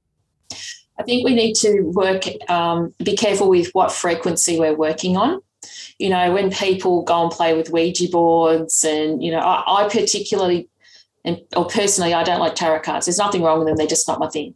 I 0.98 1.04
think 1.04 1.24
we 1.24 1.36
need 1.36 1.54
to 1.56 1.82
work, 1.82 2.24
um, 2.50 2.92
be 3.02 3.16
careful 3.16 3.48
with 3.48 3.70
what 3.72 3.92
frequency 3.92 4.58
we're 4.58 4.74
working 4.74 5.16
on. 5.16 5.40
You 5.98 6.10
know, 6.10 6.32
when 6.32 6.50
people 6.50 7.02
go 7.04 7.22
and 7.22 7.30
play 7.30 7.56
with 7.56 7.70
Ouija 7.70 8.08
boards, 8.10 8.82
and, 8.82 9.22
you 9.22 9.30
know, 9.30 9.38
I, 9.38 9.84
I 9.84 9.88
particularly, 9.88 10.68
and 11.24 11.40
or 11.56 11.66
personally, 11.66 12.12
I 12.12 12.24
don't 12.24 12.40
like 12.40 12.56
tarot 12.56 12.80
cards. 12.80 13.06
There's 13.06 13.18
nothing 13.18 13.42
wrong 13.42 13.60
with 13.60 13.68
them, 13.68 13.76
they're 13.76 13.86
just 13.86 14.08
not 14.08 14.18
my 14.18 14.28
thing. 14.28 14.54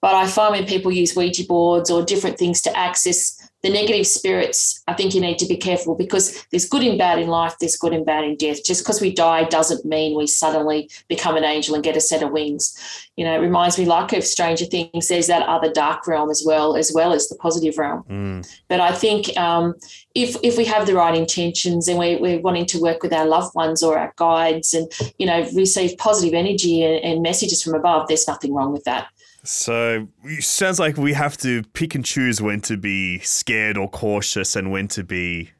But 0.00 0.14
I 0.14 0.26
find 0.26 0.52
when 0.52 0.66
people 0.66 0.90
use 0.90 1.14
Ouija 1.14 1.44
boards 1.44 1.90
or 1.90 2.02
different 2.02 2.38
things 2.38 2.62
to 2.62 2.74
access 2.76 3.35
the 3.66 3.72
negative 3.72 4.06
spirits, 4.06 4.80
I 4.86 4.94
think 4.94 5.12
you 5.12 5.20
need 5.20 5.38
to 5.38 5.46
be 5.46 5.56
careful 5.56 5.96
because 5.96 6.46
there's 6.50 6.68
good 6.68 6.84
and 6.84 6.96
bad 6.96 7.18
in 7.18 7.26
life, 7.26 7.56
there's 7.58 7.76
good 7.76 7.92
and 7.92 8.06
bad 8.06 8.22
in 8.22 8.36
death. 8.36 8.64
Just 8.64 8.84
because 8.84 9.00
we 9.00 9.12
die 9.12 9.42
doesn't 9.44 9.84
mean 9.84 10.16
we 10.16 10.28
suddenly 10.28 10.88
become 11.08 11.36
an 11.36 11.42
angel 11.42 11.74
and 11.74 11.82
get 11.82 11.96
a 11.96 12.00
set 12.00 12.22
of 12.22 12.30
wings. 12.30 12.78
You 13.16 13.24
know, 13.24 13.34
it 13.34 13.38
reminds 13.38 13.76
me 13.76 13.84
like 13.84 14.12
of 14.12 14.22
Stranger 14.22 14.66
Things, 14.66 15.08
there's 15.08 15.26
that 15.26 15.48
other 15.48 15.72
dark 15.72 16.06
realm 16.06 16.30
as 16.30 16.44
well, 16.46 16.76
as 16.76 16.92
well 16.94 17.12
as 17.12 17.28
the 17.28 17.34
positive 17.36 17.76
realm. 17.76 18.04
Mm. 18.08 18.48
But 18.68 18.80
I 18.80 18.92
think 18.92 19.36
um, 19.36 19.74
if 20.14 20.36
if 20.44 20.56
we 20.56 20.64
have 20.66 20.86
the 20.86 20.94
right 20.94 21.14
intentions 21.16 21.88
and 21.88 21.98
we, 21.98 22.16
we're 22.16 22.40
wanting 22.40 22.66
to 22.66 22.80
work 22.80 23.02
with 23.02 23.12
our 23.12 23.26
loved 23.26 23.52
ones 23.56 23.82
or 23.82 23.98
our 23.98 24.12
guides 24.16 24.74
and, 24.74 24.92
you 25.18 25.26
know, 25.26 25.40
receive 25.54 25.98
positive 25.98 26.34
energy 26.34 26.84
and, 26.84 27.04
and 27.04 27.22
messages 27.22 27.64
from 27.64 27.74
above, 27.74 28.06
there's 28.06 28.28
nothing 28.28 28.54
wrong 28.54 28.72
with 28.72 28.84
that. 28.84 29.08
So 29.46 30.08
it 30.24 30.42
sounds 30.42 30.78
like 30.78 30.96
we 30.96 31.12
have 31.12 31.36
to 31.38 31.62
pick 31.72 31.94
and 31.94 32.04
choose 32.04 32.42
when 32.42 32.60
to 32.62 32.76
be 32.76 33.20
scared 33.20 33.78
or 33.78 33.88
cautious 33.88 34.56
and 34.56 34.70
when 34.70 34.88
to 34.88 35.04
be 35.04 35.50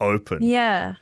open. 0.00 0.42
Yeah. 0.42 0.94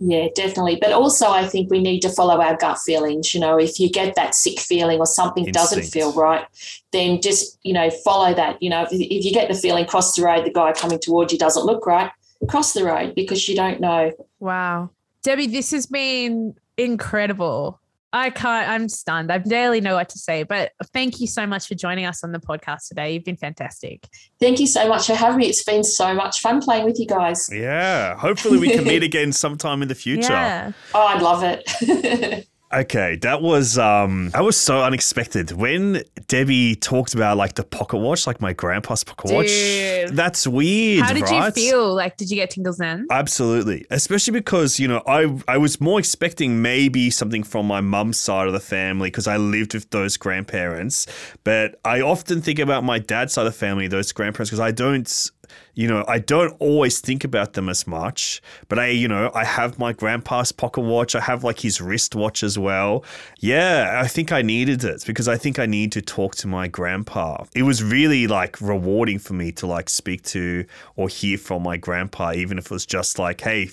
Yeah, 0.00 0.26
definitely. 0.34 0.76
But 0.80 0.92
also, 0.92 1.28
I 1.28 1.46
think 1.46 1.70
we 1.70 1.80
need 1.80 2.00
to 2.00 2.10
follow 2.10 2.40
our 2.40 2.56
gut 2.56 2.78
feelings. 2.78 3.32
You 3.32 3.40
know, 3.40 3.58
if 3.58 3.78
you 3.78 3.88
get 3.88 4.16
that 4.16 4.34
sick 4.34 4.58
feeling 4.58 4.98
or 4.98 5.06
something 5.06 5.44
doesn't 5.46 5.84
feel 5.84 6.12
right, 6.12 6.44
then 6.92 7.22
just, 7.22 7.58
you 7.62 7.72
know, 7.72 7.90
follow 7.90 8.34
that. 8.34 8.60
You 8.62 8.70
know, 8.70 8.82
if, 8.82 8.92
if 8.92 9.24
you 9.24 9.32
get 9.32 9.48
the 9.48 9.54
feeling 9.54 9.86
cross 9.86 10.14
the 10.16 10.22
road, 10.22 10.44
the 10.44 10.52
guy 10.52 10.72
coming 10.72 10.98
towards 10.98 11.32
you 11.32 11.38
doesn't 11.38 11.64
look 11.64 11.86
right, 11.86 12.10
cross 12.48 12.72
the 12.74 12.84
road 12.84 13.14
because 13.14 13.48
you 13.48 13.54
don't 13.54 13.80
know. 13.80 14.12
Wow. 14.40 14.90
Debbie, 15.22 15.46
this 15.46 15.70
has 15.70 15.86
been 15.86 16.54
incredible. 16.76 17.80
I 18.14 18.30
can't, 18.30 18.68
I'm 18.68 18.88
stunned. 18.88 19.32
I 19.32 19.38
barely 19.38 19.80
know 19.80 19.96
what 19.96 20.08
to 20.10 20.18
say, 20.20 20.44
but 20.44 20.70
thank 20.92 21.20
you 21.20 21.26
so 21.26 21.48
much 21.48 21.66
for 21.66 21.74
joining 21.74 22.06
us 22.06 22.22
on 22.22 22.30
the 22.30 22.38
podcast 22.38 22.86
today. 22.86 23.12
You've 23.12 23.24
been 23.24 23.36
fantastic. 23.36 24.06
Thank 24.38 24.60
you 24.60 24.68
so 24.68 24.88
much 24.88 25.08
for 25.08 25.16
having 25.16 25.38
me. 25.38 25.46
It's 25.48 25.64
been 25.64 25.82
so 25.82 26.14
much 26.14 26.40
fun 26.40 26.60
playing 26.60 26.84
with 26.84 27.00
you 27.00 27.06
guys. 27.06 27.50
Yeah. 27.52 28.16
Hopefully 28.16 28.58
we 28.58 28.70
can 28.70 28.84
meet 28.84 29.02
again 29.10 29.32
sometime 29.32 29.82
in 29.82 29.88
the 29.88 29.96
future. 29.96 30.32
Yeah. 30.32 30.70
Oh, 30.94 31.02
I'd 31.02 31.22
love 31.22 31.42
it. 31.42 32.46
Okay, 32.72 33.16
that 33.16 33.40
was 33.40 33.78
um 33.78 34.30
that 34.30 34.42
was 34.42 34.56
so 34.56 34.82
unexpected. 34.82 35.52
When 35.52 36.02
Debbie 36.26 36.74
talked 36.74 37.14
about 37.14 37.36
like 37.36 37.54
the 37.54 37.62
pocket 37.62 37.98
watch, 37.98 38.26
like 38.26 38.40
my 38.40 38.52
grandpa's 38.52 39.04
pocket 39.04 39.32
watch, 39.32 40.10
that's 40.10 40.46
weird, 40.46 41.04
How 41.04 41.12
did 41.12 41.28
you 41.28 41.50
feel? 41.52 41.94
Like, 41.94 42.16
did 42.16 42.30
you 42.30 42.36
get 42.36 42.50
tingles 42.50 42.78
then? 42.78 43.06
Absolutely, 43.10 43.86
especially 43.90 44.32
because 44.32 44.80
you 44.80 44.88
know 44.88 45.02
I 45.06 45.38
I 45.46 45.56
was 45.58 45.80
more 45.80 45.98
expecting 46.00 46.62
maybe 46.62 47.10
something 47.10 47.44
from 47.44 47.66
my 47.66 47.80
mum's 47.80 48.18
side 48.18 48.48
of 48.48 48.52
the 48.52 48.60
family 48.60 49.08
because 49.08 49.28
I 49.28 49.36
lived 49.36 49.74
with 49.74 49.90
those 49.90 50.16
grandparents, 50.16 51.06
but 51.44 51.78
I 51.84 52.00
often 52.00 52.42
think 52.42 52.58
about 52.58 52.82
my 52.82 52.98
dad's 52.98 53.34
side 53.34 53.46
of 53.46 53.52
the 53.52 53.58
family, 53.58 53.86
those 53.86 54.10
grandparents, 54.10 54.50
because 54.50 54.60
I 54.60 54.72
don't. 54.72 55.30
You 55.74 55.88
know, 55.88 56.04
I 56.06 56.20
don't 56.20 56.54
always 56.60 57.00
think 57.00 57.24
about 57.24 57.54
them 57.54 57.68
as 57.68 57.86
much, 57.86 58.40
but 58.68 58.78
I, 58.78 58.88
you 58.88 59.08
know, 59.08 59.32
I 59.34 59.44
have 59.44 59.78
my 59.78 59.92
grandpa's 59.92 60.52
pocket 60.52 60.82
watch. 60.82 61.14
I 61.16 61.20
have 61.20 61.42
like 61.42 61.58
his 61.60 61.80
wristwatch 61.80 62.42
as 62.42 62.58
well. 62.58 63.04
Yeah, 63.40 64.00
I 64.02 64.06
think 64.06 64.30
I 64.30 64.42
needed 64.42 64.84
it 64.84 65.04
because 65.06 65.26
I 65.26 65.36
think 65.36 65.58
I 65.58 65.66
need 65.66 65.90
to 65.92 66.02
talk 66.02 66.36
to 66.36 66.46
my 66.46 66.68
grandpa. 66.68 67.44
It 67.54 67.64
was 67.64 67.82
really 67.82 68.26
like 68.26 68.60
rewarding 68.60 69.18
for 69.18 69.34
me 69.34 69.50
to 69.52 69.66
like 69.66 69.90
speak 69.90 70.22
to 70.24 70.64
or 70.96 71.08
hear 71.08 71.38
from 71.38 71.64
my 71.64 71.76
grandpa, 71.76 72.32
even 72.32 72.58
if 72.58 72.66
it 72.66 72.70
was 72.70 72.86
just 72.86 73.18
like, 73.18 73.40
hey, 73.40 73.70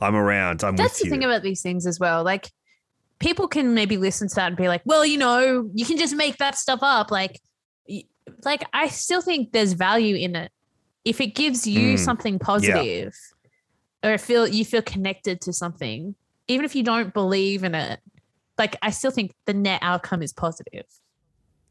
I'm 0.00 0.16
around. 0.16 0.64
I'm 0.64 0.76
That's 0.76 0.94
with 0.94 0.98
the 1.00 1.04
you. 1.06 1.10
thing 1.10 1.24
about 1.24 1.42
these 1.42 1.62
things 1.62 1.86
as 1.86 2.00
well. 2.00 2.24
Like, 2.24 2.50
people 3.20 3.48
can 3.48 3.74
maybe 3.74 3.96
listen 3.96 4.28
to 4.28 4.34
that 4.34 4.48
and 4.48 4.56
be 4.56 4.68
like, 4.68 4.82
well, 4.84 5.04
you 5.04 5.18
know, 5.18 5.68
you 5.72 5.86
can 5.86 5.96
just 5.96 6.16
make 6.16 6.36
that 6.38 6.56
stuff 6.56 6.80
up. 6.82 7.10
Like, 7.10 7.40
like 8.44 8.64
I 8.72 8.88
still 8.88 9.22
think 9.22 9.52
there's 9.52 9.72
value 9.72 10.16
in 10.16 10.36
it. 10.36 10.50
If 11.04 11.20
it 11.20 11.34
gives 11.34 11.66
you 11.66 11.94
Mm. 11.94 11.98
something 11.98 12.38
positive 12.38 13.14
or 14.02 14.18
feel 14.18 14.46
you 14.48 14.64
feel 14.64 14.82
connected 14.82 15.40
to 15.42 15.52
something, 15.52 16.14
even 16.48 16.64
if 16.64 16.74
you 16.74 16.82
don't 16.82 17.12
believe 17.12 17.64
in 17.64 17.74
it, 17.74 18.00
like 18.58 18.76
I 18.82 18.90
still 18.90 19.10
think 19.10 19.34
the 19.46 19.54
net 19.54 19.80
outcome 19.82 20.22
is 20.22 20.32
positive. 20.32 20.86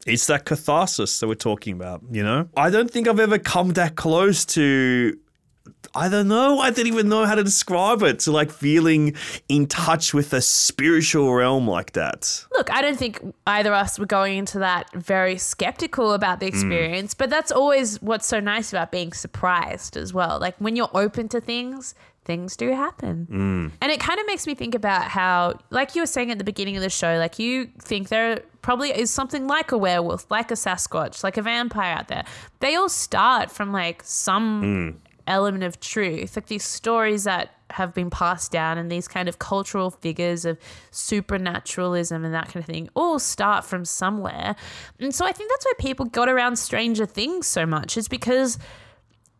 It's 0.06 0.26
that 0.26 0.44
catharsis 0.44 1.18
that 1.20 1.28
we're 1.28 1.34
talking 1.34 1.72
about, 1.74 2.02
you 2.10 2.22
know? 2.22 2.48
I 2.56 2.68
don't 2.68 2.90
think 2.90 3.08
I've 3.08 3.20
ever 3.20 3.38
come 3.38 3.70
that 3.70 3.96
close 3.96 4.44
to 4.46 5.16
I 5.96 6.08
don't 6.08 6.28
know. 6.28 6.58
I 6.58 6.70
didn't 6.70 6.92
even 6.92 7.08
know 7.08 7.24
how 7.24 7.34
to 7.34 7.44
describe 7.44 8.02
it. 8.02 8.20
To 8.20 8.32
like 8.32 8.50
feeling 8.50 9.14
in 9.48 9.66
touch 9.66 10.14
with 10.14 10.32
a 10.32 10.40
spiritual 10.40 11.32
realm 11.32 11.68
like 11.68 11.92
that. 11.92 12.44
Look, 12.52 12.70
I 12.72 12.82
don't 12.82 12.98
think 12.98 13.20
either 13.46 13.72
of 13.72 13.76
us 13.76 13.98
were 13.98 14.06
going 14.06 14.38
into 14.38 14.58
that 14.60 14.92
very 14.94 15.36
skeptical 15.36 16.12
about 16.12 16.40
the 16.40 16.46
mm. 16.46 16.50
experience, 16.50 17.14
but 17.14 17.30
that's 17.30 17.52
always 17.52 18.00
what's 18.02 18.26
so 18.26 18.40
nice 18.40 18.72
about 18.72 18.90
being 18.90 19.12
surprised 19.12 19.96
as 19.96 20.12
well. 20.12 20.38
Like 20.40 20.56
when 20.58 20.76
you're 20.76 20.90
open 20.94 21.28
to 21.28 21.40
things, 21.40 21.94
things 22.24 22.56
do 22.56 22.70
happen. 22.70 23.28
Mm. 23.30 23.72
And 23.80 23.92
it 23.92 24.00
kind 24.00 24.18
of 24.18 24.26
makes 24.26 24.46
me 24.46 24.54
think 24.54 24.74
about 24.74 25.04
how, 25.04 25.58
like 25.70 25.94
you 25.94 26.02
were 26.02 26.06
saying 26.06 26.30
at 26.30 26.38
the 26.38 26.44
beginning 26.44 26.76
of 26.76 26.82
the 26.82 26.90
show, 26.90 27.18
like 27.18 27.38
you 27.38 27.66
think 27.80 28.08
there 28.08 28.40
probably 28.62 28.90
is 28.90 29.10
something 29.10 29.46
like 29.46 29.72
a 29.72 29.78
werewolf, 29.78 30.30
like 30.30 30.50
a 30.50 30.54
Sasquatch, 30.54 31.22
like 31.22 31.36
a 31.36 31.42
vampire 31.42 31.94
out 31.94 32.08
there. 32.08 32.24
They 32.60 32.74
all 32.76 32.88
start 32.88 33.50
from 33.50 33.72
like 33.72 34.02
some 34.04 34.62
mm. 34.62 35.03
Element 35.26 35.64
of 35.64 35.80
truth, 35.80 36.36
like 36.36 36.46
these 36.46 36.64
stories 36.64 37.24
that 37.24 37.54
have 37.70 37.94
been 37.94 38.10
passed 38.10 38.52
down 38.52 38.78
and 38.78 38.90
these 38.90 39.08
kind 39.08 39.28
of 39.28 39.38
cultural 39.38 39.90
figures 39.90 40.44
of 40.44 40.58
supernaturalism 40.90 42.24
and 42.24 42.34
that 42.34 42.46
kind 42.46 42.56
of 42.56 42.66
thing 42.66 42.88
all 42.94 43.18
start 43.18 43.64
from 43.64 43.84
somewhere. 43.84 44.54
And 45.00 45.14
so 45.14 45.24
I 45.24 45.32
think 45.32 45.50
that's 45.50 45.64
why 45.64 45.72
people 45.78 46.06
got 46.06 46.28
around 46.28 46.56
Stranger 46.56 47.06
Things 47.06 47.46
so 47.46 47.66
much, 47.66 47.96
is 47.96 48.06
because 48.06 48.58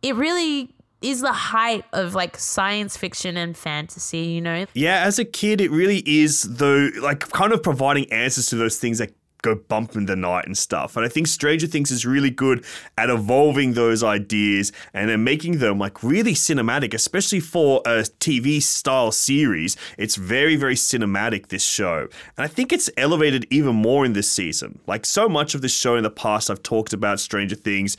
it 0.02 0.14
really 0.16 0.74
is 1.02 1.20
the 1.20 1.32
height 1.32 1.84
of 1.92 2.14
like 2.14 2.38
science 2.38 2.96
fiction 2.96 3.36
and 3.36 3.56
fantasy, 3.56 4.18
you 4.18 4.40
know? 4.40 4.64
Yeah, 4.72 5.04
as 5.04 5.18
a 5.18 5.24
kid, 5.24 5.60
it 5.60 5.70
really 5.70 6.02
is 6.06 6.42
though, 6.42 6.88
like 7.02 7.20
kind 7.20 7.52
of 7.52 7.62
providing 7.62 8.10
answers 8.10 8.46
to 8.46 8.56
those 8.56 8.78
things 8.78 8.98
that 8.98 9.12
go 9.44 9.54
bump 9.54 9.94
in 9.94 10.06
the 10.06 10.16
night 10.16 10.46
and 10.46 10.56
stuff. 10.56 10.96
And 10.96 11.04
I 11.04 11.08
think 11.08 11.26
Stranger 11.26 11.66
Things 11.66 11.90
is 11.90 12.04
really 12.06 12.30
good 12.30 12.64
at 12.98 13.10
evolving 13.10 13.74
those 13.74 14.02
ideas 14.02 14.72
and 14.92 15.10
then 15.10 15.22
making 15.22 15.58
them 15.58 15.78
like 15.78 16.02
really 16.02 16.32
cinematic, 16.32 16.94
especially 16.94 17.40
for 17.40 17.82
a 17.84 18.04
TV 18.18 18.62
style 18.62 19.12
series. 19.12 19.76
It's 19.98 20.16
very, 20.16 20.56
very 20.56 20.74
cinematic, 20.74 21.48
this 21.48 21.64
show. 21.64 22.08
And 22.36 22.44
I 22.44 22.46
think 22.46 22.72
it's 22.72 22.90
elevated 22.96 23.46
even 23.50 23.76
more 23.76 24.04
in 24.04 24.14
this 24.14 24.30
season. 24.30 24.80
Like 24.86 25.04
so 25.04 25.28
much 25.28 25.54
of 25.54 25.60
this 25.60 25.74
show 25.74 25.96
in 25.96 26.02
the 26.02 26.10
past, 26.10 26.50
I've 26.50 26.62
talked 26.62 26.92
about 26.92 27.20
Stranger 27.20 27.56
Things 27.56 27.96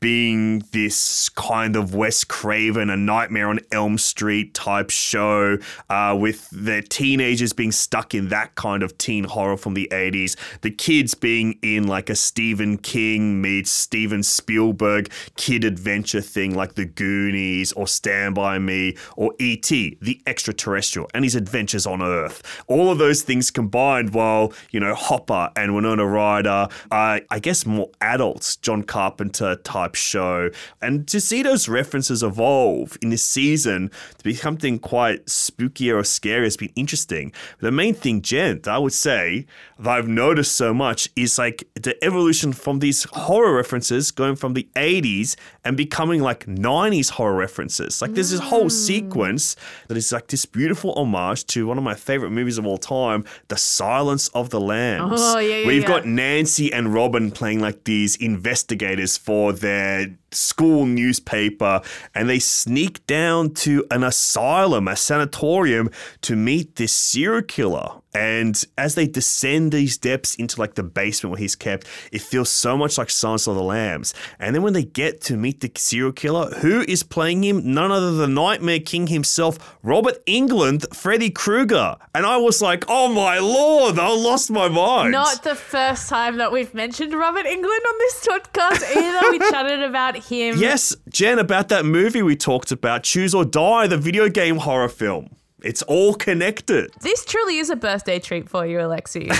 being 0.00 0.58
this 0.72 1.28
kind 1.30 1.76
of 1.76 1.94
Wes 1.94 2.24
Craven, 2.24 2.90
a 2.90 2.96
Nightmare 2.96 3.48
on 3.48 3.60
Elm 3.70 3.96
Street 3.96 4.52
type 4.52 4.90
show 4.90 5.58
uh, 5.88 6.16
with 6.18 6.48
the 6.50 6.82
teenagers 6.82 7.52
being 7.52 7.70
stuck 7.70 8.12
in 8.12 8.28
that 8.28 8.56
kind 8.56 8.82
of 8.82 8.98
teen 8.98 9.24
horror 9.24 9.56
from 9.56 9.74
the 9.74 9.88
80s, 9.92 10.36
the 10.62 10.72
kids 10.82 11.14
being 11.14 11.56
in 11.62 11.86
like 11.86 12.10
a 12.10 12.14
Stephen 12.16 12.76
King 12.76 13.40
meets 13.40 13.70
Steven 13.70 14.20
Spielberg 14.20 15.12
kid 15.36 15.62
adventure 15.62 16.20
thing 16.20 16.56
like 16.56 16.74
The 16.74 16.84
Goonies 16.84 17.72
or 17.74 17.86
Stand 17.86 18.34
By 18.34 18.58
Me 18.58 18.96
or 19.16 19.32
E.T., 19.38 19.98
the 20.02 20.20
extraterrestrial, 20.26 21.08
and 21.14 21.22
his 21.22 21.36
adventures 21.36 21.86
on 21.86 22.02
Earth. 22.02 22.64
All 22.66 22.90
of 22.90 22.98
those 22.98 23.22
things 23.22 23.52
combined 23.52 24.12
while, 24.12 24.52
you 24.72 24.80
know, 24.80 24.96
Hopper 24.96 25.52
and 25.54 25.72
Winona 25.72 26.04
Ryder 26.04 26.66
are, 26.90 27.20
I 27.30 27.38
guess, 27.38 27.64
more 27.64 27.88
adults, 28.00 28.56
John 28.56 28.82
Carpenter 28.82 29.54
type 29.54 29.94
show. 29.94 30.50
And 30.80 31.06
to 31.06 31.20
see 31.20 31.44
those 31.44 31.68
references 31.68 32.24
evolve 32.24 32.98
in 33.00 33.10
this 33.10 33.24
season 33.24 33.88
to 34.18 34.24
be 34.24 34.34
something 34.34 34.80
quite 34.80 35.26
spookier 35.26 35.94
or 35.94 36.02
scary 36.02 36.46
has 36.46 36.56
been 36.56 36.72
interesting. 36.74 37.32
The 37.60 37.70
main 37.70 37.94
thing, 37.94 38.20
Gen, 38.20 38.62
I 38.66 38.78
would 38.78 38.92
say 38.92 39.46
that 39.78 39.88
I've 39.88 40.08
noticed 40.08 40.56
so 40.56 40.71
much 40.74 41.08
is 41.16 41.38
like 41.38 41.68
the 41.74 42.02
evolution 42.04 42.52
from 42.52 42.78
these 42.78 43.04
horror 43.04 43.54
references 43.54 44.10
going 44.10 44.36
from 44.36 44.54
the 44.54 44.68
80s 44.76 45.36
and 45.64 45.76
becoming 45.76 46.20
like 46.22 46.46
90s 46.46 47.10
horror 47.10 47.36
references. 47.36 48.02
Like 48.02 48.14
there's 48.14 48.30
this 48.30 48.40
whole 48.40 48.64
hmm. 48.64 48.68
sequence 48.68 49.56
that 49.88 49.96
is 49.96 50.12
like 50.12 50.28
this 50.28 50.44
beautiful 50.44 50.92
homage 50.94 51.46
to 51.46 51.66
one 51.66 51.78
of 51.78 51.84
my 51.84 51.94
favorite 51.94 52.30
movies 52.30 52.58
of 52.58 52.66
all 52.66 52.78
time, 52.78 53.24
The 53.48 53.56
Silence 53.56 54.28
of 54.28 54.50
the 54.50 54.60
Lambs. 54.60 55.20
Oh, 55.22 55.38
yeah, 55.38 55.56
yeah, 55.56 55.66
Where 55.66 55.74
you've 55.74 55.84
yeah. 55.84 55.88
got 55.88 56.06
Nancy 56.06 56.72
and 56.72 56.92
Robin 56.92 57.30
playing 57.30 57.60
like 57.60 57.84
these 57.84 58.16
investigators 58.16 59.16
for 59.16 59.52
their 59.52 60.08
school 60.34 60.86
newspaper 60.86 61.80
and 62.14 62.28
they 62.28 62.38
sneak 62.38 63.06
down 63.06 63.50
to 63.54 63.84
an 63.90 64.02
asylum, 64.02 64.88
a 64.88 64.96
sanatorium 64.96 65.90
to 66.22 66.36
meet 66.36 66.76
this 66.76 66.92
serial 66.92 67.42
killer. 67.42 68.02
And 68.14 68.62
as 68.76 68.94
they 68.94 69.06
descend 69.06 69.72
these 69.72 69.96
depths 69.96 70.34
into 70.34 70.60
like 70.60 70.74
the 70.74 70.82
basement 70.82 71.32
where 71.32 71.38
he's 71.38 71.56
kept, 71.56 71.86
it 72.12 72.20
feels 72.20 72.50
so 72.50 72.76
much 72.76 72.98
like 72.98 73.08
Silence 73.08 73.46
of 73.46 73.54
the 73.54 73.62
Lambs. 73.62 74.12
And 74.38 74.54
then 74.54 74.62
when 74.62 74.74
they 74.74 74.84
get 74.84 75.22
to 75.22 75.36
meet 75.36 75.60
the 75.60 75.72
serial 75.76 76.12
killer, 76.12 76.50
who 76.58 76.82
is 76.82 77.02
playing 77.02 77.42
him? 77.42 77.72
None 77.72 77.90
other 77.90 78.12
than 78.12 78.34
Nightmare 78.34 78.80
King 78.80 79.06
himself, 79.06 79.78
Robert 79.82 80.24
Englund, 80.26 80.94
Freddy 80.94 81.30
Krueger. 81.30 81.96
And 82.14 82.26
I 82.26 82.36
was 82.36 82.60
like, 82.60 82.84
oh 82.86 83.12
my 83.12 83.38
lord, 83.38 83.98
I 83.98 84.08
lost 84.08 84.50
my 84.50 84.68
mind. 84.68 85.12
Not 85.12 85.42
the 85.42 85.54
first 85.54 86.10
time 86.10 86.36
that 86.36 86.52
we've 86.52 86.74
mentioned 86.74 87.14
Robert 87.14 87.46
Englund 87.46 87.64
on 87.64 87.98
this 87.98 88.26
podcast 88.26 88.96
either. 88.96 89.30
we 89.30 89.38
chatted 89.50 89.82
about 89.82 90.16
him. 90.24 90.56
Yes, 90.58 90.94
Gen, 91.08 91.38
about 91.38 91.68
that 91.68 91.84
movie 91.84 92.22
we 92.22 92.36
talked 92.36 92.72
about, 92.72 93.02
Choose 93.02 93.34
or 93.34 93.44
Die, 93.44 93.86
the 93.86 93.96
video 93.98 94.28
game 94.28 94.56
horror 94.58 94.88
film. 94.88 95.36
It's 95.62 95.82
all 95.82 96.14
connected. 96.14 96.90
This 97.02 97.24
truly 97.24 97.58
is 97.58 97.70
a 97.70 97.76
birthday 97.76 98.18
treat 98.18 98.48
for 98.48 98.66
you, 98.66 98.80
Alexei. 98.80 99.28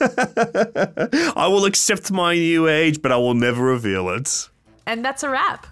I 0.00 1.46
will 1.50 1.64
accept 1.64 2.10
my 2.12 2.34
new 2.34 2.68
age, 2.68 3.02
but 3.02 3.10
I 3.12 3.16
will 3.16 3.34
never 3.34 3.64
reveal 3.64 4.08
it. 4.10 4.48
and 4.86 5.04
that's 5.04 5.22
a 5.22 5.30
wrap. 5.30 5.66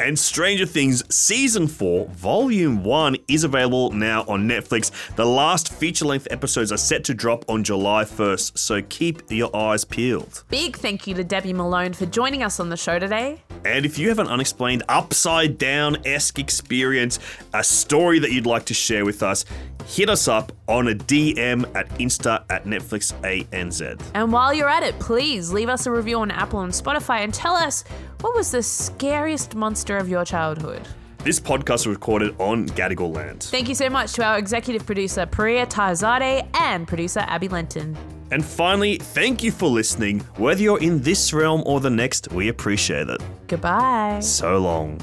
And 0.00 0.18
Stranger 0.18 0.66
Things 0.66 1.04
Season 1.14 1.68
4, 1.68 2.08
Volume 2.08 2.82
1 2.82 3.16
is 3.28 3.44
available 3.44 3.92
now 3.92 4.24
on 4.26 4.48
Netflix. 4.48 4.90
The 5.14 5.24
last 5.24 5.72
feature 5.72 6.04
length 6.04 6.26
episodes 6.32 6.72
are 6.72 6.76
set 6.76 7.04
to 7.04 7.14
drop 7.14 7.44
on 7.48 7.62
July 7.62 8.02
1st, 8.02 8.58
so 8.58 8.82
keep 8.82 9.22
your 9.30 9.54
eyes 9.54 9.84
peeled. 9.84 10.42
Big 10.48 10.76
thank 10.76 11.06
you 11.06 11.14
to 11.14 11.22
Debbie 11.22 11.52
Malone 11.52 11.92
for 11.92 12.06
joining 12.06 12.42
us 12.42 12.58
on 12.58 12.70
the 12.70 12.76
show 12.76 12.98
today. 12.98 13.40
And 13.64 13.86
if 13.86 13.96
you 13.96 14.08
have 14.08 14.18
an 14.18 14.26
unexplained 14.26 14.82
upside 14.88 15.58
down 15.58 16.04
esque 16.04 16.40
experience, 16.40 17.20
a 17.52 17.62
story 17.62 18.18
that 18.18 18.32
you'd 18.32 18.46
like 18.46 18.64
to 18.66 18.74
share 18.74 19.04
with 19.04 19.22
us, 19.22 19.44
hit 19.86 20.10
us 20.10 20.26
up 20.26 20.50
on 20.66 20.88
a 20.88 20.94
DM 20.94 21.72
at 21.76 21.88
Insta 21.98 22.42
at 22.50 22.64
Netflix 22.64 23.12
ANZ. 23.20 24.00
And 24.14 24.32
while 24.32 24.52
you're 24.52 24.68
at 24.68 24.82
it, 24.82 24.98
please 24.98 25.52
leave 25.52 25.68
us 25.68 25.86
a 25.86 25.90
review 25.90 26.18
on 26.18 26.30
Apple 26.30 26.60
and 26.62 26.72
Spotify 26.72 27.18
and 27.18 27.32
tell 27.32 27.54
us 27.54 27.84
what 28.22 28.34
was 28.34 28.50
the 28.50 28.62
scariest 28.62 29.54
monster 29.54 29.83
of 29.90 30.08
your 30.08 30.24
childhood. 30.24 30.82
This 31.18 31.40
podcast 31.40 31.86
was 31.86 31.88
recorded 31.88 32.34
on 32.38 32.66
Gadigal 32.68 33.14
land. 33.14 33.44
Thank 33.44 33.68
you 33.68 33.74
so 33.74 33.88
much 33.88 34.12
to 34.14 34.24
our 34.24 34.38
executive 34.38 34.84
producer, 34.84 35.24
Pariya 35.26 35.66
Taherzadeh, 35.66 36.46
and 36.58 36.86
producer, 36.86 37.20
Abbey 37.20 37.48
Lenton. 37.48 37.96
And 38.30 38.44
finally, 38.44 38.96
thank 38.98 39.42
you 39.42 39.50
for 39.52 39.68
listening. 39.68 40.20
Whether 40.36 40.62
you're 40.62 40.82
in 40.82 41.00
this 41.00 41.32
realm 41.32 41.62
or 41.66 41.80
the 41.80 41.90
next, 41.90 42.30
we 42.32 42.48
appreciate 42.48 43.08
it. 43.08 43.22
Goodbye. 43.46 44.20
So 44.20 44.58
long. 44.58 45.00